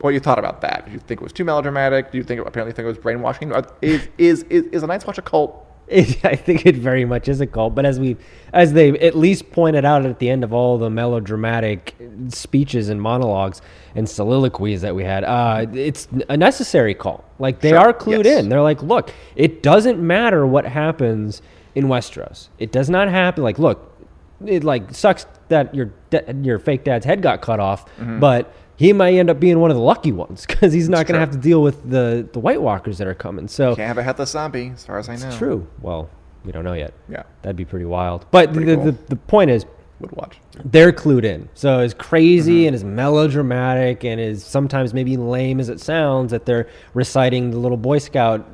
what 0.00 0.14
you 0.14 0.20
thought 0.20 0.38
about 0.38 0.62
that. 0.62 0.86
Did 0.86 0.94
you 0.94 0.98
think 1.00 1.20
it 1.20 1.24
was 1.24 1.32
too 1.32 1.44
melodramatic? 1.44 2.10
Do 2.12 2.16
you 2.18 2.24
think 2.24 2.40
apparently 2.46 2.72
think 2.72 2.84
it 2.84 2.88
was 2.88 2.96
brainwashing? 2.98 3.52
Is 3.82 4.08
is 4.16 4.44
is, 4.44 4.64
is 4.72 4.82
a 4.82 4.86
Night's 4.86 5.04
Watch 5.06 5.18
a 5.18 5.22
cult? 5.22 5.66
It, 5.90 6.24
I 6.24 6.36
think 6.36 6.66
it 6.66 6.76
very 6.76 7.04
much 7.04 7.28
is 7.28 7.40
a 7.40 7.46
cult, 7.46 7.74
but 7.74 7.84
as 7.84 7.98
we, 7.98 8.16
as 8.52 8.72
they 8.72 8.90
at 8.98 9.16
least 9.16 9.50
pointed 9.50 9.84
out 9.84 10.06
at 10.06 10.18
the 10.20 10.30
end 10.30 10.44
of 10.44 10.52
all 10.52 10.78
the 10.78 10.88
melodramatic 10.88 11.94
speeches 12.28 12.88
and 12.88 13.00
monologues 13.02 13.60
and 13.94 14.08
soliloquies 14.08 14.82
that 14.82 14.94
we 14.94 15.04
had, 15.04 15.24
uh, 15.24 15.66
it's 15.74 16.06
a 16.28 16.36
necessary 16.36 16.94
cult. 16.94 17.24
Like 17.38 17.60
they 17.60 17.70
Sure, 17.70 17.78
are 17.78 17.92
clued 17.92 18.24
yes. 18.24 18.38
in. 18.42 18.48
They're 18.48 18.62
like, 18.62 18.82
look, 18.82 19.12
it 19.36 19.62
doesn't 19.62 20.00
matter 20.00 20.46
what 20.46 20.64
happens 20.64 21.42
in 21.74 21.86
Westeros. 21.86 22.48
It 22.58 22.72
does 22.72 22.88
not 22.88 23.08
happen. 23.08 23.42
Like, 23.42 23.58
look, 23.58 23.86
it 24.46 24.64
like 24.64 24.94
sucks 24.94 25.26
that 25.48 25.74
your 25.74 25.90
da- 26.10 26.32
your 26.42 26.58
fake 26.58 26.84
dad's 26.84 27.04
head 27.04 27.20
got 27.22 27.42
cut 27.42 27.60
off, 27.60 27.84
but 28.20 28.52
he 28.80 28.92
might 28.94 29.14
end 29.14 29.28
up 29.28 29.38
being 29.38 29.58
one 29.60 29.70
of 29.70 29.76
the 29.76 29.82
lucky 29.82 30.10
ones 30.10 30.46
because 30.48 30.72
he's 30.72 30.88
not 30.88 31.06
going 31.06 31.14
to 31.14 31.20
have 31.20 31.30
to 31.32 31.38
deal 31.38 31.62
with 31.62 31.88
the 31.90 32.26
the 32.32 32.38
White 32.40 32.62
Walkers 32.62 32.96
that 32.98 33.06
are 33.06 33.14
coming. 33.14 33.46
So 33.46 33.76
Can't 33.76 33.86
have 33.88 33.98
a 33.98 34.02
headless 34.02 34.30
zombie, 34.30 34.70
as 34.74 34.84
far 34.86 34.98
as 34.98 35.08
I 35.08 35.16
know. 35.16 35.28
it's 35.28 35.36
true. 35.36 35.66
Well, 35.82 36.08
we 36.44 36.52
don't 36.52 36.64
know 36.64 36.72
yet. 36.72 36.94
Yeah. 37.08 37.24
That'd 37.42 37.56
be 37.56 37.66
pretty 37.66 37.84
wild. 37.84 38.24
But 38.30 38.54
the, 38.54 38.60
Pretty 38.60 38.74
the, 38.74 38.92
cool. 38.92 38.98
the 39.08 39.16
point 39.16 39.50
is, 39.50 39.66
Would 40.00 40.12
watch. 40.12 40.38
they're 40.64 40.92
clued 40.92 41.24
in. 41.24 41.48
So 41.54 41.80
as 41.80 41.92
crazy 41.92 42.60
Mm-hmm. 42.60 42.66
and 42.68 42.74
as 42.74 42.82
melodramatic 42.84 44.04
and 44.04 44.18
as 44.20 44.42
sometimes 44.44 44.94
maybe 44.94 45.16
lame 45.18 45.60
as 45.60 45.68
it 45.68 45.80
sounds 45.80 46.30
that 46.30 46.46
they're 46.46 46.66
reciting 46.94 47.50
the 47.50 47.58
little 47.58 47.76
Boy 47.76 47.98
Scout 47.98 48.46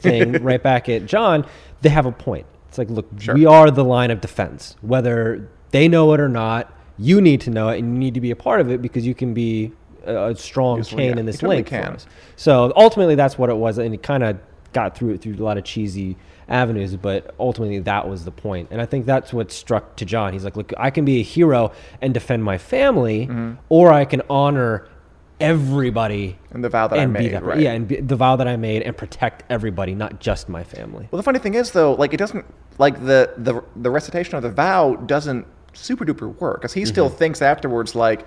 thing 0.00 0.32
right 0.42 0.62
back 0.62 0.88
at 0.90 1.06
Jon, 1.06 1.46
they 1.80 1.88
have 1.88 2.04
a 2.06 2.12
point. 2.12 2.46
It's 2.68 2.78
like, 2.78 2.90
look, 2.90 3.06
Sure. 3.18 3.34
we 3.34 3.46
are 3.46 3.70
the 3.70 3.84
line 3.84 4.10
of 4.10 4.20
defense. 4.20 4.76
Whether 4.82 5.48
they 5.70 5.88
know 5.88 6.12
it 6.12 6.20
or 6.20 6.28
not, 6.28 6.72
you 6.98 7.20
need 7.20 7.40
to 7.42 7.50
know 7.50 7.68
it 7.68 7.78
and 7.78 7.92
you 7.94 7.98
need 7.98 8.14
to 8.14 8.20
be 8.20 8.30
a 8.30 8.36
part 8.36 8.60
of 8.60 8.70
it 8.70 8.80
because 8.82 9.06
you 9.06 9.14
can 9.14 9.34
be 9.34 9.72
a, 10.06 10.30
a 10.30 10.36
strong 10.36 10.82
chain 10.82 11.14
yeah, 11.14 11.18
in 11.18 11.26
this 11.26 11.36
totally 11.38 11.56
link 11.56 11.66
can. 11.68 11.84
for 11.84 11.92
us. 11.94 12.06
So 12.36 12.72
ultimately, 12.76 13.14
that's 13.14 13.36
what 13.38 13.50
it 13.50 13.56
was, 13.56 13.78
and 13.78 13.92
it 13.94 14.02
kind 14.02 14.22
of 14.22 14.38
got 14.72 14.96
through 14.96 15.14
it 15.14 15.20
through 15.22 15.34
a 15.34 15.42
lot 15.42 15.56
of 15.58 15.64
cheesy 15.64 16.16
avenues, 16.48 16.94
but 16.96 17.34
ultimately 17.40 17.78
that 17.80 18.08
was 18.08 18.24
the 18.24 18.30
point. 18.30 18.68
And 18.70 18.80
I 18.80 18.86
think 18.86 19.04
that's 19.06 19.32
what 19.32 19.50
struck 19.50 19.96
to 19.96 20.04
Jon. 20.04 20.32
He's 20.32 20.44
like, 20.44 20.56
look, 20.56 20.72
I 20.78 20.90
can 20.90 21.04
be 21.04 21.18
a 21.18 21.22
hero 21.22 21.72
and 22.00 22.14
defend 22.14 22.44
my 22.44 22.56
family, 22.58 23.26
Mm-hmm. 23.26 23.54
or 23.68 23.92
I 23.92 24.04
can 24.04 24.22
honor 24.30 24.86
everybody 25.40 26.38
And 26.52 26.64
the 26.64 26.68
vow 26.68 26.88
that 26.88 26.98
I 26.98 27.06
made, 27.06 27.32
that, 27.32 27.42
right. 27.44 27.58
yeah, 27.60 27.72
and 27.72 27.86
be, 27.86 28.00
the 28.00 28.16
vow 28.16 28.36
that 28.36 28.48
I 28.48 28.56
made 28.56 28.82
and 28.82 28.96
protect 28.96 29.44
everybody, 29.50 29.94
not 29.94 30.20
just 30.20 30.48
my 30.48 30.64
family. 30.64 31.08
Well, 31.10 31.18
the 31.18 31.22
funny 31.22 31.38
thing 31.38 31.54
is, 31.54 31.70
though, 31.72 31.92
like 31.94 32.14
it 32.14 32.16
doesn't 32.18 32.44
like 32.78 33.00
the 33.04 33.32
the 33.36 33.62
the 33.76 33.90
recitation 33.90 34.34
of 34.36 34.42
the 34.42 34.50
vow 34.50 34.94
doesn't 34.96 35.46
super 35.76 36.04
duper 36.04 36.34
work 36.38 36.60
because 36.60 36.72
he 36.72 36.82
Mm-hmm. 36.82 36.88
still 36.88 37.08
thinks 37.08 37.42
afterwards 37.42 37.94
like. 37.94 38.26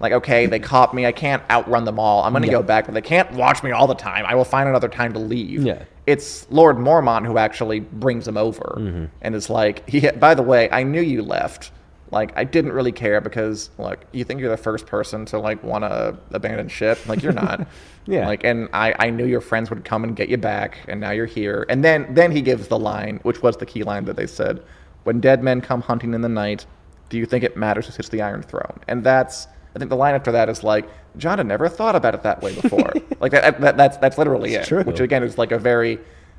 Like 0.00 0.12
okay, 0.12 0.46
they 0.46 0.60
caught 0.60 0.94
me. 0.94 1.06
I 1.06 1.10
can't 1.10 1.42
outrun 1.50 1.84
them 1.84 1.98
all. 1.98 2.22
I'm 2.22 2.32
gonna 2.32 2.46
Yeah. 2.46 2.52
go 2.52 2.62
back, 2.62 2.84
but 2.84 2.94
they 2.94 3.00
can't 3.02 3.32
watch 3.32 3.64
me 3.64 3.72
all 3.72 3.88
the 3.88 3.96
time. 3.96 4.24
I 4.26 4.36
will 4.36 4.44
find 4.44 4.68
another 4.68 4.86
time 4.86 5.12
to 5.14 5.18
leave. 5.18 5.64
Yeah. 5.64 5.82
it's 6.06 6.46
Lord 6.52 6.76
Mormont 6.76 7.26
who 7.26 7.36
actually 7.36 7.80
brings 7.80 8.28
him 8.28 8.36
over 8.36 8.76
Mm-hmm. 8.78 9.04
and 9.22 9.34
it's 9.34 9.50
like, 9.50 9.88
he. 9.90 10.08
By 10.12 10.34
the 10.36 10.42
way, 10.44 10.68
I 10.70 10.84
knew 10.84 11.00
you 11.00 11.22
left. 11.22 11.72
Like 12.12 12.30
I 12.36 12.44
didn't 12.44 12.74
really 12.74 12.92
care 12.92 13.20
because 13.20 13.70
like 13.76 14.06
you 14.12 14.22
think 14.22 14.38
you're 14.40 14.50
the 14.50 14.56
first 14.56 14.86
person 14.86 15.24
to 15.26 15.38
like 15.40 15.64
want 15.64 15.82
to 15.82 16.16
abandon 16.30 16.68
ship. 16.68 17.04
Like 17.08 17.20
you're 17.24 17.32
not. 17.32 17.66
Yeah. 18.06 18.24
Like 18.28 18.44
and 18.44 18.68
I, 18.72 18.94
I 19.00 19.10
knew 19.10 19.26
your 19.26 19.40
friends 19.40 19.68
would 19.68 19.84
come 19.84 20.04
and 20.04 20.14
get 20.14 20.28
you 20.28 20.36
back, 20.36 20.78
and 20.86 21.00
now 21.00 21.10
you're 21.10 21.26
here. 21.26 21.66
And 21.68 21.84
then 21.84 22.06
then 22.14 22.30
he 22.30 22.40
gives 22.40 22.68
the 22.68 22.78
line, 22.78 23.18
which 23.24 23.42
was 23.42 23.56
the 23.56 23.66
key 23.66 23.82
line 23.82 24.04
that 24.04 24.14
they 24.16 24.28
said, 24.28 24.62
"When 25.02 25.18
dead 25.20 25.42
men 25.42 25.60
come 25.60 25.82
hunting 25.82 26.14
in 26.14 26.22
the 26.22 26.28
night, 26.28 26.64
do 27.08 27.18
you 27.18 27.26
think 27.26 27.44
it 27.44 27.56
matters 27.56 27.86
who 27.86 27.92
sits 27.92 28.08
the 28.08 28.22
Iron 28.22 28.42
Throne?" 28.42 28.80
And 28.88 29.04
that's 29.04 29.48
I 29.74 29.78
think 29.78 29.90
the 29.90 29.96
line 29.96 30.14
after 30.14 30.32
that 30.32 30.48
is 30.48 30.64
like, 30.64 30.88
Jon 31.16 31.38
had 31.38 31.46
never 31.46 31.68
thought 31.68 31.94
about 31.94 32.14
it 32.14 32.22
that 32.22 32.42
way 32.42 32.54
before. 32.54 32.92
like 33.20 33.32
that, 33.32 33.60
that 33.60 33.76
that's 33.76 33.96
that's 33.98 34.18
literally 34.18 34.54
it. 34.54 34.66
true. 34.66 34.82
Which 34.82 35.00
again 35.00 35.22
is 35.22 35.38
like 35.38 35.52
a 35.52 35.58
very, 35.58 35.98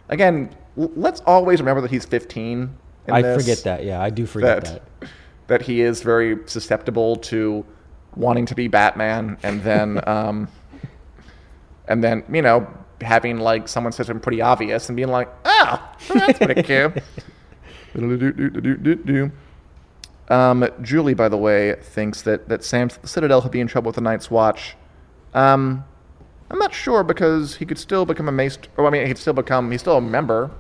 again, 0.10 0.50
let's 0.76 1.22
always 1.22 1.60
remember 1.60 1.82
that 1.82 1.92
he's 1.92 2.06
15. 2.06 2.70
in 3.08 3.14
I 3.14 3.22
this, 3.22 3.42
forget 3.42 3.64
that. 3.64 3.86
Yeah, 3.86 4.02
I 4.02 4.10
do 4.10 4.26
forget 4.26 4.66
that. 4.66 4.82
that 5.00 5.10
that 5.48 5.62
he 5.64 5.82
is 5.82 6.02
very 6.04 6.38
susceptible 6.46 7.16
to 7.16 7.66
wanting 8.16 8.46
to 8.48 8.56
be 8.56 8.68
Batman, 8.68 9.38
and 9.44 9.62
then 9.64 10.02
um, 10.08 10.48
and 11.88 12.04
then 12.04 12.24
you 12.32 12.42
know 12.42 12.68
having 13.02 13.40
like 13.40 13.68
someone 13.68 13.94
say 13.94 14.04
something 14.04 14.22
pretty 14.22 14.42
obvious 14.42 14.90
and 14.90 14.96
being 14.96 15.10
like, 15.10 15.30
oh, 15.46 15.94
that's 16.10 16.40
pretty 16.40 16.64
cute. 16.64 16.94
Um, 20.30 20.68
Julie, 20.82 21.16
by 21.16 21.28
the 21.30 21.38
way, 21.38 21.76
thinks 21.82 22.22
that 22.24 22.50
that 22.50 22.64
Sam 22.64 22.90
the 23.02 23.08
Citadel 23.08 23.42
could 23.42 23.52
be 23.52 23.60
in 23.60 23.68
trouble 23.68 23.90
with 23.90 23.96
the 23.96 24.02
Night's 24.02 24.30
Watch. 24.30 24.76
Um, 25.34 25.84
I'm 26.52 26.60
not 26.60 26.74
sure 26.74 27.04
because 27.04 27.56
he 27.56 27.66
could 27.66 27.78
still 27.80 28.06
become 28.06 28.28
a 28.28 28.32
mace. 28.32 28.58
Or 28.78 28.88
I 28.88 28.90
mean, 28.90 29.06
he'd 29.08 29.18
still 29.18 29.34
become. 29.34 29.72
He's 29.72 29.82
still 29.82 29.98
a 29.98 30.02
member, 30.02 30.52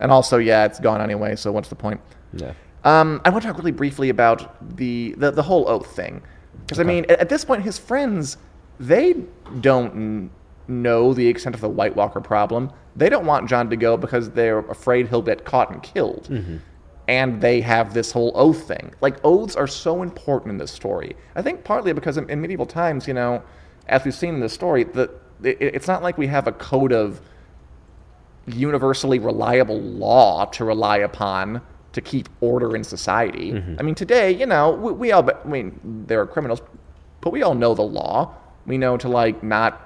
and 0.00 0.12
also, 0.12 0.38
yeah, 0.38 0.64
it's 0.64 0.80
gone 0.80 1.00
anyway. 1.00 1.36
So 1.36 1.52
what's 1.52 1.68
the 1.68 1.74
point? 1.74 2.00
Yeah. 2.34 2.52
Um, 2.84 3.20
I 3.24 3.30
want 3.30 3.42
to 3.42 3.48
talk 3.48 3.58
really 3.58 3.72
briefly 3.72 4.10
about 4.10 4.76
the 4.76 5.14
the, 5.18 5.32
the 5.32 5.42
whole 5.42 5.68
oath 5.68 5.94
thing, 5.94 6.22
because 6.60 6.78
I 6.78 6.84
mean, 6.84 7.04
at, 7.08 7.18
at 7.18 7.28
this 7.28 7.44
point, 7.44 7.62
his 7.62 7.78
friends 7.78 8.36
they 8.78 9.14
don't 9.60 10.30
know 10.68 11.14
the 11.14 11.26
extent 11.26 11.54
of 11.54 11.60
the 11.60 11.68
White 11.68 11.96
Walker 11.96 12.20
problem. 12.20 12.70
They 12.94 13.08
don't 13.08 13.26
want 13.26 13.48
Jon 13.48 13.70
to 13.70 13.76
go 13.76 13.96
because 13.96 14.30
they're 14.30 14.58
afraid 14.58 15.08
he'll 15.08 15.22
get 15.22 15.44
caught 15.44 15.70
and 15.70 15.82
killed. 15.82 16.28
And 17.08 17.40
they 17.40 17.60
have 17.60 17.94
this 17.94 18.10
whole 18.10 18.32
oath 18.34 18.66
thing. 18.66 18.92
Like, 19.00 19.18
oaths 19.22 19.54
are 19.54 19.68
so 19.68 20.02
important 20.02 20.50
in 20.52 20.58
this 20.58 20.72
story. 20.72 21.14
I 21.36 21.42
think 21.42 21.62
partly 21.62 21.92
because 21.92 22.16
in, 22.16 22.28
in 22.28 22.40
medieval 22.40 22.66
times, 22.66 23.06
you 23.06 23.14
know, 23.14 23.42
as 23.86 24.04
we've 24.04 24.14
seen 24.14 24.34
in 24.34 24.40
this 24.40 24.52
story, 24.52 24.84
the, 24.84 25.10
it, 25.42 25.56
it's 25.60 25.86
not 25.86 26.02
like 26.02 26.18
we 26.18 26.26
have 26.26 26.48
a 26.48 26.52
code 26.52 26.92
of 26.92 27.20
universally 28.46 29.18
reliable 29.18 29.80
law 29.80 30.46
to 30.46 30.64
rely 30.64 30.98
upon 30.98 31.60
to 31.92 32.00
keep 32.00 32.28
order 32.40 32.76
in 32.76 32.84
society. 32.84 33.52
Mm-hmm. 33.52 33.76
I 33.78 33.82
mean, 33.82 33.94
today, 33.94 34.30
you 34.32 34.46
know, 34.46 34.72
we, 34.72 34.92
we 34.92 35.12
all, 35.12 35.28
I 35.30 35.46
mean, 35.46 36.04
there 36.06 36.20
are 36.20 36.26
criminals, 36.26 36.60
but 37.20 37.30
we 37.30 37.42
all 37.42 37.54
know 37.54 37.74
the 37.74 37.82
law. 37.82 38.34
We 38.66 38.78
know 38.78 38.96
to 38.98 39.08
like 39.08 39.42
not 39.42 39.80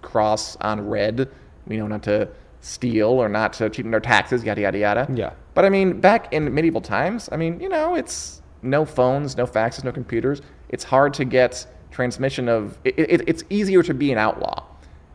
cross 0.00 0.56
on 0.56 0.88
red. 0.88 1.30
We 1.66 1.76
know 1.76 1.86
not 1.86 2.02
to 2.04 2.28
steal 2.62 3.08
or 3.08 3.28
not 3.28 3.52
to 3.54 3.68
cheat 3.68 3.90
their 3.90 4.00
taxes, 4.00 4.44
yada 4.44 4.62
yada 4.62 4.78
yada. 4.78 5.06
Yeah. 5.12 5.32
But 5.52 5.66
I 5.66 5.68
mean, 5.68 6.00
back 6.00 6.32
in 6.32 6.52
medieval 6.54 6.80
times, 6.80 7.28
I 7.30 7.36
mean, 7.36 7.60
you 7.60 7.68
know, 7.68 7.94
it's 7.94 8.40
no 8.62 8.86
phones, 8.86 9.36
no 9.36 9.46
faxes, 9.46 9.84
no 9.84 9.92
computers. 9.92 10.40
It's 10.70 10.84
hard 10.84 11.12
to 11.14 11.24
get 11.24 11.66
transmission 11.90 12.48
of. 12.48 12.78
It, 12.84 12.98
it, 12.98 13.28
it's 13.28 13.44
easier 13.50 13.82
to 13.82 13.92
be 13.92 14.12
an 14.12 14.18
outlaw, 14.18 14.64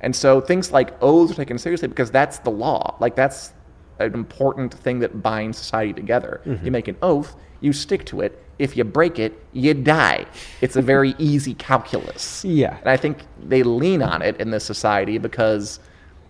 and 0.01 0.15
so 0.15 0.39
things 0.39 0.71
like 0.71 1.01
oaths 1.01 1.31
are 1.31 1.35
taken 1.35 1.57
seriously 1.57 1.87
because 1.87 2.11
that's 2.11 2.39
the 2.39 2.51
law. 2.51 2.95
Like 2.99 3.15
that's 3.15 3.53
an 3.99 4.13
important 4.13 4.73
thing 4.73 4.99
that 4.99 5.23
binds 5.23 5.57
society 5.57 5.93
together. 5.93 6.41
Mm-hmm. 6.45 6.65
You 6.65 6.71
make 6.71 6.87
an 6.87 6.97
oath, 7.01 7.35
you 7.61 7.73
stick 7.73 8.05
to 8.07 8.21
it. 8.21 8.43
If 8.59 8.75
you 8.75 8.83
break 8.83 9.19
it, 9.19 9.43
you 9.53 9.73
die. 9.73 10.25
It's 10.61 10.75
a 10.75 10.81
very 10.81 11.15
easy 11.19 11.53
calculus. 11.53 12.43
Yeah. 12.43 12.77
And 12.79 12.89
I 12.89 12.97
think 12.97 13.19
they 13.41 13.63
lean 13.63 14.01
on 14.01 14.21
it 14.21 14.39
in 14.39 14.51
this 14.51 14.65
society 14.65 15.17
because 15.17 15.79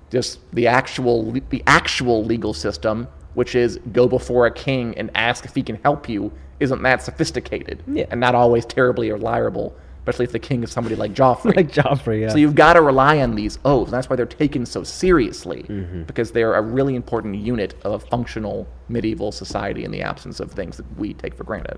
just 0.10 0.40
the 0.54 0.68
actual 0.68 1.32
the 1.50 1.64
actual 1.68 2.24
legal 2.24 2.54
system, 2.54 3.08
which 3.34 3.56
is 3.56 3.80
go 3.92 4.08
before 4.08 4.46
a 4.46 4.52
king 4.52 4.98
and 4.98 5.12
ask 5.16 5.46
if 5.46 5.54
he 5.56 5.62
can 5.64 5.76
help 5.84 6.08
you, 6.10 6.32
isn't 6.60 6.82
that 6.84 7.02
sophisticated 7.04 7.84
Yeah. 7.88 8.06
and 8.10 8.20
not 8.20 8.34
always 8.36 8.66
terribly 8.66 9.12
reliable, 9.12 9.76
especially 10.00 10.26
if 10.26 10.32
the 10.32 10.40
king 10.40 10.64
is 10.64 10.72
somebody 10.72 10.96
like 10.96 11.14
Joffrey. 11.14 11.56
Like 11.56 11.72
Joffrey, 11.72 12.22
yeah. 12.22 12.30
So 12.30 12.38
you've 12.38 12.56
got 12.56 12.74
to 12.74 12.82
rely 12.82 13.20
on 13.20 13.36
these 13.36 13.60
oaths. 13.66 13.90
and 13.92 13.98
That's 13.98 14.10
why 14.10 14.16
they're 14.16 14.26
taken 14.26 14.66
so 14.66 14.84
seriously 14.84 15.64
Mm-hmm. 15.64 16.04
because 16.04 16.32
they're 16.32 16.56
a 16.56 16.62
really 16.62 16.96
important 16.96 17.36
unit 17.36 17.76
of 17.84 17.92
a 17.94 18.00
functional 18.00 18.68
medieval 18.90 19.32
society 19.32 19.84
in 19.84 19.92
the 19.92 20.02
absence 20.02 20.40
of 20.40 20.52
things 20.52 20.78
that 20.78 20.98
we 20.98 21.14
take 21.14 21.36
for 21.36 21.44
granted. 21.44 21.78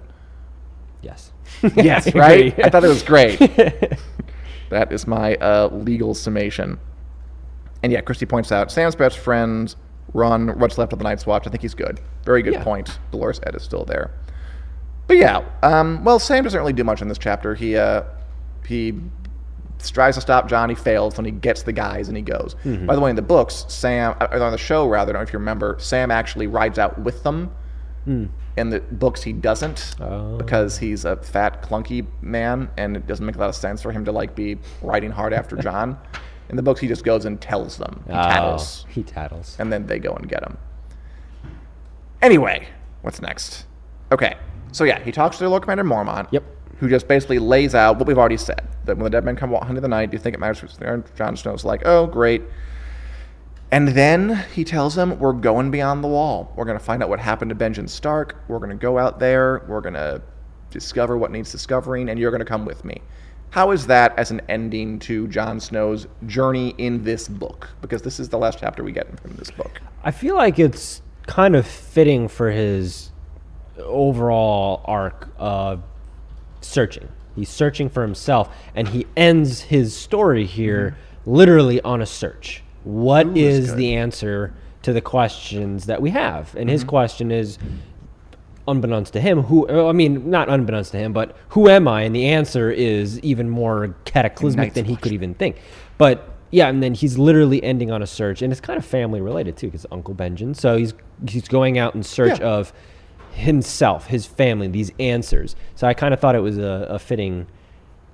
yes. 1.01 1.31
Yes, 1.75 2.13
right? 2.25 2.57
I 2.63 2.69
thought 2.69 2.83
it 2.85 2.89
was 2.89 3.03
great. 3.03 3.39
that 4.69 4.91
is 4.91 5.07
my 5.07 5.35
uh, 5.37 5.67
legal 5.73 6.13
summation. 6.13 6.79
And 7.83 7.91
yeah, 7.91 8.01
Christy 8.01 8.25
points 8.25 8.51
out 8.51 8.71
Sam's 8.71 8.95
best 8.95 9.17
friends 9.17 9.75
run 10.13 10.57
what's 10.59 10.77
left 10.77 10.91
of 10.93 10.99
the 10.99 11.03
Night's 11.03 11.25
Watch. 11.25 11.45
I 11.47 11.49
think 11.49 11.61
he's 11.61 11.73
good. 11.75 11.99
Very 12.25 12.41
good 12.41 12.53
Yeah. 12.53 12.63
point. 12.63 12.99
Dolorous 13.11 13.39
Edd 13.45 13.55
is 13.55 13.63
still 13.63 13.85
there. 13.85 14.11
But 15.07 15.17
yeah, 15.17 15.43
um, 15.63 16.03
well, 16.03 16.19
Sam 16.19 16.43
doesn't 16.43 16.59
really 16.59 16.73
do 16.73 16.83
much 16.83 17.01
in 17.01 17.07
this 17.07 17.17
chapter. 17.17 17.55
He 17.55 17.75
uh, 17.77 18.03
he 18.65 18.99
tries 19.91 20.15
to 20.15 20.21
stop 20.21 20.47
Jon. 20.49 20.69
He 20.69 20.75
fails. 20.75 21.15
Then 21.15 21.25
he 21.25 21.31
gets 21.31 21.63
the 21.63 21.71
guys 21.73 22.07
and 22.09 22.17
he 22.17 22.21
goes. 22.23 22.55
Mm-hmm. 22.65 22.85
By 22.85 22.95
the 22.95 23.01
way, 23.01 23.09
in 23.09 23.15
the 23.15 23.21
books, 23.21 23.65
Sam 23.69 24.15
uh, 24.19 24.27
on 24.39 24.51
the 24.51 24.57
show 24.57 24.87
rather, 24.87 25.11
I 25.11 25.13
don't 25.13 25.21
know 25.21 25.27
if 25.27 25.33
you 25.33 25.39
remember, 25.39 25.77
Sam 25.79 26.11
actually 26.11 26.47
rides 26.47 26.77
out 26.77 26.99
with 26.99 27.23
them. 27.23 27.51
In 28.05 28.71
the 28.71 28.79
books, 28.79 29.21
he 29.21 29.33
doesn't. 29.33 29.93
Oh. 30.01 30.35
because 30.37 30.79
he's 30.79 31.05
a 31.05 31.15
fat, 31.17 31.61
clunky 31.61 32.07
man, 32.23 32.67
and 32.75 32.97
it 32.97 33.05
doesn't 33.05 33.23
make 33.23 33.35
a 33.35 33.39
lot 33.39 33.49
of 33.49 33.55
sense 33.55 33.83
for 33.83 33.91
him 33.91 34.03
to 34.05 34.11
like 34.11 34.33
be 34.33 34.57
riding 34.81 35.11
hard 35.11 35.31
after 35.31 35.55
Jon. 35.61 35.95
In 36.49 36.55
the 36.55 36.63
books, 36.63 36.79
he 36.79 36.87
just 36.87 37.03
goes 37.03 37.25
and 37.25 37.39
tells 37.39 37.77
them. 37.77 38.03
He 38.07 38.13
oh. 38.13 38.15
tattles, 38.15 38.85
Oh, 38.87 38.91
he 38.91 39.03
tattles. 39.03 39.55
and 39.59 39.71
then 39.71 39.85
they 39.87 39.99
go 39.99 40.13
and 40.13 40.27
get 40.27 40.43
him. 40.43 40.57
Anyway, 42.21 42.67
what's 43.01 43.21
next? 43.21 43.65
Okay, 44.11 44.35
so 44.71 44.83
yeah, 44.83 44.99
he 45.03 45.11
talks 45.11 45.37
to 45.37 45.43
the 45.43 45.49
Lord 45.49 45.63
Commander 45.63 45.83
Mormont. 45.83 46.27
Yep. 46.31 46.43
Who 46.77 46.89
just 46.89 47.07
basically 47.07 47.39
lays 47.39 47.75
out 47.75 47.97
what 47.97 48.07
we've 48.07 48.17
already 48.17 48.37
said 48.37 48.65
that 48.85 48.95
when 48.95 49.03
the 49.03 49.09
dead 49.09 49.25
men 49.25 49.35
come 49.35 49.51
walking 49.51 49.69
into 49.69 49.81
the 49.81 49.87
night, 49.87 50.11
do 50.11 50.15
you 50.15 50.19
think 50.19 50.33
it 50.33 50.39
matters? 50.39 50.77
Jon 51.15 51.35
Snow's 51.35 51.65
like, 51.65 51.81
oh, 51.85 52.07
great. 52.07 52.41
And 53.71 53.89
then 53.89 54.45
he 54.53 54.63
tells 54.63 54.95
them, 54.95 55.19
We're 55.19 55.33
going 55.33 55.69
beyond 55.69 56.03
the 56.03 56.07
wall. 56.07 56.51
We're 56.55 56.65
going 56.65 56.77
to 56.77 56.83
find 56.83 57.03
out 57.03 57.09
what 57.09 57.19
happened 57.19 57.49
to 57.49 57.55
Benjamin 57.55 57.87
Stark. 57.87 58.43
We're 58.47 58.57
going 58.57 58.71
to 58.71 58.75
go 58.75 58.97
out 58.97 59.19
there. 59.19 59.63
We're 59.67 59.81
going 59.81 59.93
to 59.93 60.21
discover 60.71 61.17
what 61.17 61.31
needs 61.31 61.51
discovering, 61.51 62.09
and 62.09 62.19
you're 62.19 62.31
going 62.31 62.39
to 62.39 62.45
come 62.45 62.65
with 62.65 62.83
me. 62.83 63.01
How 63.51 63.71
is 63.71 63.87
that 63.87 64.17
as 64.17 64.31
an 64.31 64.41
ending 64.47 64.99
to 64.99 65.27
Jon 65.27 65.59
Snow's 65.59 66.07
journey 66.27 66.75
in 66.77 67.03
this 67.03 67.27
book? 67.27 67.69
Because 67.81 68.01
this 68.01 68.19
is 68.19 68.29
the 68.29 68.37
last 68.37 68.59
chapter 68.59 68.83
we 68.83 68.91
get 68.91 69.19
from 69.19 69.35
this 69.35 69.49
book. 69.49 69.81
I 70.03 70.11
feel 70.11 70.35
like 70.35 70.59
it's 70.59 71.01
kind 71.25 71.55
of 71.55 71.65
fitting 71.65 72.27
for 72.27 72.51
his 72.51 73.11
overall 73.77 74.81
arc 74.85 75.29
of 75.37 75.81
searching. 76.61 77.07
He's 77.35 77.49
searching 77.49 77.89
for 77.89 78.01
himself, 78.01 78.53
and 78.75 78.87
he 78.87 79.07
ends 79.15 79.61
his 79.61 79.95
story 79.95 80.45
here 80.45 80.91
mm-hmm. 80.91 81.31
literally 81.31 81.81
on 81.81 82.01
a 82.01 82.05
search. 82.05 82.63
What 82.83 83.37
is 83.37 83.75
the 83.75 83.95
answer 83.95 84.53
to 84.83 84.93
the 84.93 85.01
questions 85.01 85.85
that 85.85 86.01
we 86.01 86.11
have? 86.11 86.55
And 86.55 86.69
his 86.69 86.81
mm-hmm. 86.81 86.89
question 86.89 87.31
is 87.31 87.57
unbeknownst 88.69 89.13
to 89.13 89.21
him, 89.21 89.43
who 89.43 89.67
uh, 89.69 89.89
I 89.89 89.91
mean, 89.91 90.29
not 90.29 90.49
unbeknownst 90.49 90.91
to 90.91 90.97
him, 90.97 91.13
but 91.13 91.35
who 91.49 91.67
am 91.69 91.87
I? 91.87 92.01
And 92.03 92.15
the 92.15 92.25
answer 92.27 92.71
is 92.71 93.19
even 93.21 93.49
more 93.49 93.95
cataclysmic 94.05 94.73
than 94.73 94.85
he 94.85 94.95
could 94.95 95.11
even 95.11 95.33
think. 95.33 95.57
But 95.97 96.29
yeah, 96.51 96.67
and 96.69 96.81
then 96.81 96.93
he's 96.95 97.17
literally 97.17 97.63
ending 97.63 97.91
on 97.91 98.01
a 98.01 98.07
search, 98.07 98.41
and 98.41 98.51
it's 98.51 98.61
kind 98.61 98.77
of 98.77 98.85
family 98.85 99.21
related 99.21 99.55
too, 99.57 99.67
because 99.67 99.85
Uncle 99.91 100.13
Benjamin. 100.13 100.53
So 100.55 100.77
he's 100.77 100.93
he's 101.27 101.47
going 101.47 101.77
out 101.77 101.95
in 101.95 102.03
search 102.03 102.39
Yeah. 102.39 102.47
of 102.47 102.73
himself, 103.33 104.07
his 104.07 104.25
family, 104.25 104.67
these 104.67 104.91
answers. 104.99 105.55
So 105.75 105.87
I 105.87 105.93
kind 105.93 106.13
of 106.13 106.19
thought 106.19 106.35
it 106.35 106.39
was 106.39 106.57
a, 106.57 106.87
a 106.89 106.99
fitting 106.99 107.47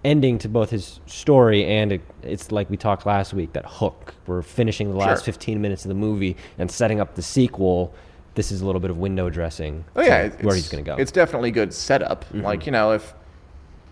ending 0.03 0.37
to 0.37 0.47
both 0.47 0.69
his 0.69 0.99
story 1.07 1.65
and 1.65 1.91
it, 1.93 2.01
it's 2.21 2.51
like 2.51 2.69
we 2.69 2.77
talked 2.77 3.07
last 3.07 3.33
week 3.33 3.53
that 3.53 3.65
hook. 3.65 4.13
We're 4.27 4.43
finishing 4.43 4.89
the 4.91 4.95
last 4.97 5.19
Sure. 5.25 5.33
15 5.33 5.59
minutes 5.61 5.83
of 5.83 5.89
the 5.89 5.95
movie 5.95 6.37
and 6.59 6.69
setting 6.69 6.99
up 6.99 7.15
the 7.15 7.23
sequel. 7.23 7.91
This 8.35 8.51
is 8.51 8.61
a 8.61 8.65
little 8.65 8.81
bit 8.81 8.91
of 8.91 8.97
window 8.97 9.29
dressing. 9.29 9.85
Oh 9.95 10.01
yeah, 10.01 10.27
where 10.41 10.53
he's 10.55 10.69
going 10.69 10.83
to 10.83 10.87
go. 10.87 10.93
Mm-hmm. 10.93 11.01
It's 11.01 11.11
definitely 11.11 11.51
good 11.51 11.73
setup. 11.73 12.25
Like 12.33 12.65
you 12.65 12.71
know, 12.71 12.91
if 12.91 13.13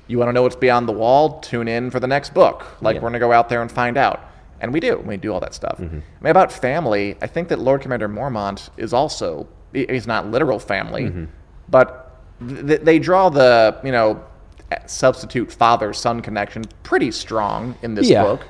you 0.07 0.17
want 0.19 0.29
to 0.29 0.33
know 0.33 0.43
what's 0.43 0.55
beyond 0.55 0.87
the 0.87 0.91
wall, 0.93 1.39
tune 1.39 1.67
in 1.67 1.89
for 1.89 1.99
the 1.99 2.07
next 2.07 2.33
book. 2.33 2.65
Like 2.81 2.95
Yeah. 2.95 3.01
we're 3.01 3.09
gonna 3.09 3.19
go 3.19 3.31
out 3.31 3.47
there 3.49 3.61
and 3.61 3.71
find 3.71 3.97
out, 3.97 4.19
and 4.59 4.73
we 4.73 4.79
do. 4.81 4.97
We 4.97 5.15
do 5.17 5.33
all 5.33 5.39
that 5.39 5.53
stuff. 5.53 5.77
Mm-hmm. 5.79 5.95
I 5.95 6.23
mean, 6.23 6.31
about 6.31 6.51
family, 6.51 7.15
I 7.21 7.27
think 7.27 7.47
that 7.47 7.59
Lord 7.59 7.81
Commander 7.81 8.09
Mormont 8.09 8.69
is 8.77 8.93
also 8.93 9.47
he- 9.73 9.87
he's 9.89 10.05
not 10.07 10.27
literal 10.29 10.59
family, 10.59 11.03
Mm-hmm. 11.05 11.25
but 11.69 12.19
th- 12.45 12.81
they 12.81 12.99
draw 12.99 13.29
the 13.29 13.77
you 13.83 13.91
know 13.93 14.21
substitute 14.87 15.51
father 15.51 15.93
son 15.93 16.19
connection 16.21 16.63
pretty 16.83 17.11
strong 17.11 17.75
in 17.81 17.93
this 17.95 18.09
Yeah. 18.09 18.23
book. 18.23 18.41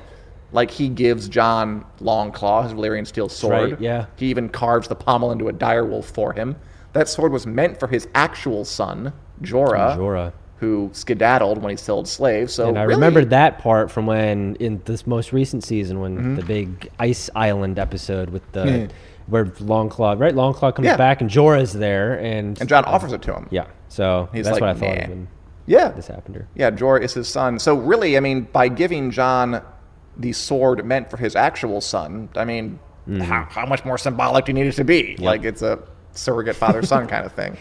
Like 0.54 0.70
he 0.70 0.88
gives 0.88 1.28
Jon 1.28 1.84
Longclaw 2.00 2.62
his 2.64 2.72
Valyrian 2.72 3.06
steel 3.06 3.28
sword. 3.28 3.72
right, 3.72 3.80
yeah. 3.80 4.06
He 4.16 4.26
even 4.26 4.48
carves 4.48 4.88
the 4.88 4.94
pommel 4.94 5.32
into 5.32 5.48
a 5.48 5.52
direwolf 5.52 6.04
for 6.04 6.32
him. 6.32 6.56
That 6.94 7.08
sword 7.08 7.32
was 7.32 7.46
meant 7.46 7.78
for 7.78 7.88
his 7.88 8.06
actual 8.14 8.64
son, 8.64 9.12
Jorah, 9.42 9.96
Jorah. 9.98 10.32
who 10.58 10.90
skedaddled 10.92 11.58
when 11.60 11.70
he 11.70 11.76
sold 11.76 12.06
slaves. 12.06 12.54
So 12.54 12.68
And 12.68 12.78
I 12.78 12.84
really- 12.84 12.94
remembered 12.94 13.30
that 13.30 13.58
part 13.58 13.90
from 13.90 14.06
when 14.06 14.54
in 14.60 14.80
this 14.84 15.06
most 15.06 15.32
recent 15.32 15.64
season 15.64 15.98
when 16.00 16.16
Mm-hmm. 16.16 16.34
the 16.36 16.42
big 16.44 16.88
ice 17.00 17.28
island 17.34 17.78
episode 17.80 18.30
with 18.30 18.50
the 18.52 18.88
where 19.26 19.46
Longclaw 19.46 20.20
right 20.20 20.34
Longclaw 20.34 20.74
comes 20.76 20.86
Yeah. 20.86 20.96
back 20.96 21.20
and 21.20 21.28
Jorah's 21.28 21.72
there 21.72 22.14
and, 22.20 22.60
And 22.60 22.68
Jon 22.68 22.84
offers 22.84 23.12
it 23.12 23.22
to 23.22 23.34
him. 23.34 23.48
yeah 23.50 23.64
so 23.88 24.28
He's 24.32 24.44
that's 24.44 24.60
like, 24.60 24.60
what 24.60 24.70
I 24.70 24.74
thought 24.74 25.08
"Nah." 25.08 25.14
when 25.14 25.28
Yeah. 25.66 25.88
this 25.88 26.06
happened 26.06 26.36
here. 26.36 26.46
Yeah, 26.54 26.70
Jorah 26.70 27.00
is 27.02 27.14
his 27.14 27.26
son. 27.26 27.58
So 27.58 27.74
really, 27.74 28.16
I 28.16 28.20
mean, 28.20 28.46
by 28.52 28.68
giving 28.68 29.10
Jon 29.10 29.62
the 30.16 30.32
sword 30.32 30.84
meant 30.84 31.10
for 31.10 31.16
his 31.16 31.34
actual 31.36 31.80
son, 31.80 32.28
I 32.36 32.44
mean, 32.44 32.78
Mm-hmm. 33.06 33.20
how, 33.20 33.44
how 33.50 33.66
much 33.66 33.84
more 33.84 33.98
symbolic 33.98 34.46
do 34.46 34.50
you 34.50 34.54
need 34.54 34.66
it 34.66 34.72
to 34.76 34.84
be? 34.84 35.14
Like 35.18 35.44
it's 35.44 35.60
a 35.60 35.78
surrogate 36.12 36.56
father-son 36.56 37.06
kind 37.14 37.26
of 37.26 37.32
thing. 37.32 37.58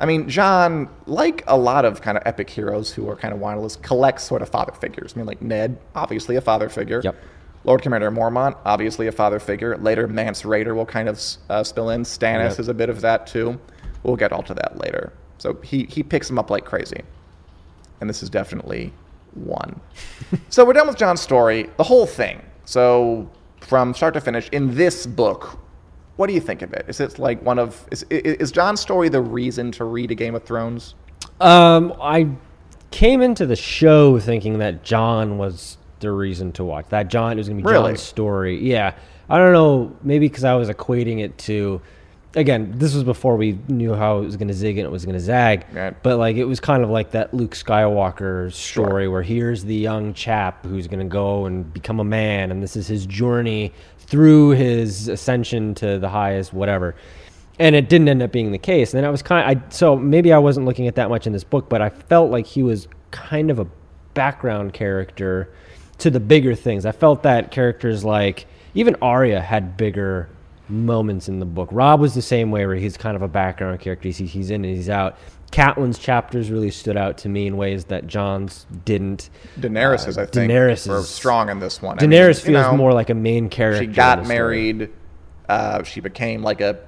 I 0.00 0.04
mean, 0.06 0.28
Jon, 0.28 0.88
like 1.06 1.44
a 1.46 1.56
lot 1.56 1.84
of 1.84 2.02
kind 2.02 2.18
of 2.18 2.24
epic 2.26 2.50
heroes 2.50 2.90
who 2.92 3.08
are 3.08 3.14
kind 3.14 3.32
of 3.32 3.38
windless, 3.38 3.76
collects 3.76 4.24
sort 4.24 4.42
of 4.42 4.48
father 4.48 4.72
figures. 4.72 5.12
I 5.14 5.18
mean, 5.18 5.26
like 5.26 5.40
Ned, 5.40 5.78
obviously 5.94 6.34
a 6.34 6.40
father 6.40 6.68
figure. 6.68 7.00
Yep. 7.04 7.14
Lord 7.62 7.82
Commander 7.82 8.10
Mormont, 8.10 8.56
obviously 8.64 9.06
a 9.06 9.12
father 9.12 9.38
figure. 9.38 9.76
Later, 9.78 10.08
Mance 10.08 10.42
Rayder 10.42 10.74
will 10.74 10.86
kind 10.86 11.08
of 11.08 11.22
uh, 11.48 11.62
spill 11.62 11.90
in. 11.90 12.02
Stannis 12.02 12.50
Yep. 12.50 12.58
is 12.58 12.66
a 12.66 12.74
bit 12.74 12.88
of 12.88 13.00
that 13.02 13.28
too. 13.28 13.60
We'll 14.02 14.16
get 14.16 14.32
all 14.32 14.42
to 14.42 14.54
that 14.54 14.78
later. 14.78 15.12
So 15.38 15.54
he, 15.62 15.84
he 15.84 16.02
picks 16.02 16.26
them 16.26 16.40
up 16.40 16.50
like 16.50 16.64
crazy 16.64 17.02
and 18.00 18.10
this 18.10 18.24
is 18.24 18.28
definitely 18.28 18.92
one. 19.36 19.80
so 20.48 20.64
we're 20.64 20.72
done 20.72 20.86
with 20.86 20.96
Jon's 20.96 21.20
story, 21.20 21.68
the 21.76 21.84
whole 21.84 22.06
thing. 22.06 22.42
So 22.64 23.28
from 23.60 23.94
start 23.94 24.14
to 24.14 24.20
finish, 24.20 24.48
in 24.50 24.74
this 24.74 25.06
book, 25.06 25.58
what 26.16 26.28
do 26.28 26.32
you 26.32 26.40
think 26.40 26.62
of 26.62 26.72
it? 26.72 26.84
Is 26.88 27.00
it 27.00 27.18
like 27.18 27.42
one 27.42 27.58
of 27.58 27.86
is 27.90 28.04
is 28.10 28.52
Jon's 28.52 28.80
story 28.80 29.08
the 29.08 29.20
reason 29.20 29.72
to 29.72 29.84
read 29.84 30.10
a 30.10 30.14
Game 30.14 30.34
of 30.34 30.44
Thrones? 30.44 30.94
Um, 31.40 31.92
I 32.00 32.28
came 32.90 33.20
into 33.20 33.46
the 33.46 33.56
show 33.56 34.20
thinking 34.20 34.58
that 34.58 34.84
Jon 34.84 35.38
was 35.38 35.76
the 36.00 36.12
reason 36.12 36.52
to 36.52 36.64
watch. 36.64 36.86
That 36.90 37.08
Jon 37.08 37.32
it 37.32 37.36
was 37.36 37.48
gonna 37.48 37.60
be 37.60 37.68
Really? 37.68 37.90
Jon's 37.90 38.02
story. 38.02 38.60
Yeah, 38.60 38.94
I 39.28 39.38
don't 39.38 39.52
know. 39.52 39.96
Maybe 40.02 40.28
because 40.28 40.44
I 40.44 40.54
was 40.54 40.68
equating 40.68 41.20
it 41.20 41.36
to. 41.38 41.80
Again, 42.36 42.72
this 42.76 42.94
was 42.94 43.04
before 43.04 43.36
we 43.36 43.58
knew 43.68 43.94
how 43.94 44.18
it 44.18 44.24
was 44.24 44.36
going 44.36 44.48
to 44.48 44.54
zig 44.54 44.76
and 44.78 44.86
it 44.86 44.90
was 44.90 45.04
going 45.04 45.14
to 45.14 45.20
zag. 45.20 45.66
Right. 45.72 45.94
But 46.02 46.18
like, 46.18 46.36
it 46.36 46.44
was 46.44 46.58
kind 46.58 46.82
of 46.82 46.90
like 46.90 47.12
that 47.12 47.32
Luke 47.32 47.52
Skywalker 47.52 48.52
story 48.52 49.06
where 49.06 49.22
here's 49.22 49.64
the 49.64 49.74
young 49.74 50.14
chap 50.14 50.64
who's 50.66 50.88
going 50.88 50.98
to 50.98 51.04
go 51.10 51.46
and 51.46 51.72
become 51.72 52.00
a 52.00 52.04
man, 52.04 52.50
and 52.50 52.62
this 52.62 52.76
is 52.76 52.88
his 52.88 53.06
journey 53.06 53.72
through 53.98 54.50
his 54.50 55.08
ascension 55.08 55.74
to 55.76 55.98
the 55.98 56.08
highest, 56.08 56.52
whatever 56.52 56.94
and 57.58 57.76
it 57.76 57.88
didn't 57.88 58.08
end 58.08 58.22
up 58.22 58.32
being 58.32 58.52
the 58.52 58.58
case. 58.58 58.92
And 58.92 58.98
then 58.98 59.04
I 59.06 59.10
was 59.10 59.22
kind 59.22 59.58
of, 59.58 59.62
I, 59.62 59.68
so 59.70 59.96
maybe 59.96 60.32
I 60.32 60.38
wasn't 60.38 60.66
looking 60.66 60.88
at 60.88 60.96
that 60.96 61.08
much 61.08 61.26
in 61.26 61.32
this 61.32 61.44
book, 61.44 61.68
but 61.68 61.80
I 61.80 61.88
felt 61.88 62.30
like 62.30 62.46
he 62.46 62.62
was 62.62 62.88
kind 63.10 63.50
of 63.50 63.58
a 63.58 63.66
background 64.14 64.72
character 64.72 65.52
to 65.98 66.10
the 66.10 66.20
bigger 66.20 66.54
things. 66.54 66.84
I 66.84 66.92
felt 66.92 67.22
that 67.22 67.50
characters 67.50 68.04
like 68.04 68.46
even 68.74 68.96
Arya 69.00 69.40
had 69.40 69.76
bigger 69.76 70.28
moments 70.68 71.28
in 71.28 71.38
the 71.40 71.46
book. 71.46 71.68
Robb 71.72 72.00
was 72.00 72.14
the 72.14 72.22
same 72.22 72.50
way, 72.50 72.64
where 72.66 72.76
he's 72.76 72.96
kind 72.96 73.16
of 73.16 73.22
a 73.22 73.28
background 73.28 73.80
character. 73.80 74.08
He's, 74.08 74.18
he's 74.18 74.50
in 74.50 74.64
and 74.64 74.74
he's 74.76 74.88
out. 74.88 75.16
Catelyn's 75.52 75.98
chapters 75.98 76.50
really 76.50 76.70
stood 76.70 76.96
out 76.96 77.16
to 77.18 77.28
me 77.28 77.46
in 77.46 77.56
ways 77.56 77.84
that 77.84 78.06
Jon's 78.08 78.66
didn't. 78.84 79.30
Daenerys 79.60 80.08
is, 80.08 80.18
I 80.18 80.26
think, 80.26 80.50
Daenerys 80.50 80.88
were 80.88 80.98
is- 80.98 81.08
strong 81.08 81.48
in 81.48 81.60
this 81.60 81.80
one. 81.80 81.98
I 81.98 82.02
mean, 82.02 82.10
Daenerys 82.10 82.40
feels 82.40 82.66
know, 82.66 82.76
more 82.76 82.92
like 82.92 83.10
a 83.10 83.14
main 83.14 83.48
character. 83.48 83.82
She 83.82 83.86
got 83.86 84.26
married. 84.26 84.90
Uh, 85.48 85.82
she 85.84 86.00
became 86.00 86.42
like 86.42 86.60
a 86.60 86.80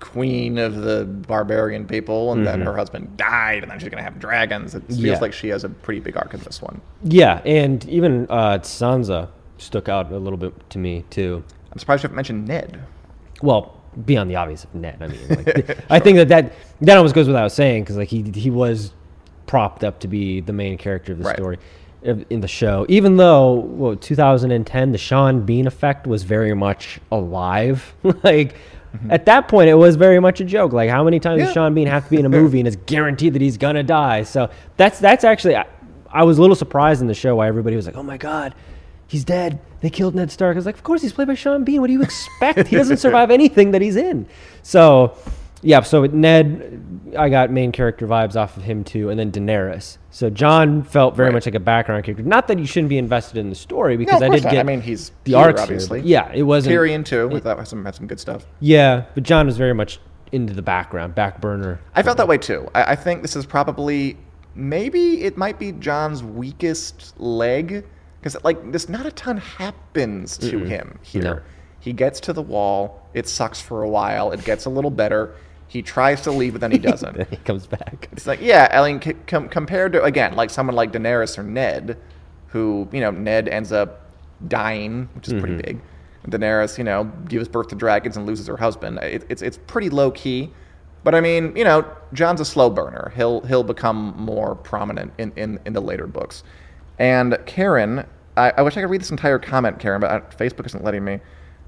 queen 0.00 0.58
of 0.58 0.76
the 0.76 1.04
barbarian 1.04 1.84
people, 1.86 2.32
and 2.32 2.46
then 2.46 2.60
her 2.60 2.76
husband 2.76 3.16
died, 3.16 3.62
and 3.64 3.70
then 3.70 3.78
she's 3.80 3.88
gonna 3.88 4.02
have 4.02 4.18
dragons. 4.20 4.74
It 4.74 4.84
feels 4.86 4.98
Mm-hmm. 4.98 5.06
Yeah. 5.06 5.18
like 5.18 5.32
she 5.32 5.48
has 5.48 5.64
a 5.64 5.68
pretty 5.68 6.00
big 6.00 6.16
arc 6.16 6.32
in 6.34 6.40
this 6.40 6.62
one. 6.62 6.80
Yeah, 7.02 7.42
and 7.44 7.84
even 7.88 8.26
uh, 8.30 8.58
Sansa 8.60 9.28
stuck 9.58 9.88
out 9.88 10.12
a 10.12 10.18
little 10.18 10.36
bit 10.36 10.54
to 10.70 10.78
me 10.78 11.04
too. 11.10 11.42
I'm 11.78 11.80
surprised 11.80 12.02
you 12.02 12.08
haven't 12.08 12.16
mentioned 12.16 12.48
Ned. 12.48 12.80
Well, 13.40 13.80
beyond 14.04 14.28
the 14.28 14.34
obvious 14.34 14.64
of 14.64 14.74
Ned, 14.74 14.96
I 15.00 15.06
mean, 15.06 15.28
like, 15.28 15.78
I 15.90 16.00
think 16.00 16.16
that 16.16 16.26
that 16.28 16.52
that 16.80 16.96
almost 16.96 17.14
goes 17.14 17.28
without 17.28 17.52
saying 17.52 17.84
because 17.84 17.96
like 17.96 18.08
he 18.08 18.22
he 18.34 18.50
was 18.50 18.92
propped 19.46 19.84
up 19.84 20.00
to 20.00 20.08
be 20.08 20.40
the 20.40 20.52
main 20.52 20.76
character 20.76 21.12
of 21.12 21.18
the 21.18 21.24
Right. 21.24 21.36
story 21.36 21.58
in 22.02 22.40
the 22.40 22.48
show. 22.48 22.84
Even 22.88 23.16
though 23.16 23.52
well, 23.52 23.94
2010, 23.94 24.90
the 24.90 24.98
Sean 24.98 25.42
Bean 25.42 25.68
effect 25.68 26.08
was 26.08 26.24
very 26.24 26.52
much 26.52 26.98
alive. 27.12 27.94
like 28.24 28.54
mm-hmm. 28.54 29.12
at 29.12 29.26
that 29.26 29.46
point, 29.46 29.68
it 29.68 29.74
was 29.74 29.94
very 29.94 30.18
much 30.18 30.40
a 30.40 30.44
joke. 30.44 30.72
Like 30.72 30.90
how 30.90 31.04
many 31.04 31.20
times 31.20 31.38
Yeah. 31.38 31.44
does 31.44 31.54
Sean 31.54 31.74
Bean 31.74 31.86
have 31.86 32.02
to 32.02 32.10
be 32.10 32.18
in 32.18 32.26
a 32.26 32.28
movie 32.28 32.58
and 32.58 32.66
it's 32.66 32.76
guaranteed 32.86 33.34
that 33.34 33.42
he's 33.42 33.56
gonna 33.56 33.84
die? 33.84 34.24
So 34.24 34.50
that's 34.76 34.98
that's 34.98 35.22
actually. 35.22 35.54
I, 35.54 35.66
I 36.10 36.24
was 36.24 36.38
a 36.38 36.40
little 36.40 36.56
surprised 36.56 37.02
in 37.02 37.06
the 37.06 37.14
show 37.14 37.36
why 37.36 37.46
everybody 37.46 37.76
was 37.76 37.86
like, 37.86 37.96
"Oh 37.96 38.02
my 38.02 38.16
god, 38.16 38.54
he's 39.08 39.24
dead. 39.24 39.58
They 39.80 39.90
killed 39.90 40.14
Ned 40.14 40.30
Stark." 40.30 40.54
I 40.54 40.58
was 40.58 40.66
like, 40.66 40.76
"Of 40.76 40.84
course, 40.84 41.02
he's 41.02 41.12
played 41.12 41.26
by 41.28 41.34
Sean 41.34 41.64
Bean. 41.64 41.80
What 41.80 41.88
do 41.88 41.92
you 41.94 42.02
expect? 42.02 42.68
he 42.68 42.76
doesn't 42.76 42.98
survive 42.98 43.30
anything 43.32 43.72
that 43.72 43.82
he's 43.82 43.96
in." 43.96 44.26
So, 44.62 45.14
yeah. 45.62 45.80
So 45.82 46.00
with 46.02 46.12
Ned, 46.14 47.12
I 47.18 47.28
got 47.28 47.50
main 47.50 47.72
character 47.72 48.06
vibes 48.06 48.36
off 48.36 48.56
of 48.56 48.62
him 48.62 48.84
too, 48.84 49.10
and 49.10 49.18
then 49.18 49.32
Daenerys. 49.32 49.98
So 50.10 50.30
Jon 50.30 50.82
felt 50.82 51.16
very 51.16 51.28
Right. 51.28 51.34
much 51.34 51.46
like 51.46 51.54
a 51.54 51.60
background 51.60 52.04
character. 52.04 52.22
Not 52.24 52.48
that 52.48 52.58
you 52.58 52.66
shouldn't 52.66 52.88
be 52.90 52.98
invested 52.98 53.38
in 53.38 53.48
the 53.50 53.54
story 53.56 53.96
because 53.96 54.20
of 54.20 54.30
I 54.30 54.34
did 54.34 54.44
not. 54.44 54.52
get. 54.52 54.60
I 54.60 54.62
mean, 54.64 54.80
he's 54.80 55.10
the 55.10 55.14
Peter, 55.32 55.38
arcs 55.38 55.60
here, 55.60 55.64
obviously. 55.64 56.00
but 56.00 56.08
yeah, 56.08 56.30
it 56.34 56.42
wasn't. 56.42 56.74
Tyrion 56.76 57.04
too. 57.04 57.28
We 57.28 57.40
thought 57.40 57.58
had 57.58 57.68
some 57.68 57.84
had 57.84 57.94
some 57.94 58.06
good 58.06 58.20
stuff. 58.20 58.46
Yeah, 58.60 59.04
but 59.14 59.22
Jon 59.22 59.46
was 59.46 59.56
very 59.56 59.74
much 59.74 60.00
into 60.32 60.52
the 60.52 60.62
background, 60.62 61.14
back 61.14 61.40
burner. 61.40 61.80
I 61.94 62.02
felt 62.02 62.18
that 62.18 62.28
way 62.28 62.36
too. 62.36 62.68
I, 62.74 62.92
I 62.92 62.96
think 62.96 63.22
this 63.22 63.34
is 63.36 63.46
probably 63.46 64.18
maybe 64.54 65.22
it 65.22 65.36
might 65.38 65.58
be 65.58 65.72
Jon's 65.72 66.22
weakest 66.22 67.18
leg 67.20 67.84
because 68.20 68.36
like 68.44 68.70
there's 68.70 68.88
not 68.88 69.06
a 69.06 69.12
ton 69.12 69.36
happens 69.38 70.38
to 70.38 70.58
him 70.64 70.98
here. 71.02 71.22
No. 71.22 71.40
He 71.80 71.92
gets 71.92 72.20
to 72.20 72.32
the 72.32 72.42
wall. 72.42 73.06
It 73.14 73.28
sucks 73.28 73.60
for 73.60 73.82
a 73.82 73.88
while. 73.88 74.32
It 74.32 74.44
gets 74.44 74.64
a 74.64 74.70
little 74.70 74.90
better. 74.90 75.34
He 75.68 75.82
tries 75.82 76.22
to 76.22 76.32
leave, 76.32 76.52
but 76.52 76.60
then 76.60 76.72
he 76.72 76.78
doesn't. 76.78 77.16
Then 77.16 77.26
he 77.30 77.36
comes 77.36 77.66
back. 77.66 78.08
It's 78.12 78.26
like, 78.26 78.40
yeah, 78.40 78.68
I 78.70 78.90
mean, 78.90 79.02
c- 79.02 79.12
com- 79.26 79.48
compared 79.48 79.92
to 79.92 80.02
again, 80.02 80.34
like 80.34 80.50
someone 80.50 80.74
like 80.74 80.92
Daenerys 80.92 81.38
or 81.38 81.42
Ned, 81.42 81.98
who 82.48 82.88
you 82.92 83.00
know, 83.00 83.10
Ned 83.10 83.48
ends 83.48 83.70
up 83.70 84.10
dying, 84.48 85.08
which 85.14 85.28
is 85.28 85.34
pretty 85.34 85.54
mm-hmm. 85.54 85.78
big. 85.78 85.80
Daenerys, 86.28 86.78
you 86.78 86.84
know, 86.84 87.04
gives 87.28 87.48
birth 87.48 87.68
to 87.68 87.74
dragons 87.74 88.16
and 88.16 88.26
loses 88.26 88.46
her 88.46 88.56
husband. 88.56 88.98
It, 88.98 89.24
it's 89.28 89.42
it's 89.42 89.58
pretty 89.66 89.88
low 89.88 90.10
key, 90.10 90.52
but 91.04 91.14
I 91.14 91.20
mean, 91.20 91.54
you 91.56 91.64
know, 91.64 91.90
Jon's 92.12 92.40
a 92.40 92.44
slow 92.44 92.70
burner. 92.70 93.12
He'll 93.16 93.40
he'll 93.42 93.64
become 93.64 94.14
more 94.16 94.54
prominent 94.54 95.12
in 95.18 95.32
in, 95.36 95.60
in 95.64 95.72
the 95.72 95.80
later 95.80 96.06
books. 96.06 96.42
And 96.98 97.38
Karen, 97.46 98.04
I, 98.36 98.52
I 98.56 98.62
wish 98.62 98.76
I 98.76 98.80
could 98.80 98.90
read 98.90 99.00
this 99.00 99.10
entire 99.10 99.38
comment, 99.38 99.78
Karen, 99.78 100.00
but 100.00 100.10
uh, 100.10 100.20
Facebook 100.36 100.66
isn't 100.66 100.84
letting 100.84 101.04
me. 101.04 101.20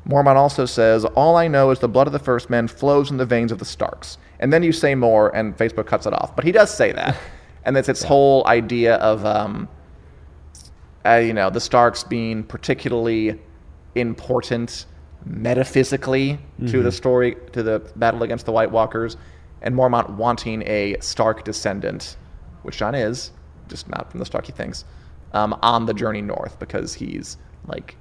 Mormont 0.09 0.37
also 0.37 0.65
says, 0.67 1.05
All 1.05 1.37
I 1.37 1.47
know 1.47 1.71
is 1.71 1.79
the 1.79 1.89
blood 1.89 2.07
of 2.07 2.13
the 2.13 2.19
first 2.19 2.51
men 2.51 2.69
flows 2.69 3.11
in 3.11 3.17
the 3.17 3.27
veins 3.27 3.53
of 3.53 3.59
the 3.59 3.65
Starks. 3.65 4.19
And 4.39 4.53
then 4.53 4.63
you 4.63 4.73
say 4.73 4.95
more, 4.95 5.35
and 5.35 5.57
Facebook 5.57 5.87
cuts 5.87 6.07
it 6.07 6.13
off. 6.13 6.35
But 6.35 6.45
he 6.45 6.53
does 6.53 6.75
say 6.75 6.93
that. 6.93 7.19
and 7.65 7.77
it's 7.77 7.89
its 7.89 8.03
whole 8.03 8.47
idea 8.47 8.97
of, 8.97 9.25
um, 9.25 9.69
uh, 11.05 11.17
you 11.17 11.35
know, 11.35 11.51
the 11.51 11.61
Starks 11.61 12.03
being 12.03 12.43
particularly 12.43 13.39
important 13.95 14.87
metaphysically 15.27 16.39
to 16.67 16.83
the 16.83 16.91
story, 16.91 17.37
to 17.53 17.63
the 17.63 17.81
battle 17.97 18.23
against 18.23 18.47
the 18.47 18.53
White 18.53 18.71
Walkers, 18.71 19.19
and 19.61 19.75
Mormont 19.75 20.09
wanting 20.11 20.63
a 20.63 20.97
Stark 21.01 21.45
descendant, 21.45 22.17
which 22.63 22.79
Jon 22.79 22.95
is, 22.95 23.33
just 23.69 23.89
not 23.89 24.11
from 24.11 24.21
the 24.21 24.25
Stark 24.25 24.47
he 24.47 24.53
thinks, 24.53 24.87
um, 25.33 25.59
on 25.63 25.87
the 25.87 25.95
journey 25.95 26.23
north 26.23 26.59
because 26.59 26.95
he's 26.95 27.37
like 27.67 27.97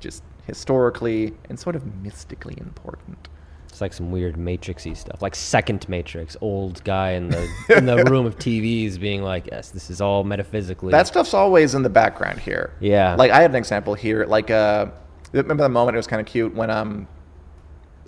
just 0.00 0.22
historically 0.46 1.32
and 1.48 1.58
sort 1.58 1.76
of 1.76 1.84
mystically 2.02 2.56
important. 2.60 3.28
It's 3.68 3.80
like 3.80 3.92
some 3.92 4.12
weird 4.12 4.36
Matrixy 4.36 4.96
stuff, 4.96 5.20
like 5.20 5.34
second 5.34 5.88
Matrix, 5.88 6.36
old 6.40 6.84
guy 6.84 7.10
in 7.12 7.28
the 7.28 7.48
in 7.76 7.86
the 7.86 8.04
room 8.04 8.24
of 8.24 8.36
TVs 8.38 9.00
being 9.00 9.22
like, 9.22 9.48
"Yes, 9.50 9.70
this 9.70 9.90
is 9.90 10.00
all 10.00 10.22
metaphysically." 10.22 10.92
That 10.92 11.08
stuff's 11.08 11.34
always 11.34 11.74
in 11.74 11.82
the 11.82 11.88
background 11.90 12.38
here. 12.38 12.72
Yeah. 12.78 13.16
Like 13.16 13.32
I 13.32 13.40
had 13.42 13.50
an 13.50 13.56
example 13.56 13.94
here. 13.94 14.26
Like 14.26 14.48
uh, 14.50 14.86
remember 15.32 15.64
the 15.64 15.68
moment? 15.68 15.96
It 15.96 15.98
was 15.98 16.06
kind 16.06 16.20
of 16.20 16.26
cute 16.26 16.54
when 16.54 16.70
um, 16.70 17.08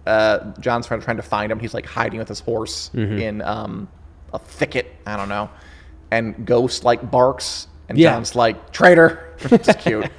uh, 0.06 0.52
Jon's 0.60 0.86
trying 0.86 1.00
trying 1.00 1.16
to 1.16 1.22
find 1.24 1.50
him. 1.50 1.58
He's 1.58 1.74
like 1.74 1.86
hiding 1.86 2.18
with 2.20 2.28
his 2.28 2.38
horse 2.40 2.90
Mm-hmm. 2.94 3.18
in 3.18 3.42
um, 3.42 3.88
a 4.32 4.38
thicket. 4.38 4.94
I 5.04 5.16
don't 5.16 5.28
know. 5.28 5.50
And 6.12 6.46
Ghost 6.46 6.84
like 6.84 7.10
barks, 7.10 7.66
and 7.88 7.98
Yeah. 7.98 8.12
Jon's 8.12 8.34
like 8.34 8.72
traitor. 8.72 9.22
Is 9.50 9.76
cute. 9.80 10.10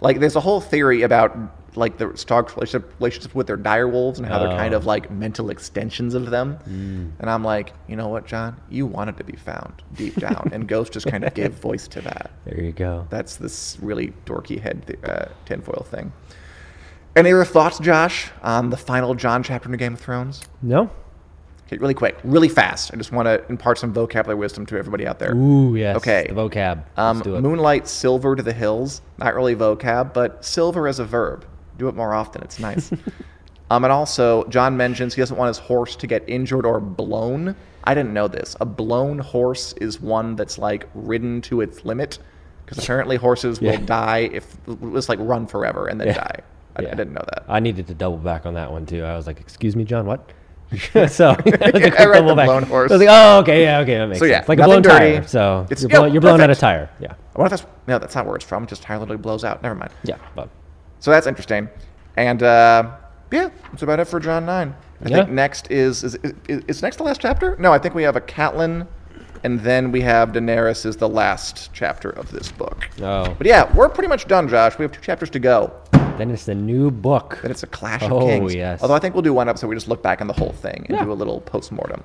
like 0.00 0.20
there's 0.20 0.36
a 0.36 0.40
whole 0.40 0.60
theory 0.60 1.02
about 1.02 1.36
like 1.76 1.98
the 1.98 2.10
Stark's 2.16 2.56
relationship, 2.56 2.92
relationship 2.98 3.32
with 3.34 3.46
their 3.46 3.56
dire 3.56 3.86
wolves 3.86 4.18
and 4.18 4.26
how 4.26 4.40
they're 4.40 4.48
kind 4.56 4.74
Oh. 4.74 4.78
of 4.78 4.86
like 4.86 5.08
mental 5.10 5.50
extensions 5.50 6.14
of 6.14 6.28
them. 6.30 6.58
Mm. 6.68 7.12
And 7.20 7.30
I'm 7.30 7.44
like, 7.44 7.72
you 7.86 7.94
know 7.94 8.08
what, 8.08 8.26
Jon? 8.26 8.60
You 8.68 8.86
wanted 8.86 9.16
to 9.18 9.24
be 9.24 9.36
found 9.36 9.74
deep 9.94 10.16
down, 10.16 10.50
and 10.52 10.66
Ghost 10.66 10.92
just 10.92 11.06
kind 11.06 11.22
of 11.24 11.32
gave 11.32 11.52
voice 11.60 11.86
to 11.88 12.00
that. 12.00 12.32
there 12.44 12.60
you 12.60 12.72
go. 12.72 13.06
That's 13.08 13.36
this 13.36 13.78
really 13.80 14.12
dorky 14.26 14.60
head 14.60 14.84
th- 14.88 14.98
uh, 15.04 15.26
tinfoil 15.46 15.86
thing. 15.88 16.12
Any 17.14 17.32
other 17.32 17.44
thoughts, 17.44 17.78
Josh, 17.78 18.30
on 18.42 18.70
the 18.70 18.76
final 18.76 19.14
Jon 19.14 19.42
chapter 19.44 19.68
in 19.70 19.76
Game 19.78 19.94
of 19.94 20.00
Thrones? 20.00 20.40
No. 20.62 20.90
Okay, 21.72 21.78
really 21.78 21.94
quick, 21.94 22.18
really 22.24 22.48
fast. 22.48 22.90
I 22.92 22.96
just 22.96 23.12
want 23.12 23.26
to 23.26 23.46
impart 23.48 23.78
some 23.78 23.92
vocabulary 23.92 24.36
wisdom 24.40 24.66
to 24.66 24.76
everybody 24.76 25.06
out 25.06 25.20
there. 25.20 25.36
Ooh, 25.36 25.76
yes. 25.76 25.96
Okay. 25.98 26.26
The 26.28 26.34
vocab. 26.34 26.82
Um, 26.96 27.18
Let's 27.18 27.24
do 27.28 27.36
it. 27.36 27.42
moonlight 27.42 27.86
silver 27.86 28.34
to 28.34 28.42
the 28.42 28.52
hills. 28.52 29.02
Not 29.18 29.36
really 29.36 29.54
vocab, 29.54 30.12
but 30.12 30.44
silver 30.44 30.88
as 30.88 30.98
a 30.98 31.04
verb. 31.04 31.44
Do 31.78 31.86
it 31.86 31.94
more 31.94 32.12
often. 32.12 32.42
It's 32.42 32.58
nice. 32.58 32.90
um, 33.70 33.84
and 33.84 33.92
also, 33.92 34.42
Jon 34.48 34.76
mentions 34.76 35.14
he 35.14 35.22
doesn't 35.22 35.36
want 35.36 35.46
his 35.46 35.58
horse 35.58 35.94
to 35.94 36.08
get 36.08 36.24
injured 36.28 36.66
or 36.66 36.80
blown. 36.80 37.54
I 37.84 37.94
didn't 37.94 38.14
know 38.14 38.26
this. 38.26 38.56
A 38.60 38.66
blown 38.66 39.20
horse 39.20 39.72
is 39.74 40.00
one 40.00 40.34
that's 40.34 40.58
like 40.58 40.88
ridden 40.94 41.40
to 41.42 41.60
its 41.60 41.84
limit, 41.84 42.18
because 42.66 42.78
apparently 42.82 43.16
horses 43.16 43.60
Yeah. 43.62 43.78
will 43.78 43.86
die 43.86 44.28
if 44.32 44.56
it's 44.66 45.08
like 45.08 45.20
run 45.22 45.46
forever 45.46 45.86
and 45.86 46.00
then 46.00 46.08
Yeah. 46.08 46.14
die. 46.14 46.40
I, 46.74 46.82
I 46.82 46.84
didn't 46.94 47.12
know 47.12 47.24
that. 47.32 47.44
I 47.48 47.60
needed 47.60 47.86
to 47.86 47.94
double 47.94 48.18
back 48.18 48.44
on 48.44 48.54
that 48.54 48.72
one 48.72 48.86
too. 48.86 49.04
I 49.04 49.14
was 49.16 49.28
like, 49.28 49.38
"Excuse 49.40 49.76
me, 49.76 49.84
Jon, 49.84 50.04
what?" 50.06 50.32
so 51.08 51.30
I, 51.30 51.32
had 51.32 51.42
to 51.44 51.66
I 51.66 51.70
quick 51.70 51.82
read 51.98 52.12
double 52.14 52.28
the 52.28 52.34
back. 52.36 52.46
blown 52.46 52.62
horse. 52.64 52.90
I 52.90 52.94
was 52.94 53.00
like, 53.06 53.08
"Oh, 53.10 53.38
okay, 53.40 53.62
yeah, 53.62 53.78
okay, 53.80 53.98
that 53.98 54.06
makes 54.08 54.18
So, 54.20 54.24
yeah, 54.26 54.38
sense." 54.38 54.48
Like 54.48 54.58
a 54.60 54.64
blown 54.64 54.82
tire. 54.82 55.26
So 55.26 55.66
It's- 55.70 55.82
you're, 55.82 55.90
yeah, 55.90 55.98
blow, 55.98 56.06
you're 56.06 56.20
blowing 56.20 56.40
out 56.40 56.50
a 56.50 56.54
tire. 56.54 56.88
Yeah, 57.00 57.14
I 57.34 57.38
wonder 57.38 57.54
if 57.54 57.60
that's 57.60 57.72
no, 57.88 57.98
that's 57.98 58.14
not 58.14 58.26
where 58.26 58.36
it's 58.36 58.44
from. 58.44 58.66
Just 58.66 58.82
tire 58.82 58.98
literally 58.98 59.20
blows 59.20 59.44
out. 59.44 59.62
Never 59.62 59.74
mind. 59.74 59.90
yeah, 60.04 60.16
but 60.36 60.48
So 61.00 61.10
that's 61.10 61.26
interesting. 61.26 61.68
And 62.16 62.42
uh, 62.42 62.90
yeah, 63.32 63.50
that's 63.70 63.82
about 63.82 64.00
it 64.00 64.04
for 64.06 64.20
Jon 64.20 64.44
9. 64.46 64.74
I 65.04 65.08
Yeah. 65.08 65.16
think 65.18 65.30
next 65.30 65.70
is, 65.70 66.04
is, 66.04 66.14
is, 66.48 66.62
is 66.68 66.82
next 66.82 66.96
the 66.96 67.04
last 67.04 67.20
chapter? 67.20 67.56
No, 67.58 67.72
I 67.72 67.78
think 67.78 67.94
we 67.94 68.02
have 68.02 68.16
a 68.16 68.20
Catelyn, 68.20 68.86
and 69.44 69.58
then 69.60 69.90
we 69.92 70.02
have 70.02 70.30
Daenerys 70.32 70.84
is 70.84 70.96
the 70.98 71.08
last 71.08 71.70
chapter 71.72 72.10
of 72.10 72.30
this 72.30 72.52
book. 72.52 72.86
oh, 73.00 73.32
But 73.38 73.46
yeah, 73.46 73.72
we're 73.74 73.88
pretty 73.88 74.08
much 74.08 74.26
done, 74.28 74.46
Josh. 74.48 74.76
We 74.78 74.82
have 74.82 74.92
two 74.92 75.00
chapters 75.00 75.30
to 75.30 75.38
go. 75.38 75.72
Then 76.18 76.30
it's 76.30 76.44
the 76.44 76.54
new 76.54 76.90
book. 76.90 77.38
Then 77.42 77.50
it's 77.50 77.62
a 77.62 77.66
Clash 77.66 78.02
of 78.02 78.12
Oh, 78.12 78.20
Kings. 78.26 78.54
yes. 78.54 78.82
Although 78.82 78.94
I 78.94 78.98
think 78.98 79.14
we'll 79.14 79.22
do 79.22 79.32
one 79.32 79.48
episode 79.48 79.66
where 79.68 79.70
we 79.74 79.76
just 79.76 79.88
look 79.88 80.02
back 80.02 80.20
on 80.20 80.26
the 80.26 80.32
whole 80.34 80.52
thing 80.52 80.84
and 80.88 80.98
Yeah. 80.98 81.04
do 81.04 81.12
a 81.12 81.14
little 81.14 81.40
post 81.40 81.72
mortem. 81.72 82.02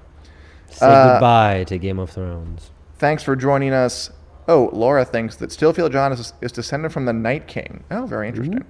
Say 0.69 0.85
uh, 0.87 1.13
goodbye 1.13 1.63
to 1.65 1.77
Game 1.77 1.99
of 1.99 2.09
Thrones. 2.09 2.71
Thanks 2.97 3.23
for 3.23 3.35
joining 3.35 3.73
us 3.73 4.11
Oh, 4.47 4.69
Laura 4.73 5.03
thinks 5.03 5.37
that 5.37 5.49
Stillfield 5.49 5.91
Jon 5.91 6.11
is, 6.11 6.31
is 6.39 6.51
descended 6.51 6.91
from 6.93 7.05
the 7.05 7.13
Night 7.13 7.47
King. 7.47 7.83
Oh, 7.89 8.05
very 8.05 8.27
interesting. 8.27 8.63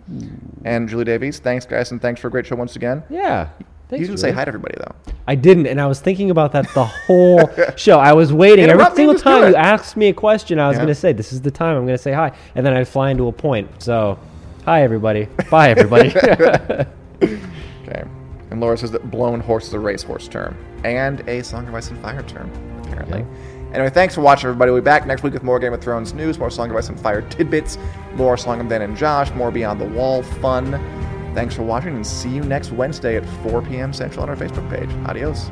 And 0.63 0.88
Julie 0.88 1.03
Davies, 1.03 1.39
thanks 1.39 1.65
guys, 1.65 1.91
and 1.91 2.01
thanks 2.01 2.21
for 2.21 2.30
a 2.30 2.32
great 2.32 2.45
show 2.45 2.55
once 2.55 2.78
again. 2.78 3.03
Yeah. 3.09 3.49
Thanks, 3.89 3.99
you 4.01 4.07
didn't 4.07 4.19
say 4.21 4.32
hi 4.32 4.45
to 4.45 4.47
everybody 4.47 4.76
though. 4.78 4.95
I 5.28 5.36
didn't, 5.36 5.67
and 5.67 5.82
I 5.82 5.86
was 5.86 5.99
thinking 5.99 6.32
about 6.32 6.53
that 6.53 6.65
the 6.73 6.86
whole 6.86 7.49
show. 7.76 7.99
I 7.99 8.13
was 8.13 8.32
waiting. 8.32 8.69
Every 8.69 8.86
single 8.95 9.15
time 9.19 9.49
you 9.49 9.55
asked 9.57 9.97
me 9.97 10.07
a 10.07 10.13
question, 10.13 10.59
I 10.59 10.69
was 10.69 10.76
Yeah. 10.76 10.84
going 10.84 10.88
to 10.88 10.95
say, 10.95 11.11
"This 11.11 11.34
is 11.34 11.41
the 11.41 11.51
time 11.51 11.76
I'm 11.76 11.86
going 11.86 11.97
to 11.97 12.01
say 12.01 12.13
hi," 12.13 12.32
and 12.55 12.65
then 12.65 12.73
I'd 12.73 12.88
fly 12.88 13.11
into 13.11 13.28
a 13.28 13.32
point. 13.34 13.84
So, 13.84 14.17
hi 14.66 14.84
everybody. 14.84 15.28
Bye 15.49 15.70
everybody. 15.70 16.13
Okay. 17.88 18.03
And 18.49 18.59
Laura 18.59 18.78
says 18.78 18.89
that 18.91 19.11
blown 19.11 19.39
horse 19.39 19.68
is 19.68 19.74
a 19.74 19.80
racehorse 19.80 20.28
term 20.28 20.57
and 20.84 21.22
a 21.30 21.43
Song 21.43 21.68
of 21.68 21.76
Ice 21.76 21.91
and 21.91 22.01
Fire 22.01 22.24
term, 22.24 22.49
apparently. 22.84 23.24
Anyway, 23.74 23.91
thanks 23.91 24.16
for 24.16 24.22
watching, 24.22 24.47
everybody. 24.47 24.72
We'll 24.72 24.82
be 24.82 24.86
back 24.86 25.05
next 25.05 25.22
week 25.22 25.34
with 25.34 25.43
more 25.43 25.59
Game 25.59 25.74
of 25.74 25.82
Thrones 25.82 26.13
news, 26.13 26.39
more 26.39 26.49
Song 26.49 26.72
of 26.72 26.76
Ice 26.76 26.89
and 26.89 26.99
Fire 26.99 27.22
tidbits, 27.22 27.78
more 28.13 28.38
Song 28.38 28.59
of 28.59 28.68
Ben 28.68 28.82
and 28.82 28.97
Josh, 28.97 29.30
more 29.32 29.51
Beyond 29.51 29.80
the 29.82 29.86
Wall 29.86 30.24
fun. 30.24 30.72
Thanks 31.36 31.53
for 31.53 31.63
watching, 31.63 31.95
and 31.95 32.07
see 32.07 32.30
you 32.30 32.41
next 32.41 32.72
Wednesday 32.72 33.18
at 33.18 33.26
4 33.43 33.61
p.m. 33.63 33.93
Central 33.93 34.24
on 34.24 34.30
our 34.30 34.36
Facebook 34.36 34.70
page. 34.70 34.89
Adios. 35.07 35.51